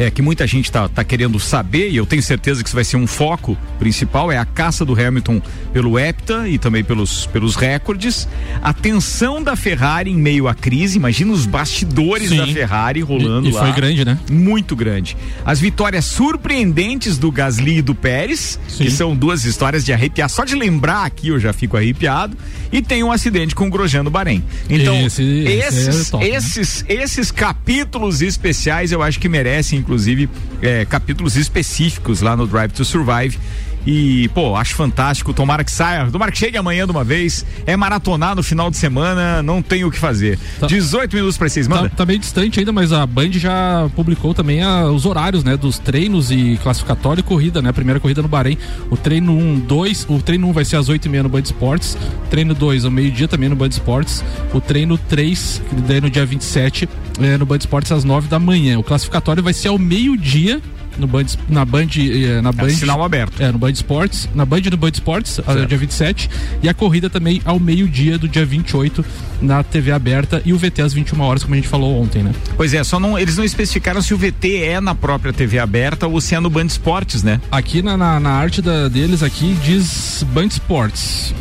é, 0.00 0.10
que 0.10 0.22
muita 0.22 0.46
gente 0.46 0.64
está 0.64 0.88
tá 0.88 1.04
querendo 1.04 1.38
saber, 1.38 1.90
e 1.90 1.96
eu 1.96 2.06
tenho 2.06 2.22
certeza 2.22 2.62
que 2.62 2.68
isso 2.68 2.74
vai 2.74 2.84
ser 2.84 2.96
um 2.96 3.06
foco 3.06 3.56
principal, 3.78 4.32
é 4.32 4.38
a 4.38 4.46
caça 4.46 4.82
do 4.82 4.94
Hamilton 4.98 5.42
pelo 5.74 5.98
hepta 5.98 6.48
e 6.48 6.58
também 6.58 6.82
pelos, 6.82 7.26
pelos 7.26 7.54
recordes. 7.54 8.26
A 8.62 8.72
tensão 8.72 9.42
da 9.42 9.54
Ferrari 9.54 10.10
em 10.10 10.16
meio 10.16 10.48
à 10.48 10.54
crise, 10.54 10.96
imagina 10.96 11.32
os 11.32 11.44
bastidores 11.44 12.30
Sim. 12.30 12.38
da 12.38 12.46
Ferrari 12.46 13.02
rolando 13.02 13.46
E- 13.46 13.50
e 13.50 13.52
lá. 13.52 13.60
foi 13.62 13.72
grande, 13.72 14.02
né? 14.04 14.18
Muito 14.30 14.74
grande. 14.74 15.16
As 15.44 15.60
vitórias 15.60 16.06
surpreendentes 16.06 17.18
do 17.18 17.30
Gasly 17.30 17.78
e 17.78 17.82
do 17.82 17.94
Pérez, 17.94 18.58
que 18.78 18.90
são 18.90 19.14
duas 19.14 19.44
histórias 19.44 19.84
de 19.84 19.92
arrepiar. 19.92 20.30
Só 20.30 20.44
de 20.46 20.54
lembrar 20.54 21.04
aqui 21.04 21.28
eu 21.28 21.38
já 21.38 21.52
fico 21.52 21.76
arrepiado. 21.76 22.36
E 22.72 22.80
tem 22.80 23.02
um 23.04 23.12
acidente 23.12 23.54
com 23.54 23.66
o 23.66 23.70
Grosjean 23.70 24.02
no 24.04 24.10
Bahrein. 24.10 24.42
Então, 24.68 24.94
Esse- 25.04 25.22
esse 25.22 25.66
esses, 25.66 26.08
é 26.08 26.10
top, 26.10 26.24
né? 26.24 26.30
esses, 26.36 26.84
esses 26.88 27.30
capítulos 27.30 28.22
especiais 28.22 28.92
eu 28.92 29.02
acho 29.02 29.18
que 29.18 29.28
merecem, 29.28 29.78
inclusive, 29.78 29.89
é, 30.60 30.84
capítulos 30.84 31.36
específicos 31.36 32.20
lá 32.20 32.36
no 32.36 32.46
Drive 32.46 32.72
to 32.72 32.84
Survive. 32.84 33.38
E, 33.86 34.28
pô, 34.34 34.54
acho 34.56 34.74
fantástico. 34.74 35.32
Tomara 35.32 35.64
que 35.64 35.70
saia, 35.72 36.06
tomara 36.10 36.30
que 36.30 36.38
chegue 36.38 36.56
amanhã 36.56 36.84
de 36.84 36.90
uma 36.92 37.02
vez. 37.04 37.44
É 37.66 37.76
maratonar 37.76 38.36
no 38.36 38.42
final 38.42 38.70
de 38.70 38.76
semana, 38.76 39.42
não 39.42 39.62
tem 39.62 39.84
o 39.84 39.90
que 39.90 39.98
fazer. 39.98 40.38
18 40.66 41.14
minutos 41.14 41.38
para 41.38 41.48
seis, 41.48 41.66
manda. 41.66 41.88
Tá, 41.88 41.96
tá 41.96 42.06
meio 42.06 42.18
distante 42.18 42.58
ainda, 42.58 42.72
mas 42.72 42.92
a 42.92 43.06
Band 43.06 43.32
já 43.32 43.88
publicou 43.96 44.34
também 44.34 44.62
a- 44.62 44.84
os 44.86 45.06
horários, 45.06 45.42
né, 45.44 45.56
dos 45.56 45.78
treinos 45.78 46.30
e 46.30 46.58
classificatório 46.62 47.20
e 47.20 47.22
corrida, 47.22 47.62
né? 47.62 47.70
A 47.70 47.72
primeira 47.72 47.98
corrida 47.98 48.20
no 48.22 48.28
Bahrein. 48.28 48.58
O 48.90 48.96
treino 48.96 49.32
1, 49.36 49.60
2, 49.60 50.06
o 50.08 50.20
treino 50.20 50.48
1 50.48 50.52
vai 50.52 50.64
ser 50.64 50.76
às 50.76 50.88
8h30 50.88 51.22
no 51.22 51.28
Band 51.28 51.40
Esportes, 51.40 51.96
treino 52.28 52.54
2 52.54 52.84
ao 52.84 52.90
meio-dia 52.90 53.26
também 53.28 53.48
no 53.48 53.56
Band 53.56 53.68
Esportes, 53.68 54.22
o 54.52 54.60
treino 54.60 54.98
3, 54.98 55.62
que 55.68 55.74
daí 55.76 56.00
no 56.00 56.10
dia 56.10 56.26
27, 56.26 56.88
é, 57.20 57.38
no 57.38 57.46
Band 57.46 57.56
Esportes 57.58 57.90
às 57.92 58.04
9 58.04 58.28
da 58.28 58.38
manhã. 58.38 58.78
O 58.78 58.82
classificatório 58.82 59.42
vai 59.42 59.52
ser 59.52 59.68
ao 59.68 59.78
meio-dia 59.78 60.60
no 60.98 61.06
Band, 61.06 61.26
na 61.48 61.64
Band, 61.64 61.86
eh, 61.98 62.40
na 62.42 62.52
Band, 62.52 62.70
sinal 62.70 63.02
aberto. 63.02 63.42
É, 63.42 63.50
no 63.50 63.58
Band 63.58 63.70
Esportes, 63.70 64.28
na 64.34 64.44
Band 64.44 64.60
no 64.70 64.76
Band 64.76 64.90
Esportes, 64.92 65.32
Certo. 65.34 65.66
dia 65.66 65.78
27, 65.78 66.30
e 66.62 66.68
a 66.68 66.74
corrida 66.74 67.08
também 67.08 67.40
ao 67.44 67.58
meio-dia 67.58 68.18
do 68.18 68.28
dia 68.28 68.44
28 68.44 69.04
na 69.40 69.62
TV 69.62 69.90
aberta 69.92 70.42
e 70.44 70.52
o 70.52 70.58
VT 70.58 70.82
às 70.82 70.92
21 70.92 71.20
horas, 71.22 71.42
como 71.42 71.54
a 71.54 71.56
gente 71.56 71.68
falou 71.68 72.00
ontem, 72.02 72.22
né? 72.22 72.32
Pois 72.56 72.74
é, 72.74 72.84
só 72.84 73.00
não, 73.00 73.18
eles 73.18 73.36
não 73.36 73.44
especificaram 73.44 74.02
se 74.02 74.12
o 74.12 74.16
VT 74.18 74.62
é 74.62 74.80
na 74.80 74.94
própria 74.94 75.32
TV 75.32 75.58
aberta 75.58 76.06
ou 76.06 76.20
se 76.20 76.34
é 76.34 76.40
no 76.40 76.50
Band 76.50 76.66
Esportes, 76.66 77.22
né? 77.22 77.40
Aqui 77.50 77.80
na, 77.82 77.96
na, 77.96 78.20
na 78.20 78.30
arte 78.30 78.60
da, 78.60 78.88
deles 78.88 79.22
aqui 79.22 79.56
diz 79.64 80.24
Band 80.32 80.46
Sports. 80.48 81.34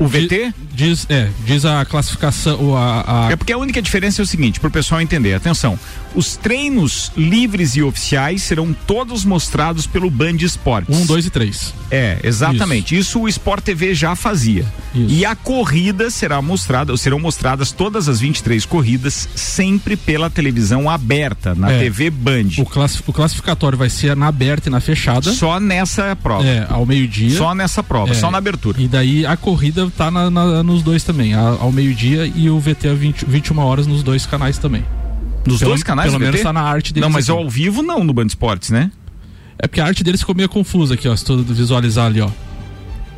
O 0.00 0.08
VT? 0.08 0.52
Diz, 0.74 1.06
é, 1.08 1.28
diz 1.46 1.64
a 1.64 1.84
classificação, 1.84 2.60
o- 2.60 2.76
a, 2.76 3.26
a- 3.28 3.30
É 3.30 3.36
porque 3.36 3.52
a 3.52 3.56
única 3.56 3.80
diferença 3.80 4.20
é 4.20 4.24
o 4.24 4.26
seguinte, 4.26 4.58
pro 4.58 4.68
pessoal 4.68 5.00
entender, 5.00 5.32
atenção, 5.34 5.78
os 6.14 6.36
treinos 6.36 7.10
livres 7.16 7.76
e 7.76 7.82
oficiais 7.82 8.42
serão 8.42 8.74
todos 8.86 9.24
mostrados 9.24 9.86
pelo 9.86 10.10
Band 10.10 10.36
Esportes. 10.40 10.96
um, 10.96 11.06
dois 11.06 11.26
e 11.26 11.30
três. 11.30 11.74
É, 11.90 12.18
exatamente. 12.22 12.96
Isso, 12.96 13.20
o 13.20 13.28
Sport 13.28 13.62
TV 13.64 13.94
já 13.94 14.14
fazia. 14.16 14.64
E 14.94 15.24
a 15.24 15.34
corrida 15.34 16.08
será 16.10 16.40
mostrada, 16.40 16.92
ou 16.92 16.96
serão 16.98 17.18
mostradas 17.18 17.72
todas 17.72 18.08
as 18.08 18.20
23 18.20 18.64
corridas 18.64 19.28
sempre 19.34 19.96
pela 19.96 20.30
televisão 20.30 20.88
aberta, 20.88 21.54
na 21.54 21.70
É. 21.72 21.78
TV 21.80 22.10
Band. 22.10 22.48
O, 22.58 22.64
classi- 22.64 23.02
o 23.06 23.12
classificatório 23.12 23.76
vai 23.76 23.90
ser 23.90 24.14
na 24.16 24.28
aberta 24.28 24.68
e 24.68 24.72
na 24.72 24.80
fechada. 24.80 25.32
Só 25.32 25.58
nessa 25.58 26.14
prova. 26.16 26.46
É, 26.46 26.66
ao 26.68 26.86
meio-dia. 26.86 27.36
Só 27.36 27.54
nessa 27.54 27.82
prova, 27.82 28.12
É. 28.12 28.14
só 28.14 28.30
na 28.30 28.38
abertura. 28.38 28.80
E 28.80 28.86
daí 28.88 29.26
a 29.26 29.36
corrida 29.36 29.90
tá 29.96 30.10
na- 30.10 30.30
na- 30.30 30.62
nos 30.62 30.82
dois 30.82 31.02
também, 31.02 31.34
a- 31.34 31.56
ao 31.60 31.72
meio-dia 31.72 32.30
e 32.34 32.48
o 32.48 32.58
VT 32.60 32.88
a 32.88 32.94
20, 32.94 33.24
21 33.26 33.58
horas 33.58 33.86
nos 33.86 34.02
dois 34.02 34.26
canais 34.26 34.58
também. 34.58 34.84
Nos 35.46 35.58
Pelo- 35.58 35.70
dois 35.72 35.82
canais 35.82 36.10
Pelo 36.10 36.20
menos 36.22 36.40
tá 36.40 36.52
na 36.52 36.62
arte 36.62 36.92
deles. 36.92 37.06
Não, 37.06 37.12
mas 37.12 37.28
aqui. 37.28 37.38
ao 37.38 37.48
vivo 37.48 37.82
não 37.82 38.02
no 38.02 38.12
Band 38.12 38.26
Esportes, 38.26 38.70
né? 38.70 38.90
É 39.58 39.66
porque 39.68 39.80
a 39.80 39.84
arte 39.86 40.02
deles 40.02 40.20
ficou 40.20 40.34
meio 40.34 40.48
confusa 40.48 40.94
aqui, 40.94 41.06
ó. 41.08 41.14
Se 41.14 41.24
tu 41.24 41.36
visualizar 41.42 42.06
ali, 42.06 42.20
ó. 42.20 42.28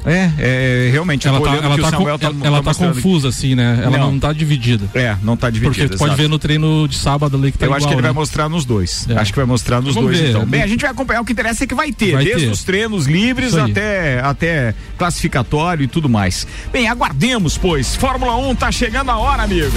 É, 0.04 0.30
é 0.38 0.88
realmente. 0.92 1.26
Ela 1.26 1.38
eu 1.38 1.40
tô 1.40 1.46
tá, 1.46 1.52
olhando 1.52 1.64
ela 1.64 1.74
que 1.74 1.80
o 1.80 1.84
tá, 1.90 1.96
com- 1.96 2.04
tá- 2.04 2.10
ela, 2.10 2.18
tá 2.18 2.30
ela 2.46 2.62
tá 2.62 2.70
aqui. 2.70 2.78
confusa, 2.80 3.28
assim, 3.28 3.56
né? 3.56 3.80
Ela 3.82 3.98
não, 3.98 4.12
Não. 4.12 4.18
tá 4.20 4.32
dividida. 4.32 4.88
É, 4.94 5.16
não 5.20 5.36
tá 5.36 5.50
dividida. 5.50 5.74
Porque 5.84 5.96
tu 5.96 5.98
pode 5.98 6.14
ver 6.14 6.28
no 6.28 6.38
treino 6.38 6.86
de 6.86 6.94
sábado 6.96 7.36
ali 7.36 7.50
que 7.50 7.58
tá 7.58 7.66
eu 7.66 7.72
acho 7.72 7.78
igual, 7.80 7.88
que 7.88 7.94
ele 7.96 8.02
né? 8.02 8.08
vai 8.08 8.14
mostrar 8.14 8.48
nos 8.48 8.64
dois. 8.64 9.04
É. 9.10 9.14
Acho 9.16 9.32
que 9.32 9.38
vai 9.38 9.46
mostrar 9.46 9.80
nos 9.80 9.94
Vamos 9.94 10.10
dois, 10.12 10.20
ver. 10.22 10.30
então. 10.30 10.46
Bem, 10.46 10.62
a 10.62 10.66
gente 10.68 10.82
vai 10.82 10.90
acompanhar. 10.92 11.22
O 11.22 11.24
que 11.24 11.32
interessa 11.32 11.64
é 11.64 11.66
que 11.66 11.74
vai 11.74 11.90
ter, 11.90 12.12
Vai 12.12 12.24
desde 12.24 12.44
ter. 12.46 12.52
os 12.52 12.62
treinos 12.62 13.06
livres 13.06 13.54
até, 13.56 14.20
até 14.20 14.74
classificatório 14.96 15.82
e 15.82 15.88
tudo 15.88 16.08
mais. 16.08 16.46
Bem, 16.72 16.86
aguardemos, 16.86 17.58
pois. 17.58 17.96
Fórmula 17.96 18.36
1 18.36 18.54
tá 18.54 18.70
chegando 18.70 19.10
a 19.10 19.16
hora, 19.16 19.42
amigo. 19.42 19.72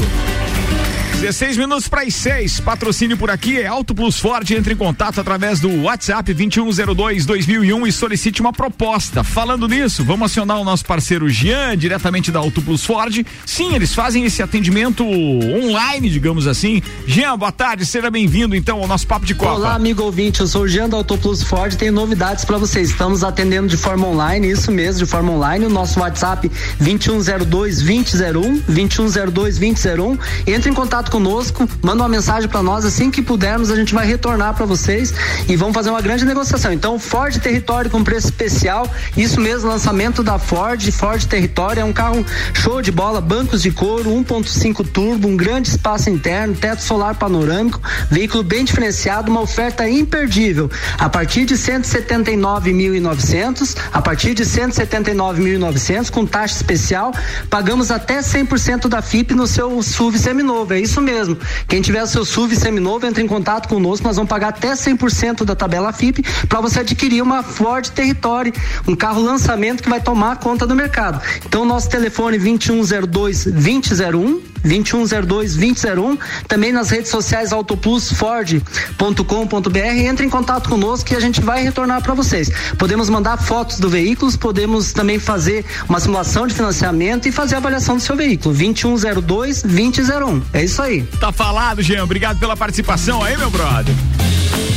16 1.19 1.57
minutos 1.57 1.85
para 1.89 2.03
as 2.03 2.15
6. 2.15 2.61
Patrocínio 2.61 3.17
por 3.17 3.29
aqui 3.29 3.59
é 3.59 3.67
Auto 3.67 3.93
Plus 3.93 4.17
Ford. 4.17 4.49
Entre 4.51 4.73
em 4.73 4.77
contato 4.77 5.19
através 5.19 5.59
do 5.59 5.81
WhatsApp 5.81 6.33
2102-2001 6.33 7.87
e 7.87 7.91
solicite 7.91 8.39
uma 8.39 8.53
proposta. 8.53 9.21
Falando 9.21 9.67
nisso, 9.67 10.01
vamos 10.05 10.31
acionar 10.31 10.61
o 10.61 10.63
nosso 10.63 10.85
parceiro 10.85 11.27
Jean, 11.27 11.77
diretamente 11.77 12.31
da 12.31 12.39
Auto 12.39 12.61
Plus 12.61 12.85
Ford. 12.85 13.25
Sim, 13.45 13.75
eles 13.75 13.93
fazem 13.93 14.23
esse 14.23 14.41
atendimento 14.41 15.05
online, 15.05 16.09
digamos 16.09 16.47
assim. 16.47 16.81
Jean, 17.05 17.37
boa 17.37 17.51
tarde, 17.51 17.85
seja 17.85 18.09
bem-vindo 18.09 18.55
então 18.55 18.79
ao 18.79 18.87
nosso 18.87 19.05
Papo 19.05 19.25
de 19.25 19.35
Copa. 19.35 19.55
Olá, 19.55 19.73
amigo 19.73 20.03
ouvinte, 20.03 20.39
eu 20.39 20.47
sou 20.47 20.61
o 20.61 20.67
Jean 20.69 20.87
da 20.87 20.95
Autoplus 20.95 21.43
Ford, 21.43 21.75
tenho 21.75 21.91
novidades 21.91 22.45
para 22.45 22.57
vocês. 22.57 22.91
Estamos 22.91 23.25
atendendo 23.25 23.67
de 23.67 23.75
forma 23.75 24.07
online, 24.07 24.49
isso 24.49 24.71
mesmo, 24.71 24.99
de 24.99 25.05
forma 25.05 25.33
online. 25.33 25.65
O 25.65 25.69
nosso 25.69 25.99
WhatsApp 25.99 26.49
2102 26.79 27.81
2001, 27.81 28.59
2102 28.69 29.59
2001. 29.59 30.17
Entre 30.47 30.69
em 30.69 30.73
contato 30.73 31.08
contato 31.09 31.19
conosco, 31.19 31.67
manda 31.81 32.03
uma 32.03 32.09
mensagem 32.09 32.47
para 32.47 32.61
nós 32.61 32.85
assim 32.85 33.09
que 33.11 33.21
pudermos, 33.21 33.69
a 33.71 33.75
gente 33.75 33.93
vai 33.93 34.05
retornar 34.05 34.53
para 34.53 34.65
vocês 34.65 35.13
e 35.47 35.55
vamos 35.55 35.73
fazer 35.73 35.89
uma 35.89 36.01
grande 36.01 36.23
negociação. 36.23 36.71
Então, 36.71 36.99
Ford 36.99 37.35
Território 37.39 37.89
com 37.89 38.03
preço 38.03 38.27
especial, 38.27 38.87
isso 39.17 39.41
mesmo, 39.41 39.67
lançamento 39.67 40.21
da 40.23 40.37
Ford, 40.37 40.91
Ford 40.91 41.25
Território 41.25 41.81
é 41.81 41.83
um 41.83 41.91
carro 41.91 42.23
show 42.53 42.79
de 42.81 42.91
bola, 42.91 43.19
bancos 43.19 43.63
de 43.63 43.71
couro, 43.71 44.11
1.5 44.11 44.87
turbo, 44.87 45.27
um 45.27 45.35
grande 45.35 45.69
espaço 45.69 46.09
interno, 46.09 46.55
teto 46.55 46.83
solar 46.83 47.15
panorâmico, 47.15 47.81
veículo 48.09 48.43
bem 48.43 48.63
diferenciado, 48.63 49.29
uma 49.31 49.41
oferta 49.41 49.89
imperdível. 49.89 50.69
A 50.97 51.09
partir 51.09 51.43
de 51.45 51.55
179.900, 51.55 53.75
a 53.91 54.01
partir 54.01 54.33
de 54.33 54.45
179.900 54.45 56.09
com 56.09 56.25
taxa 56.25 56.55
especial, 56.55 57.13
pagamos 57.49 57.91
até 57.91 58.19
100% 58.19 58.87
da 58.87 59.01
FIP 59.01 59.33
no 59.33 59.45
seu 59.47 59.81
SUV 59.81 60.17
seminovo. 60.17 60.73
É 60.73 60.79
isso 60.79 60.98
mesmo. 61.01 61.37
Quem 61.67 61.81
tiver 61.81 62.05
seu 62.05 62.25
SUV 62.25 62.55
seminovo, 62.55 63.05
entre 63.05 63.23
em 63.23 63.27
contato 63.27 63.67
conosco, 63.67 64.05
nós 64.05 64.15
vamos 64.15 64.29
pagar 64.29 64.49
até 64.49 64.73
100% 64.73 65.43
da 65.43 65.55
tabela 65.55 65.91
FIP 65.91 66.23
para 66.47 66.61
você 66.61 66.79
adquirir 66.79 67.21
uma 67.21 67.43
Ford 67.43 67.87
Territory, 67.89 68.53
um 68.87 68.95
carro 68.95 69.21
lançamento 69.21 69.83
que 69.83 69.89
vai 69.89 70.01
tomar 70.01 70.37
conta 70.37 70.65
do 70.65 70.75
mercado. 70.75 71.21
Então, 71.45 71.65
nosso 71.65 71.89
telefone 71.89 72.37
2102 72.37 73.45
2001 73.45 74.49
2102 74.63 75.55
2001, 75.55 76.17
também 76.47 76.71
nas 76.71 76.89
redes 76.89 77.09
sociais 77.09 77.53
autoplusford.com.br, 77.53 79.77
entre 79.77 80.25
em 80.25 80.29
contato 80.29 80.69
conosco 80.69 81.07
que 81.07 81.15
a 81.15 81.19
gente 81.19 81.41
vai 81.41 81.63
retornar 81.63 82.01
para 82.01 82.13
vocês. 82.13 82.49
Podemos 82.77 83.09
mandar 83.09 83.37
fotos 83.37 83.79
do 83.79 83.89
veículo, 83.89 84.31
podemos 84.37 84.93
também 84.93 85.19
fazer 85.19 85.65
uma 85.87 85.99
simulação 85.99 86.47
de 86.47 86.53
financiamento 86.53 87.27
e 87.27 87.31
fazer 87.31 87.55
a 87.55 87.57
avaliação 87.59 87.95
do 87.95 88.01
seu 88.01 88.15
veículo. 88.15 88.53
2102 88.53 89.63
2001. 89.63 90.41
É 90.53 90.63
isso 90.63 90.81
aí. 90.81 90.88
Tá 91.19 91.31
falado, 91.31 91.81
Jean. 91.81 92.03
Obrigado 92.03 92.39
pela 92.39 92.57
participação 92.57 93.23
aí, 93.23 93.37
meu 93.37 93.49
brother. 93.49 93.93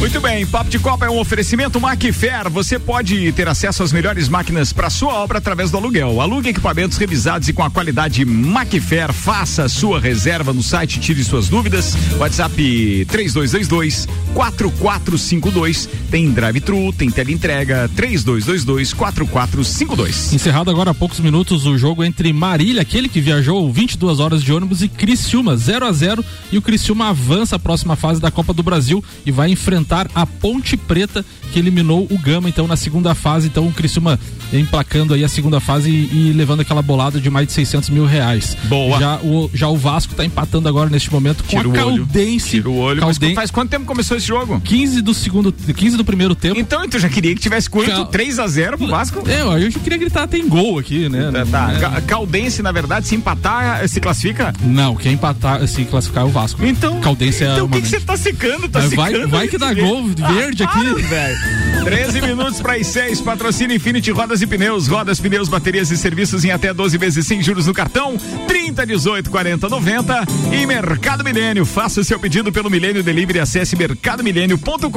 Muito 0.02 0.20
bem, 0.20 0.44
Papo 0.44 0.68
de 0.68 0.80
Copa 0.80 1.06
é 1.06 1.08
um 1.08 1.20
oferecimento 1.20 1.80
Macfair. 1.80 2.50
Você 2.50 2.76
pode 2.76 3.30
ter 3.34 3.46
acesso 3.46 3.84
às 3.84 3.92
melhores 3.92 4.28
máquinas 4.28 4.72
para 4.72 4.90
sua 4.90 5.14
obra 5.14 5.38
através 5.38 5.70
do 5.70 5.76
aluguel. 5.76 6.20
Alugue 6.20 6.48
equipamentos 6.48 6.98
revisados 6.98 7.46
e 7.46 7.52
com 7.52 7.62
a 7.62 7.70
qualidade 7.70 8.24
Macfair. 8.24 9.12
Faça 9.12 9.68
sua 9.68 10.00
reserva 10.00 10.52
no 10.52 10.60
site, 10.60 10.98
tire 10.98 11.22
suas 11.22 11.48
dúvidas. 11.48 11.94
WhatsApp 12.18 13.06
3222 13.08 14.08
4452. 14.34 15.88
Tem 16.10 16.28
drive-thru, 16.32 16.92
tem 16.92 17.08
teleentrega 17.08 17.88
3222 17.94 18.92
4452. 18.92 20.32
Encerrado 20.32 20.68
agora 20.68 20.90
há 20.90 20.94
poucos 20.94 21.20
minutos 21.20 21.64
o 21.64 21.78
jogo 21.78 22.02
entre 22.02 22.32
Marília, 22.32 22.82
aquele 22.82 23.08
que 23.08 23.20
viajou 23.20 23.72
22 23.72 24.18
horas 24.18 24.42
de 24.42 24.52
ônibus, 24.52 24.82
e 24.82 24.88
Criciúma, 24.88 25.56
0 25.56 25.86
a 25.86 25.92
0 25.92 26.24
E 26.50 26.58
o 26.58 26.62
Criciúma 26.62 27.10
avança 27.10 27.54
a 27.54 27.58
próxima 27.60 27.94
fase 27.94 28.20
da 28.20 28.32
Copa 28.32 28.52
do 28.52 28.64
Brasil 28.64 29.02
e 29.24 29.30
vai 29.30 29.48
enfrentar 29.48 29.91
a 30.14 30.26
Ponte 30.26 30.76
Preta, 30.76 31.24
que 31.52 31.58
eliminou 31.58 32.06
o 32.10 32.18
Gama, 32.18 32.48
então, 32.48 32.66
na 32.66 32.76
segunda 32.76 33.14
fase. 33.14 33.46
Então, 33.48 33.66
o 33.66 33.72
Criciúma 33.72 34.18
emplacando 34.52 35.14
aí 35.14 35.24
a 35.24 35.28
segunda 35.28 35.60
fase 35.60 35.90
e, 35.90 36.28
e 36.30 36.32
levando 36.32 36.60
aquela 36.60 36.82
bolada 36.82 37.20
de 37.20 37.30
mais 37.30 37.46
de 37.46 37.52
600 37.54 37.88
mil 37.90 38.04
reais. 38.06 38.56
Boa. 38.64 38.98
Já 38.98 39.16
o, 39.22 39.50
já 39.52 39.68
o 39.68 39.76
Vasco 39.76 40.14
tá 40.14 40.24
empatando 40.24 40.68
agora 40.68 40.90
neste 40.90 41.10
momento 41.12 41.42
com 41.44 41.48
Tira 41.48 41.62
a 41.62 41.84
o 41.84 41.88
olho. 41.90 42.06
Caldense. 42.06 42.50
Tira 42.50 42.68
o 42.70 42.76
olho. 42.76 43.00
Mas 43.00 43.18
Calden- 43.18 43.34
faz 43.34 43.50
quanto 43.50 43.70
tempo 43.70 43.84
começou 43.86 44.16
esse 44.16 44.26
jogo? 44.26 44.60
15 44.60 45.00
do 45.02 45.14
segundo, 45.14 45.52
15 45.52 45.96
do 45.96 46.04
primeiro 46.04 46.34
tempo. 46.34 46.58
Então, 46.58 46.86
tu 46.88 46.98
já 46.98 47.08
queria 47.08 47.34
que 47.34 47.40
tivesse 47.40 47.68
quanto? 47.70 47.90
Cal- 47.90 48.06
3 48.06 48.38
a 48.38 48.46
0 48.46 48.76
pro 48.78 48.86
Vasco? 48.88 49.22
É, 49.28 49.40
eu 49.42 49.70
já 49.70 49.78
queria 49.78 49.98
gritar, 49.98 50.26
tem 50.26 50.46
gol 50.46 50.78
aqui, 50.78 51.08
né? 51.08 51.30
Tá, 51.32 51.46
tá. 51.46 51.72
É. 51.72 51.78
Ca- 51.80 52.00
Caldense, 52.02 52.62
na 52.62 52.72
verdade, 52.72 53.06
se 53.08 53.14
empatar, 53.14 53.86
se 53.88 54.00
classifica? 54.00 54.52
Não, 54.62 54.94
quem 54.96 55.14
empatar, 55.14 55.66
se 55.66 55.84
classificar 55.84 56.24
é 56.24 56.26
o 56.26 56.30
Vasco. 56.30 56.64
Então, 56.64 57.00
Caldense 57.00 57.44
é 57.44 57.52
então 57.52 57.66
o 57.66 57.68
que 57.70 57.80
você 57.80 58.00
tá 58.00 58.16
secando? 58.16 58.68
Tá 58.68 58.80
vai- 58.80 59.12
secando 59.12 59.30
vai 59.30 59.48
que 59.48 59.56
dá 59.58 59.72
gol 59.86 60.04
verde 60.34 60.62
aqui. 60.62 61.02
velho. 61.02 61.38
13 61.84 62.22
minutos 62.22 62.60
para 62.60 62.74
as 62.74 62.86
6. 62.86 63.20
Patrocínio 63.20 63.76
Infinity 63.76 64.10
Rodas 64.10 64.40
e 64.40 64.46
Pneus. 64.46 64.86
Rodas, 64.86 65.18
pneus, 65.18 65.48
baterias 65.48 65.90
e 65.90 65.96
serviços 65.96 66.44
em 66.44 66.50
até 66.50 66.72
12 66.72 66.96
vezes 66.96 67.26
sem 67.26 67.42
juros 67.42 67.66
no 67.66 67.74
cartão. 67.74 68.16
30, 68.46 68.86
18, 68.86 69.30
40, 69.30 69.68
90. 69.68 70.24
E 70.52 70.66
Mercado 70.66 71.24
Milênio. 71.24 71.66
Faça 71.66 72.04
seu 72.04 72.18
pedido 72.18 72.52
pelo 72.52 72.70
Milênio 72.70 73.02
Delivery. 73.02 73.40
Acesse 73.40 73.76
mercadomilênio.com.br. 73.76 74.88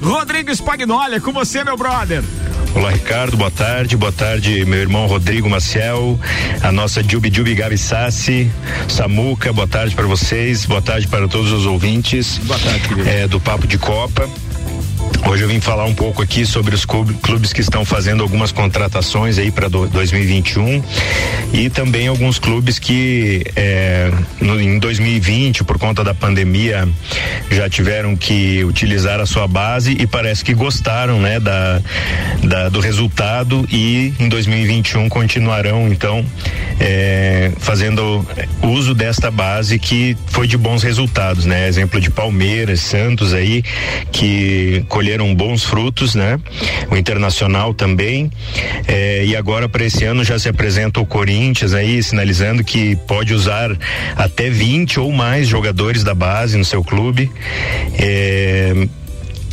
Rodrigo 0.00 0.54
Spagnoli, 0.54 1.16
é 1.16 1.20
com 1.20 1.32
você, 1.32 1.64
meu 1.64 1.76
brother. 1.76 2.22
Olá, 2.74 2.90
Ricardo, 2.90 3.36
boa 3.36 3.50
tarde. 3.50 3.96
Boa 3.96 4.12
tarde, 4.12 4.64
meu 4.64 4.78
irmão 4.78 5.06
Rodrigo 5.06 5.48
Maciel, 5.48 6.18
a 6.62 6.70
nossa 6.70 7.02
Jubi 7.02 7.30
Jubi 7.32 7.54
Gabi 7.54 7.76
Sassi, 7.76 8.50
Samuca, 8.88 9.52
boa 9.52 9.66
tarde 9.66 9.94
para 9.94 10.06
vocês, 10.06 10.66
boa 10.66 10.80
tarde 10.80 11.08
para 11.08 11.26
todos 11.28 11.50
os 11.52 11.66
ouvintes 11.66 12.38
boa 12.38 12.58
tarde, 12.58 13.08
é, 13.08 13.26
do 13.26 13.40
Papo 13.40 13.66
de 13.66 13.76
Copa. 13.76 14.28
Hoje 15.28 15.44
eu 15.44 15.48
vim 15.48 15.60
falar 15.60 15.84
um 15.84 15.94
pouco 15.94 16.22
aqui 16.22 16.44
sobre 16.44 16.74
os 16.74 16.84
clube- 16.84 17.14
clubes 17.22 17.52
que 17.52 17.60
estão 17.60 17.84
fazendo 17.84 18.22
algumas 18.22 18.50
contratações 18.50 19.38
aí 19.38 19.50
para 19.52 19.68
2021 19.68 20.82
e 21.52 21.70
também 21.70 22.08
alguns 22.08 22.38
clubes 22.38 22.78
que 22.80 23.44
é, 23.54 24.10
no- 24.40 24.60
em 24.60 24.78
2020 24.78 25.62
por 25.62 25.78
conta 25.78 26.02
da 26.02 26.14
pandemia 26.14 26.88
já 27.50 27.68
tiveram 27.70 28.16
que 28.16 28.64
utilizar 28.64 29.20
a 29.20 29.26
sua 29.26 29.46
base 29.46 29.96
e 30.00 30.06
parece 30.06 30.42
que 30.44 30.52
gostaram, 30.52 31.20
né, 31.20 31.38
da, 31.38 31.80
da- 32.42 32.68
do 32.68 32.80
resultado 32.80 33.64
e 33.70 34.12
em 34.18 34.28
2021 34.28 35.08
continuarão 35.08 35.88
então 35.92 36.24
é, 36.80 37.52
fazendo 37.58 38.26
uso 38.62 38.94
desta 38.94 39.30
base 39.30 39.78
que 39.78 40.16
foi 40.26 40.48
de 40.48 40.56
bons 40.56 40.82
resultados, 40.82 41.44
né? 41.44 41.68
Exemplo 41.68 42.00
de 42.00 42.10
Palmeiras, 42.10 42.80
Santos 42.80 43.32
aí 43.34 43.62
que 44.10 44.82
colheram 44.88 45.09
bons 45.34 45.64
frutos, 45.64 46.14
né? 46.14 46.38
O 46.90 46.96
Internacional 46.96 47.72
também 47.74 48.30
é, 48.86 49.24
e 49.24 49.36
agora 49.36 49.68
para 49.68 49.84
esse 49.84 50.04
ano 50.04 50.24
já 50.24 50.38
se 50.38 50.48
apresenta 50.48 51.00
o 51.00 51.06
Corinthians 51.06 51.74
aí 51.74 52.02
sinalizando 52.02 52.62
que 52.64 52.96
pode 53.06 53.34
usar 53.34 53.76
até 54.16 54.50
20 54.50 55.00
ou 55.00 55.12
mais 55.12 55.48
jogadores 55.48 56.04
da 56.04 56.14
base 56.14 56.56
no 56.56 56.64
seu 56.64 56.82
clube. 56.82 57.30
É, 57.98 58.88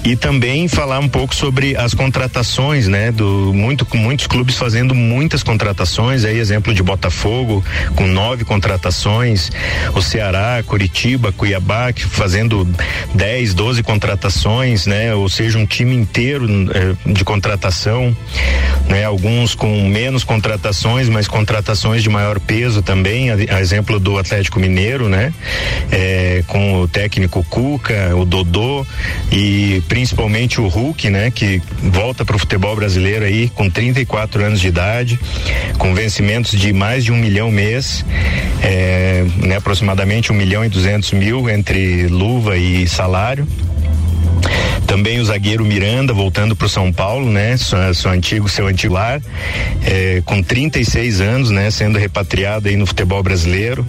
e 0.03 0.15
também 0.15 0.67
falar 0.67 0.99
um 0.99 1.09
pouco 1.09 1.35
sobre 1.35 1.75
as 1.75 1.93
contratações, 1.93 2.87
né? 2.87 3.11
Do 3.11 3.53
muito 3.53 3.85
muitos 3.95 4.27
clubes 4.27 4.55
fazendo 4.55 4.95
muitas 4.95 5.43
contratações, 5.43 6.23
aí 6.23 6.37
exemplo 6.37 6.73
de 6.73 6.81
Botafogo 6.81 7.63
com 7.95 8.07
nove 8.07 8.45
contratações, 8.45 9.51
o 9.93 10.01
Ceará, 10.01 10.63
Curitiba, 10.65 11.31
Cuiabá 11.31 11.91
que 11.91 12.05
fazendo 12.05 12.67
10, 13.13 13.53
12 13.53 13.83
contratações, 13.83 14.85
né? 14.85 15.13
Ou 15.13 15.27
seja, 15.27 15.57
um 15.57 15.65
time 15.65 15.95
inteiro 15.95 16.47
eh, 16.73 17.11
de 17.11 17.23
contratação, 17.23 18.15
né? 18.87 19.03
Alguns 19.03 19.55
com 19.55 19.89
menos 19.89 20.23
contratações, 20.23 21.09
mas 21.09 21.27
contratações 21.27 22.03
de 22.03 22.09
maior 22.09 22.39
peso 22.39 22.81
também, 22.81 23.29
a, 23.31 23.35
a 23.55 23.61
exemplo 23.61 23.99
do 23.99 24.17
Atlético 24.17 24.59
Mineiro, 24.59 25.09
né? 25.09 25.33
Eh, 25.91 26.43
com 26.47 26.81
o 26.81 26.87
técnico 26.87 27.43
Cuca, 27.49 28.15
o 28.15 28.23
Dodô 28.23 28.85
e 29.31 29.81
principalmente 29.87 30.59
o 30.59 30.67
Hulk, 30.67 31.09
né, 31.09 31.31
que 31.31 31.61
volta 31.81 32.25
para 32.25 32.35
o 32.35 32.39
futebol 32.39 32.75
brasileiro 32.75 33.25
aí 33.25 33.49
com 33.49 33.69
34 33.69 34.43
anos 34.43 34.59
de 34.59 34.67
idade, 34.67 35.19
com 35.77 35.93
vencimentos 35.93 36.51
de 36.51 36.73
mais 36.73 37.03
de 37.03 37.11
um 37.11 37.17
milhão 37.17 37.51
mês, 37.51 38.05
é, 38.61 39.25
né, 39.37 39.57
aproximadamente 39.57 40.31
um 40.31 40.35
milhão 40.35 40.63
e 40.63 40.69
duzentos 40.69 41.11
mil 41.11 41.49
entre 41.49 42.07
luva 42.07 42.57
e 42.57 42.87
salário. 42.87 43.47
Também 44.85 45.19
o 45.19 45.25
zagueiro 45.25 45.65
Miranda 45.65 46.13
voltando 46.13 46.55
para 46.55 46.65
o 46.65 46.69
São 46.69 46.91
Paulo, 46.91 47.29
né? 47.29 47.57
Seu, 47.57 47.93
seu 47.93 48.11
antigo, 48.11 48.47
seu 48.47 48.67
antigo 48.67 48.93
lar, 48.93 49.21
é, 49.83 50.21
com 50.25 50.41
36 50.41 51.21
anos, 51.21 51.49
né? 51.49 51.69
Sendo 51.69 51.97
repatriado 51.97 52.67
aí 52.67 52.75
no 52.75 52.85
futebol 52.85 53.21
brasileiro 53.21 53.85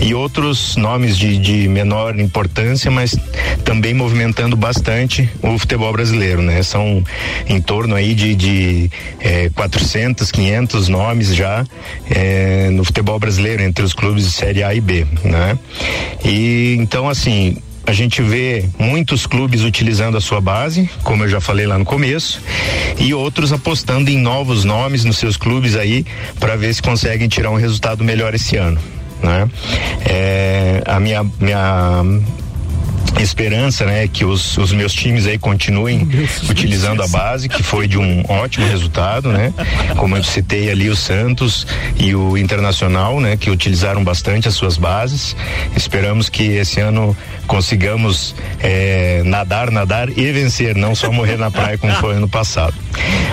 e 0.00 0.14
outros 0.14 0.76
nomes 0.76 1.16
de, 1.16 1.38
de 1.38 1.68
menor 1.68 2.18
importância, 2.18 2.90
mas 2.90 3.16
também 3.64 3.94
movimentando 3.94 4.56
bastante 4.56 5.28
o 5.42 5.58
futebol 5.58 5.92
brasileiro, 5.92 6.42
né? 6.42 6.62
São 6.62 7.04
em 7.48 7.60
torno 7.60 7.94
aí 7.94 8.14
de, 8.14 8.34
de 8.34 8.90
é, 9.20 9.50
400, 9.54 10.30
500 10.30 10.88
nomes 10.88 11.34
já 11.34 11.64
é, 12.10 12.70
no 12.70 12.84
futebol 12.84 13.18
brasileiro 13.18 13.62
entre 13.62 13.84
os 13.84 13.92
clubes 13.92 14.24
de 14.24 14.32
série 14.32 14.62
A 14.62 14.74
e 14.74 14.80
B, 14.80 15.06
né? 15.24 15.58
E 16.24 16.76
então 16.80 17.08
assim 17.08 17.56
a 17.90 17.92
gente 17.92 18.22
vê 18.22 18.64
muitos 18.78 19.26
clubes 19.26 19.62
utilizando 19.62 20.16
a 20.16 20.20
sua 20.20 20.40
base, 20.40 20.88
como 21.02 21.24
eu 21.24 21.28
já 21.28 21.40
falei 21.40 21.66
lá 21.66 21.76
no 21.76 21.84
começo, 21.84 22.40
e 22.96 23.12
outros 23.12 23.52
apostando 23.52 24.08
em 24.08 24.16
novos 24.16 24.64
nomes 24.64 25.04
nos 25.04 25.18
seus 25.18 25.36
clubes 25.36 25.74
aí 25.74 26.06
para 26.38 26.54
ver 26.54 26.72
se 26.72 26.80
conseguem 26.80 27.26
tirar 27.26 27.50
um 27.50 27.56
resultado 27.56 28.04
melhor 28.04 28.32
esse 28.32 28.56
ano. 28.56 28.80
Né? 29.20 29.50
É, 30.06 30.82
a 30.86 31.00
minha, 31.00 31.26
minha 31.40 32.04
esperança, 33.18 33.84
né, 33.84 34.06
que 34.06 34.24
os, 34.24 34.56
os 34.56 34.72
meus 34.72 34.92
times 34.92 35.26
aí 35.26 35.36
continuem 35.36 36.08
utilizando 36.48 37.02
a 37.02 37.08
base, 37.08 37.48
que 37.48 37.62
foi 37.62 37.88
de 37.88 37.98
um 37.98 38.22
ótimo 38.28 38.66
resultado, 38.66 39.30
né? 39.30 39.52
Como 39.96 40.16
eu 40.16 40.22
citei 40.22 40.70
ali 40.70 40.88
o 40.88 40.96
Santos 40.96 41.66
e 41.98 42.14
o 42.14 42.38
Internacional, 42.38 43.20
né, 43.20 43.36
que 43.36 43.50
utilizaram 43.50 44.04
bastante 44.04 44.48
as 44.48 44.54
suas 44.54 44.76
bases. 44.76 45.36
Esperamos 45.76 46.28
que 46.28 46.44
esse 46.44 46.80
ano 46.80 47.16
consigamos 47.50 48.32
eh, 48.60 49.22
nadar, 49.24 49.72
nadar 49.72 50.08
e 50.16 50.30
vencer, 50.30 50.76
não 50.76 50.94
só 50.94 51.10
morrer 51.10 51.36
na 51.36 51.50
praia 51.50 51.76
como 51.76 51.92
foi 51.94 52.14
ano 52.14 52.28
passado. 52.28 52.72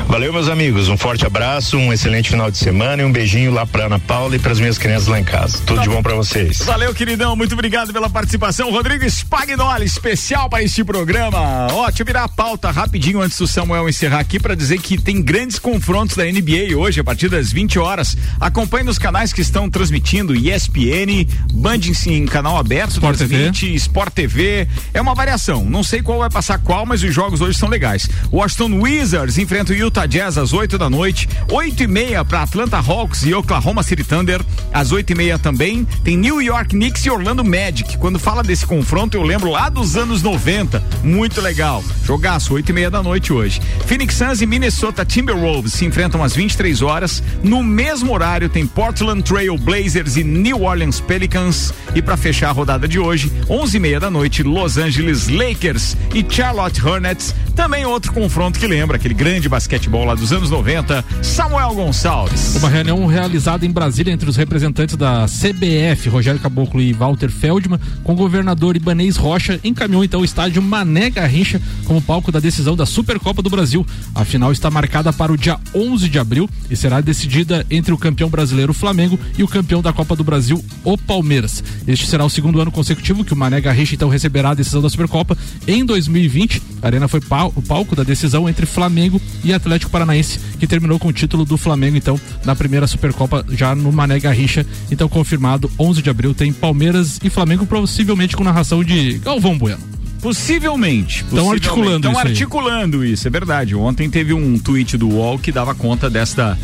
Valeu, 0.07 0.33
meus 0.33 0.49
amigos. 0.49 0.89
Um 0.89 0.97
forte 0.97 1.23
abraço, 1.23 1.77
um 1.77 1.93
excelente 1.93 2.29
final 2.31 2.49
de 2.49 2.57
semana 2.57 3.03
e 3.03 3.05
um 3.05 3.11
beijinho 3.11 3.51
lá 3.51 3.63
pra 3.67 3.85
Ana 3.85 3.99
Paula 3.99 4.35
e 4.35 4.39
pras 4.39 4.59
minhas 4.59 4.79
crianças 4.79 5.07
lá 5.07 5.19
em 5.19 5.23
casa. 5.23 5.59
Tudo 5.67 5.81
de 5.81 5.89
bom 5.89 6.01
pra 6.01 6.15
vocês. 6.15 6.59
Valeu, 6.59 6.95
queridão. 6.95 7.35
Muito 7.35 7.53
obrigado 7.53 7.93
pela 7.93 8.09
participação. 8.09 8.71
Rodrigo 8.71 9.05
Spagnoli, 9.05 9.85
especial 9.85 10.49
para 10.49 10.63
este 10.63 10.83
programa. 10.83 11.67
Ó, 11.71 11.85
deixa 11.85 12.01
eu 12.01 12.05
virar 12.05 12.23
a 12.23 12.29
pauta 12.29 12.71
rapidinho 12.71 13.21
antes 13.21 13.37
do 13.37 13.45
Samuel 13.45 13.87
encerrar 13.87 14.19
aqui 14.19 14.39
para 14.39 14.55
dizer 14.55 14.79
que 14.79 14.97
tem 14.99 15.21
grandes 15.21 15.59
confrontos 15.59 16.15
da 16.15 16.23
NBA 16.23 16.75
hoje, 16.75 16.99
a 16.99 17.03
partir 17.03 17.29
das 17.29 17.51
20 17.51 17.77
horas. 17.77 18.17
Acompanhe 18.39 18.85
nos 18.85 18.97
canais 18.97 19.31
que 19.31 19.41
estão 19.41 19.69
transmitindo 19.69 20.33
ESPN, 20.33 21.27
Band 21.53 21.81
em 22.07 22.25
canal 22.25 22.57
aberto, 22.57 22.93
Sport 22.93 23.17
transmite, 23.17 23.75
Sport 23.75 24.06
TV. 24.09 24.67
É 24.93 25.01
uma 25.01 25.15
variação. 25.15 25.65
Não 25.65 25.83
sei 25.83 26.01
qual 26.01 26.19
vai 26.19 26.29
passar 26.29 26.59
qual, 26.59 26.85
mas 26.85 27.03
os 27.03 27.13
jogos 27.13 27.41
hoje 27.41 27.57
são 27.57 27.69
legais. 27.69 28.07
Washington 28.31 28.81
Wizards 28.81 29.37
enfrenta 29.37 29.73
o 29.73 29.75
Utah 29.75 30.05
Jazz 30.05 30.37
às 30.37 30.53
8 30.53 30.77
da 30.77 30.89
noite. 30.89 31.27
8 31.51 31.83
e 31.83 31.87
meia 31.87 32.23
para 32.23 32.41
Atlanta 32.41 32.77
Hawks 32.77 33.23
e 33.23 33.33
Oklahoma 33.33 33.83
City 33.83 34.03
Thunder. 34.03 34.41
Às 34.73 34.91
8 34.91 35.11
e 35.11 35.15
meia 35.15 35.39
também 35.39 35.85
tem 36.03 36.17
New 36.17 36.41
York 36.41 36.69
Knicks 36.69 37.05
e 37.05 37.09
Orlando 37.09 37.43
Magic. 37.43 37.97
Quando 37.97 38.19
fala 38.19 38.43
desse 38.43 38.65
confronto, 38.65 39.15
eu 39.17 39.23
lembro 39.23 39.49
lá 39.49 39.69
dos 39.69 39.95
anos 39.95 40.21
90. 40.21 40.83
Muito 41.03 41.41
legal. 41.41 41.83
Jogaço, 42.03 42.53
8 42.53 42.69
e 42.69 42.73
meia 42.73 42.91
da 42.91 43.03
noite 43.03 43.33
hoje. 43.33 43.61
Phoenix 43.85 44.15
Suns 44.15 44.41
e 44.41 44.45
Minnesota 44.45 45.05
Timberwolves 45.05 45.73
se 45.73 45.85
enfrentam 45.85 46.23
às 46.23 46.35
23 46.35 46.81
horas. 46.81 47.23
No 47.43 47.63
mesmo 47.63 48.13
horário 48.13 48.49
tem 48.49 48.65
Portland 48.65 49.23
Trail 49.23 49.57
Blazers 49.57 50.17
e 50.17 50.23
New 50.23 50.63
Orleans 50.63 50.99
Pelicans. 50.99 51.73
E 51.95 52.01
para 52.01 52.17
fechar 52.17 52.49
a 52.49 52.51
rodada 52.51 52.87
de 52.87 52.99
hoje, 52.99 53.31
11 53.49 53.77
e 53.77 53.79
meia 53.79 53.96
da 53.99 54.11
noite, 54.11 54.43
Los 54.43 54.77
Angeles 54.77 55.27
Lakers 55.27 55.97
e 56.13 56.25
Charlotte 56.27 56.85
Hornets. 56.85 57.33
Também 57.55 57.85
outro 57.85 58.13
confronto 58.13 58.59
que 58.59 58.67
lembra 58.67 58.97
aquele 58.97 59.15
grande 59.15 59.49
basquetebol 59.49 60.05
lá 60.05 60.13
dos 60.13 60.31
anos 60.31 60.51
90. 60.51 61.03
Samuel 61.23 61.73
Gonçalves. 61.73 62.55
Uma 62.57 62.69
reunião 62.69 63.05
realizada 63.07 63.65
em 63.65 63.71
Brasília 63.71 64.13
entre 64.13 64.29
os 64.29 64.35
representantes 64.35 64.95
da 64.95 65.25
CBF, 65.25 66.09
Rogério 66.09 66.39
Caboclo 66.39 66.79
e 66.79 66.93
Walter 66.93 67.29
Feldman, 67.29 67.79
com 68.03 68.13
o 68.13 68.15
governador 68.15 68.75
Ibanês 68.75 69.15
Rocha, 69.15 69.59
encaminhou 69.63 70.03
então 70.03 70.21
o 70.21 70.25
estádio 70.25 70.61
Mané 70.61 71.09
Garrincha 71.09 71.59
como 71.85 72.01
palco 72.01 72.31
da 72.31 72.39
decisão 72.39 72.75
da 72.75 72.85
Supercopa 72.85 73.41
do 73.41 73.49
Brasil. 73.49 73.85
A 74.13 74.23
final 74.23 74.51
está 74.51 74.69
marcada 74.69 75.11
para 75.11 75.31
o 75.31 75.37
dia 75.37 75.57
11 75.73 76.09
de 76.09 76.19
abril 76.19 76.49
e 76.69 76.75
será 76.75 77.01
decidida 77.01 77.65
entre 77.71 77.93
o 77.93 77.97
campeão 77.97 78.29
brasileiro 78.29 78.73
Flamengo 78.73 79.19
e 79.37 79.43
o 79.43 79.47
campeão 79.47 79.81
da 79.81 79.91
Copa 79.91 80.15
do 80.15 80.23
Brasil, 80.23 80.63
o 80.83 80.97
Palmeiras. 80.97 81.63
Este 81.87 82.05
será 82.05 82.23
o 82.23 82.29
segundo 82.29 82.61
ano 82.61 82.71
consecutivo 82.71 83.25
que 83.25 83.33
o 83.33 83.37
Mané 83.37 83.61
Garrincha 83.61 83.76
então 83.95 84.09
receberá 84.09 84.51
a 84.51 84.53
decisão 84.53 84.81
da 84.81 84.89
Supercopa. 84.89 85.37
Em 85.67 85.85
2020, 85.85 86.61
a 86.81 86.87
Arena 86.87 87.07
foi 87.07 87.21
pal 87.21 87.51
o 87.55 87.61
palco 87.61 87.95
da 87.95 88.03
decisão 88.03 88.47
entre 88.47 88.65
Flamengo 88.65 89.21
e 89.43 89.53
Atlético 89.53 89.91
Paranaense, 89.91 90.39
que 90.59 90.67
terminou 90.67 90.99
com 90.99 91.09
o 91.09 91.13
título 91.13 91.45
do 91.45 91.57
Flamengo 91.57 91.97
então 91.97 92.19
na 92.43 92.55
primeira 92.55 92.87
Supercopa 92.87 93.45
já 93.51 93.75
no 93.75 93.91
Mané 93.91 94.19
Garrincha. 94.19 94.65
Então 94.91 95.07
confirmado, 95.09 95.71
11 95.79 96.01
de 96.01 96.09
abril 96.09 96.33
tem 96.33 96.51
Palmeiras 96.51 97.19
e 97.23 97.29
Flamengo 97.29 97.65
possivelmente 97.65 98.35
com 98.35 98.43
narração 98.43 98.83
de 98.83 99.19
Galvão 99.19 99.57
Bueno. 99.57 99.79
Possivelmente. 100.21 101.23
Estão 101.23 101.51
articulando 101.51 102.07
Estão 102.07 102.11
isso 102.11 102.21
aí. 102.21 102.27
articulando 102.27 103.05
isso, 103.05 103.27
é 103.27 103.31
verdade. 103.31 103.75
Ontem 103.75 104.09
teve 104.09 104.33
um 104.33 104.57
tweet 104.57 104.97
do 104.97 105.09
UOL 105.09 105.37
que 105.37 105.51
dava 105.51 105.75
conta 105.75 106.09
desta 106.09 106.57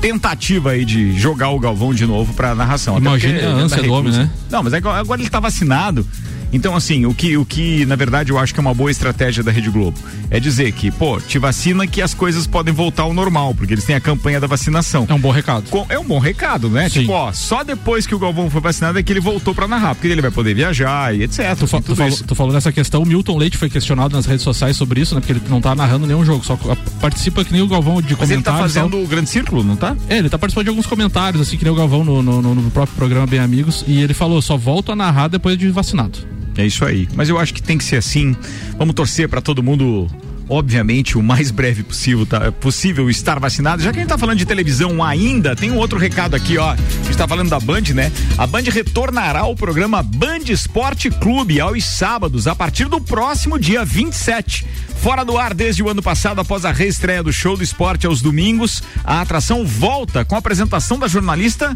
tentativa 0.00 0.70
aí 0.70 0.84
de 0.84 1.16
jogar 1.18 1.50
o 1.50 1.60
Galvão 1.60 1.94
de 1.94 2.06
novo 2.06 2.34
pra 2.34 2.54
narração. 2.54 3.00
Porque 3.00 3.26
a 3.26 3.48
ânsia 3.50 3.82
do 3.82 3.92
homem, 3.92 4.12
né? 4.12 4.30
Não, 4.50 4.62
mas 4.62 4.74
agora 4.74 4.98
agora 4.98 5.20
ele 5.20 5.30
tá 5.30 5.40
vacinado. 5.40 6.06
Então, 6.52 6.76
assim, 6.76 7.06
o 7.06 7.14
que, 7.14 7.36
o 7.36 7.44
que, 7.44 7.86
na 7.86 7.96
verdade, 7.96 8.30
eu 8.30 8.38
acho 8.38 8.52
que 8.52 8.60
é 8.60 8.62
uma 8.62 8.74
boa 8.74 8.90
estratégia 8.90 9.42
da 9.42 9.50
Rede 9.50 9.70
Globo 9.70 9.98
é 10.30 10.38
dizer 10.38 10.70
que, 10.72 10.90
pô, 10.90 11.20
te 11.20 11.38
vacina 11.38 11.86
que 11.86 12.02
as 12.02 12.12
coisas 12.12 12.46
podem 12.46 12.72
voltar 12.74 13.04
ao 13.04 13.14
normal, 13.14 13.54
porque 13.54 13.72
eles 13.74 13.84
têm 13.84 13.96
a 13.96 14.00
campanha 14.00 14.38
da 14.38 14.46
vacinação. 14.46 15.06
É 15.08 15.14
um 15.14 15.18
bom 15.18 15.30
recado. 15.30 15.68
Com- 15.70 15.86
é 15.88 15.98
um 15.98 16.04
bom 16.04 16.18
recado, 16.18 16.68
né? 16.68 16.88
Sim. 16.88 17.00
Tipo, 17.00 17.12
ó, 17.12 17.32
só 17.32 17.64
depois 17.64 18.06
que 18.06 18.14
o 18.14 18.18
Galvão 18.18 18.50
foi 18.50 18.60
vacinado 18.60 18.98
é 18.98 19.02
que 19.02 19.12
ele 19.12 19.20
voltou 19.20 19.54
pra 19.54 19.66
narrar, 19.66 19.94
porque 19.94 20.08
ele 20.08 20.20
vai 20.20 20.30
poder 20.30 20.54
viajar 20.54 21.14
e 21.16 21.22
etc. 21.22 21.56
Tu, 21.58 21.66
fa 21.66 21.78
Tudo 21.80 21.86
tu, 21.86 21.96
falou, 21.96 22.18
tu 22.28 22.34
falou 22.34 22.52
nessa 22.52 22.70
questão, 22.72 23.02
o 23.02 23.06
Milton 23.06 23.38
Leite 23.38 23.56
foi 23.56 23.70
questionado 23.70 24.14
nas 24.14 24.26
redes 24.26 24.42
sociais 24.42 24.76
sobre 24.76 25.00
isso, 25.00 25.14
né? 25.14 25.20
Porque 25.20 25.32
ele 25.32 25.42
não 25.48 25.60
tá 25.60 25.74
narrando 25.74 26.06
nenhum 26.06 26.24
jogo, 26.24 26.44
só 26.44 26.58
participa 27.00 27.44
que 27.44 27.52
nem 27.52 27.62
o 27.62 27.66
Galvão 27.68 28.02
de 28.02 28.14
Mas 28.18 28.30
ele 28.30 28.42
tá 28.42 28.50
comentários. 28.52 28.72
e 28.72 28.74
tal. 28.74 28.88
fazendo 28.90 29.04
o 29.04 29.06
grande 29.08 29.30
círculo, 29.30 29.64
não 29.64 29.76
tá? 29.76 29.96
É, 30.08 30.18
ele 30.18 30.28
tá 30.28 30.38
participando 30.38 30.64
de 30.64 30.70
alguns 30.70 30.86
comentários, 30.86 31.40
assim, 31.40 31.56
que 31.56 31.64
nem 31.64 31.72
o 31.72 31.76
Galvão 31.76 32.04
no, 32.04 32.22
no, 32.22 32.42
no- 32.42 32.54
no 32.54 32.70
próprio 32.70 32.94
programa 32.96 33.26
Bem 33.26 33.40
Amigos, 33.40 33.84
e 33.86 34.00
ele 34.02 34.12
falou, 34.14 34.42
só 34.42 34.56
volto 34.56 34.92
a 34.92 34.96
narrar 34.96 35.28
depois 35.28 35.56
de 35.56 35.68
vacinado. 35.70 36.18
É 36.56 36.66
isso 36.66 36.84
aí. 36.84 37.08
Mas 37.14 37.28
eu 37.28 37.38
acho 37.38 37.54
que 37.54 37.62
tem 37.62 37.78
que 37.78 37.84
ser 37.84 37.96
assim. 37.96 38.36
Vamos 38.76 38.94
torcer 38.94 39.28
pra 39.28 39.40
todo 39.40 39.62
mundo. 39.62 40.08
Obviamente, 40.48 41.16
o 41.16 41.22
mais 41.22 41.50
breve 41.50 41.82
possível, 41.82 42.26
tá, 42.26 42.52
possível 42.52 43.08
estar 43.08 43.38
vacinado. 43.38 43.82
Já 43.82 43.90
que 43.90 43.98
a 43.98 44.02
gente 44.02 44.10
tá 44.10 44.18
falando 44.18 44.36
de 44.36 44.44
televisão 44.44 45.02
ainda, 45.02 45.56
tem 45.56 45.70
um 45.70 45.78
outro 45.78 45.98
recado 45.98 46.34
aqui, 46.34 46.58
ó. 46.58 46.72
A 46.72 46.76
gente 46.76 47.16
tá 47.16 47.26
falando 47.26 47.48
da 47.48 47.58
Band, 47.58 47.94
né? 47.94 48.12
A 48.36 48.46
Band 48.46 48.64
retornará 48.64 49.40
ao 49.40 49.56
programa 49.56 50.02
Band 50.02 50.40
Esporte 50.48 51.08
Clube 51.10 51.58
aos 51.58 51.84
sábados, 51.84 52.46
a 52.46 52.54
partir 52.54 52.86
do 52.86 53.00
próximo 53.00 53.58
dia 53.58 53.82
27. 53.82 54.66
Fora 54.96 55.24
do 55.24 55.38
ar 55.38 55.54
desde 55.54 55.82
o 55.82 55.88
ano 55.88 56.02
passado, 56.02 56.40
após 56.40 56.64
a 56.64 56.72
reestreia 56.72 57.22
do 57.22 57.32
show 57.32 57.56
do 57.56 57.64
esporte 57.64 58.06
aos 58.06 58.20
domingos, 58.20 58.82
a 59.04 59.22
atração 59.22 59.64
volta 59.64 60.24
com 60.24 60.34
a 60.34 60.38
apresentação 60.38 60.98
da 60.98 61.08
jornalista 61.08 61.74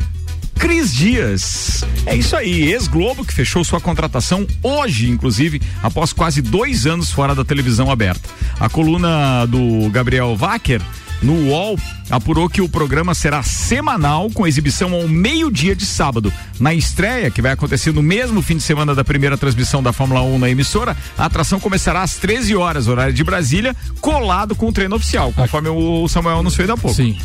Cris 0.59 0.95
Dias. 0.95 1.84
É 2.07 2.16
isso 2.16 2.34
aí, 2.34 2.72
ex-Globo 2.72 3.24
que 3.24 3.32
fechou 3.32 3.62
sua 3.64 3.80
contratação 3.80 4.47
hoje, 4.62 5.11
inclusive, 5.11 5.61
após 5.82 6.12
quase 6.12 6.41
dois 6.41 6.87
anos 6.87 7.11
fora 7.11 7.34
da 7.34 7.45
televisão 7.45 7.91
aberta. 7.91 8.28
A 8.59 8.68
coluna 8.68 9.47
do 9.47 9.89
Gabriel 9.91 10.37
Wacker 10.37 10.80
no 11.22 11.49
UOL 11.49 11.78
apurou 12.11 12.49
que 12.49 12.61
o 12.61 12.68
programa 12.68 13.14
será 13.14 13.43
semanal 13.43 14.30
com 14.30 14.47
exibição 14.47 14.95
ao 14.95 15.09
meio-dia 15.09 15.74
de 15.74 15.84
sábado. 15.84 16.32
Na 16.61 16.74
estreia, 16.74 17.30
que 17.30 17.43
vai 17.43 17.53
acontecer 17.53 17.93
no 17.93 18.03
mesmo 18.03 18.43
fim 18.43 18.57
de 18.57 18.62
semana 18.62 18.95
da 18.95 19.05
primeira 19.05 19.37
transmissão 19.37 19.82
da 19.82 19.93
Fórmula 19.93 20.22
1 20.22 20.39
na 20.39 20.51
emissora, 20.51 20.97
a 21.16 21.24
atração 21.24 21.59
começará 21.59 22.03
às 22.03 22.16
13 22.16 22.55
horas, 22.55 22.89
horário 22.89 23.12
de 23.12 23.24
Brasília, 23.24 23.74
colado 24.01 24.55
com 24.55 24.68
o 24.68 24.72
treino 24.72 24.97
oficial, 24.97 25.32
conforme 25.32 25.68
o 25.68 26.09
Samuel 26.09 26.39
anunciou 26.39 26.62
ainda 26.62 26.74
há 26.74 26.76
pouco. 26.76 26.97
Sim. 26.97 27.16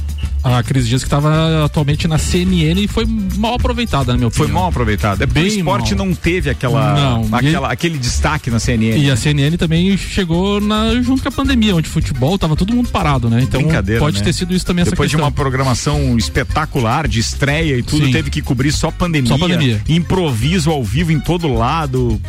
A 0.44 0.64
Cris 0.64 0.88
Dias 0.88 1.02
que 1.04 1.08
estava 1.08 1.66
atualmente 1.66 2.08
na 2.08 2.18
CNN 2.18 2.82
e 2.82 2.88
foi 2.88 3.06
mal 3.38 3.54
aproveitada, 3.56 4.12
na 4.14 4.18
minha 4.18 4.32
Foi 4.32 4.46
opinião. 4.46 4.62
mal 4.64 4.70
aproveitado. 4.70 5.22
É 5.22 5.26
o 5.26 5.46
esporte 5.46 5.94
mal. 5.96 6.06
não 6.08 6.16
teve 6.16 6.50
aquela, 6.50 6.96
Não, 6.96 7.24
e- 7.26 7.36
aquela 7.48 7.72
aquele 7.72 7.98
destaque 8.00 8.50
na 8.50 8.60
CNN. 8.60 8.98
E 8.98 9.12
a 9.12 9.16
CNN 9.16 9.56
também 9.58 9.96
chegou 9.98 10.60
na, 10.60 10.96
junto 11.02 11.22
com 11.22 11.30
a 11.30 11.32
pandemia, 11.32 11.76
onde 11.76 11.88
futebol 11.88 12.40
tava 12.40 12.56
todo 12.56 12.74
mundo 12.74 12.90
parado, 12.90 13.30
né? 13.30 13.42
Então 13.44 13.62
pode 14.00 14.18
né? 14.20 14.24
ter 14.24 14.34
sido 14.34 14.54
isso 14.54 14.66
também 14.66 14.84
Depois 14.84 14.98
essa 15.00 15.08
de 15.10 15.16
questão. 15.16 15.26
uma 15.28 15.32
programação 15.32 16.18
espetacular, 16.18 17.08
de 17.08 17.20
estreia 17.20 17.78
e 17.78 17.84
tudo, 17.84 18.06
Sim. 18.08 18.12
teve 18.12 18.30
que 18.32 18.42
cobrir 18.42 18.72
só 18.72 18.90
pandemia, 18.90 19.30
Só 19.30 19.38
pandemia. 19.38 19.82
improviso 19.88 20.72
ao 20.72 20.84
vivo 20.84 21.12
em 21.12 21.20
todo 21.20 21.54
lado. 21.54 22.20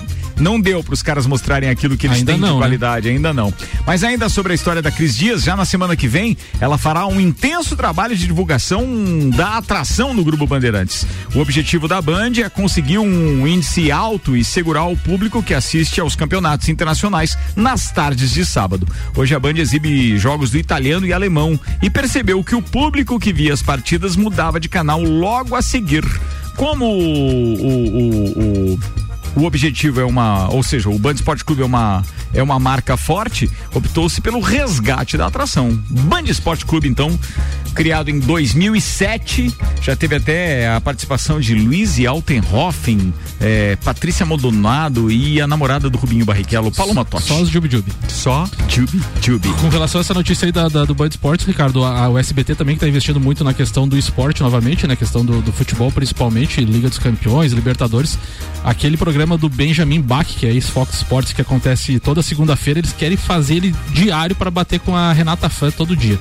Não 0.41 0.59
deu 0.59 0.83
para 0.83 0.95
os 0.95 1.03
caras 1.03 1.27
mostrarem 1.27 1.69
aquilo 1.69 1.97
que 1.97 2.07
eles 2.07 2.19
Ainda 2.19 2.33
têm 2.33 2.41
não, 2.41 2.49
de 2.49 2.55
né? 2.55 2.61
qualidade, 2.61 3.09
ainda 3.09 3.35
não. 3.35 3.53
Mas 3.87 4.03
ainda 4.03 4.29
sobre 4.31 4.53
a 4.53 4.55
história 4.55 4.81
da 4.81 4.91
Cris 4.91 5.15
Dias, 5.15 5.43
já 5.45 5.55
na 5.55 5.65
semana 5.67 5.95
que 5.95 6.09
vem, 6.09 6.37
ela 6.59 6.79
fará 6.79 7.07
um 7.07 7.21
intenso 7.21 7.77
trabalho 7.77 8.02
de 8.09 8.27
divulgação 8.27 8.85
da 9.31 9.57
atração 9.59 10.13
no 10.13 10.25
Grupo 10.25 10.47
Bandeirantes. 10.47 11.07
O 11.35 11.39
objetivo 11.41 11.87
da 11.89 12.01
Band 12.03 12.33
é 12.45 12.49
conseguir 12.49 12.99
um 12.99 13.47
índice 13.47 13.91
alto 13.91 14.37
e 14.37 14.45
segurar 14.45 14.85
o 14.87 14.97
público 14.97 15.43
que 15.43 15.55
assiste 15.55 16.01
aos 16.01 16.15
campeonatos 16.17 16.69
internacionais 16.69 17.37
nas 17.57 17.91
tardes 17.91 18.31
de 18.33 18.45
sábado. 18.45 18.87
Hoje 19.17 19.35
a 19.35 19.41
Band 19.41 19.55
exibe 19.59 20.19
jogos 20.19 20.51
do 20.51 20.59
italiano 20.59 21.07
e 21.07 21.13
alemão 21.13 21.59
e 21.81 21.89
percebeu 21.89 22.43
que 22.45 22.55
o 22.55 22.63
público 22.63 23.19
que 23.19 23.33
via 23.33 23.53
as 23.55 23.63
partidas 23.63 24.17
mudava 24.17 24.59
de 24.61 24.69
canal 24.69 25.03
logo 25.03 25.55
a 25.55 25.63
seguir. 25.63 26.05
Como 26.57 26.85
o- 26.85 27.55
o- 27.55 27.89
o- 27.99 28.75
o 28.75 28.79
o 29.37 29.45
objetivo 29.45 30.01
é 30.01 30.05
uma, 30.05 30.49
ou 30.51 30.63
seja, 30.63 30.89
o 30.91 30.99
Band 30.99 31.13
Esporte 31.15 31.45
Clube 31.45 31.63
é 31.63 31.65
uma 31.65 32.05
é 32.35 32.43
uma 32.43 32.59
marca 32.59 32.97
forte, 32.97 33.51
optou-se 33.75 34.19
pelo 34.23 34.41
resgate 34.41 35.19
da 35.19 35.27
atração. 35.27 35.79
Band 35.91 36.23
Esporte 36.23 36.65
Clube 36.65 36.89
então, 36.89 37.19
criado 37.75 38.09
em 38.09 38.19
2007, 38.21 39.53
já 39.83 39.95
teve 39.95 40.17
até 40.17 40.69
a 40.75 40.81
participação 40.81 41.39
de 41.39 41.55
Luiz 41.55 41.99
Altenhofen, 42.07 43.13
eh, 43.41 43.77
Patrícia 43.85 44.25
Maldonado 44.25 45.11
e 45.11 45.41
a 45.43 45.47
namorada 45.47 45.91
do 45.91 45.99
Rubinho 45.99 46.25
Barrichello, 46.25 46.73
Paloma 46.73 47.05
Totti. 47.05 47.25
Só 47.29 47.41
os 47.41 47.49
Jubi 47.51 47.69
Jubi. 47.71 47.93
Só 48.09 48.49
Jubi 48.69 49.01
Jubi. 49.21 49.49
Com 49.61 49.69
relação 49.69 50.01
a 50.01 50.03
essa 50.03 50.15
notícia 50.15 50.47
aí 50.47 50.53
da, 50.53 50.69
da- 50.69 50.85
do 50.87 50.95
Band 50.95 51.09
Esportes, 51.09 51.47
Ricardo, 51.47 51.85
a, 51.85 52.05
a- 52.05 52.09
o 52.09 52.19
SBT 52.19 52.55
também 52.55 52.77
que 52.77 52.81
tá 52.81 52.89
investindo 52.89 53.21
muito 53.21 53.45
na 53.45 53.53
questão 53.53 53.87
do 53.87 53.97
esporte 53.99 54.43
novamente, 54.43 54.87
na 54.87 54.97
questão 54.97 55.23
do, 55.25 55.43
do 55.43 55.53
futebol 55.53 55.93
principalmente, 55.93 56.65
Liga 56.65 56.89
dos 56.89 56.99
Campeões, 56.99 57.53
Libertadores. 57.53 58.19
Aquele 58.65 58.97
programa 58.97 59.22
programa 59.23 59.39
do 59.39 59.49
Benjamin 59.49 60.01
Bach, 60.01 60.27
que 60.27 60.47
é 60.47 60.51
ex-Fox 60.51 60.97
Sports, 60.97 61.33
que 61.33 61.41
acontece 61.41 62.01
toda 62.01 62.23
segunda-feira. 62.23 62.81
Eles 62.81 62.93
querem 62.93 63.17
fazer 63.17 63.57
ele 63.57 63.75
diário 63.93 64.35
para 64.35 64.51
bater 64.51 64.81
com 64.81 64.97
a 64.97 65.13
Renata 65.13 65.49
Fã 65.49 65.71
todo 65.71 65.95
dia. 65.97 66.19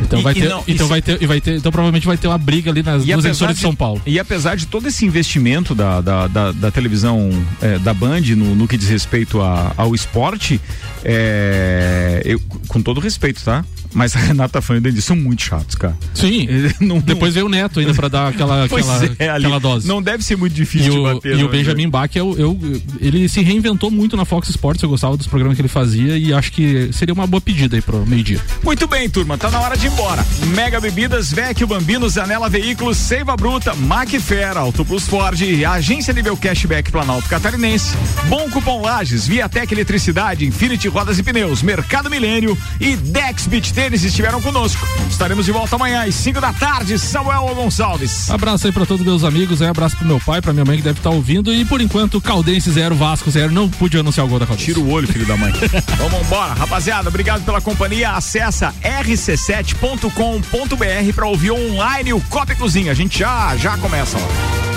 Então 0.00 0.20
E- 0.20 0.22
vai 0.22 0.32
e 0.32 0.40
ter, 0.40 0.48
não, 0.48 0.62
então 0.66 0.86
e 0.86 0.88
vai 0.88 1.02
ter, 1.02 1.22
e 1.22 1.26
vai 1.26 1.40
ter, 1.42 1.56
então 1.56 1.70
provavelmente 1.70 2.06
vai 2.06 2.16
ter 2.16 2.26
uma 2.28 2.38
briga 2.38 2.70
ali 2.70 2.82
nas 2.82 3.04
duas 3.04 3.24
emissoras 3.24 3.56
de 3.56 3.62
São 3.62 3.74
Paulo. 3.74 4.00
E 4.06 4.18
apesar 4.18 4.56
de 4.56 4.66
todo 4.66 4.88
esse 4.88 5.04
investimento 5.04 5.74
da, 5.74 6.00
da, 6.00 6.26
da, 6.26 6.52
da 6.52 6.70
televisão 6.70 7.30
eh, 7.60 7.78
da 7.78 7.92
Band 7.92 8.20
no, 8.36 8.54
no 8.54 8.66
que 8.68 8.76
diz 8.78 8.88
respeito 8.88 9.40
a- 9.42 9.72
ao 9.76 9.94
esporte, 9.94 10.58
eh, 11.04 12.22
eu, 12.24 12.40
com 12.68 12.80
todo 12.80 12.98
respeito, 13.00 13.42
tá? 13.44 13.62
Mas 13.94 14.14
a 14.16 14.18
Renata 14.18 14.60
Fã 14.60 14.76
e 14.76 14.78
o 14.78 15.02
são 15.02 15.16
muito 15.16 15.42
chatos, 15.42 15.74
cara. 15.74 15.96
Sim. 16.14 16.48
Depois 17.04 17.34
veio 17.34 17.46
o 17.46 17.48
Neto 17.48 17.80
ainda 17.80 17.94
pra 17.94 18.08
dar 18.08 18.28
aquela, 18.28 18.64
aquela, 18.66 19.04
é, 19.18 19.28
aquela 19.30 19.58
dose. 19.60 19.86
Não 19.88 20.02
deve 20.02 20.22
ser 20.24 20.36
muito 20.36 20.52
E 20.52 20.56
difícil 20.56 20.92
de 20.92 20.98
o, 20.98 21.02
bater. 21.02 21.34
e 21.34 21.38
não, 21.38 21.46
o 21.46 21.48
Benjamin 21.48 21.88
Bach, 21.88 22.10
eu, 22.14 22.34
eu- 22.38 22.82
ele 23.00 23.28
se 23.28 23.40
reinventou 23.42 23.90
muito 23.90 24.16
na 24.16 24.24
Fox 24.24 24.48
Sports, 24.48 24.82
eu 24.82 24.88
gostava 24.88 25.16
dos 25.16 25.26
programas 25.26 25.56
que 25.56 25.62
ele 25.62 25.68
fazia 25.68 26.16
e 26.18 26.32
acho 26.32 26.52
que 26.52 26.90
seria 26.92 27.12
uma 27.14 27.26
boa 27.26 27.40
pedida 27.40 27.76
aí 27.76 27.82
pro 27.82 28.04
meio-dia. 28.06 28.40
Muito 28.62 28.86
bem, 28.86 29.08
turma, 29.08 29.36
tá 29.38 29.50
na 29.50 29.60
hora 29.60 29.76
de 29.76 29.86
ir 29.86 29.92
embora. 29.92 30.24
Mega 30.54 30.80
Bebidas, 30.80 31.32
Vecchio 31.32 31.66
Bambino, 31.66 32.08
Zanela 32.08 32.48
Veículos, 32.48 32.96
Seiva 32.96 33.36
Bruta, 33.36 33.74
Macfer, 33.74 34.56
Auto 34.56 34.84
Plus 34.84 35.06
Ford, 35.06 35.38
Agência 35.68 36.12
Nível 36.12 36.36
Cashback 36.36 36.90
Planalto 36.90 37.28
Catarinense, 37.28 37.94
Bom 38.28 38.48
Cupom 38.50 38.82
Lages, 38.82 39.26
Viatec 39.26 39.72
Eletricidade, 39.72 40.44
Infinity 40.46 40.88
Rodas 40.88 41.18
e 41.18 41.22
Pneus, 41.22 41.62
Mercado 41.62 42.10
Milênio 42.10 42.56
e 42.80 42.96
Dex 42.96 43.46
Beach 43.46 43.72
Tênis 43.76 44.02
estiveram 44.04 44.40
conosco. 44.40 44.88
Estaremos 45.10 45.44
de 45.44 45.52
volta 45.52 45.76
amanhã 45.76 46.04
às 46.04 46.14
5 46.14 46.40
da 46.40 46.50
tarde, 46.50 46.98
Samuel 46.98 47.54
Gonçalves. 47.54 48.30
Abraço 48.30 48.66
aí 48.66 48.72
pra 48.72 48.86
todos 48.86 49.04
meus 49.04 49.22
amigos, 49.22 49.60
aí 49.60 49.68
abraço 49.68 49.98
pro 49.98 50.06
meu 50.06 50.18
pai, 50.18 50.40
pra 50.40 50.54
minha 50.54 50.64
mãe 50.64 50.78
que 50.78 50.82
deve 50.82 50.98
estar 50.98 51.10
ouvindo 51.10 51.52
e 51.52 51.62
por 51.62 51.82
enquanto 51.82 52.18
Caldense 52.18 52.70
0, 52.70 52.94
Vasco 52.94 53.30
0, 53.30 53.52
não 53.52 53.68
pude 53.68 53.98
anunciar 53.98 54.24
o 54.24 54.30
gol 54.30 54.38
da 54.38 54.46
Caldense. 54.46 54.72
Tira 54.72 54.80
o 54.80 54.90
olho, 54.90 55.06
filho 55.06 55.26
da 55.26 55.36
mãe. 55.36 55.52
Vamos 55.98 56.26
embora, 56.26 56.54
rapaziada. 56.54 57.10
Obrigado 57.10 57.44
pela 57.44 57.60
companhia. 57.60 58.12
Acessa 58.12 58.74
rc7.com.br 58.82 61.12
para 61.14 61.26
ouvir 61.26 61.50
online 61.50 62.14
o 62.14 62.20
Copa 62.30 62.54
e 62.54 62.56
Cozinha. 62.56 62.92
A 62.92 62.94
gente 62.94 63.18
já 63.18 63.54
já 63.58 63.76
começa 63.76 64.16
lá. 64.16 64.75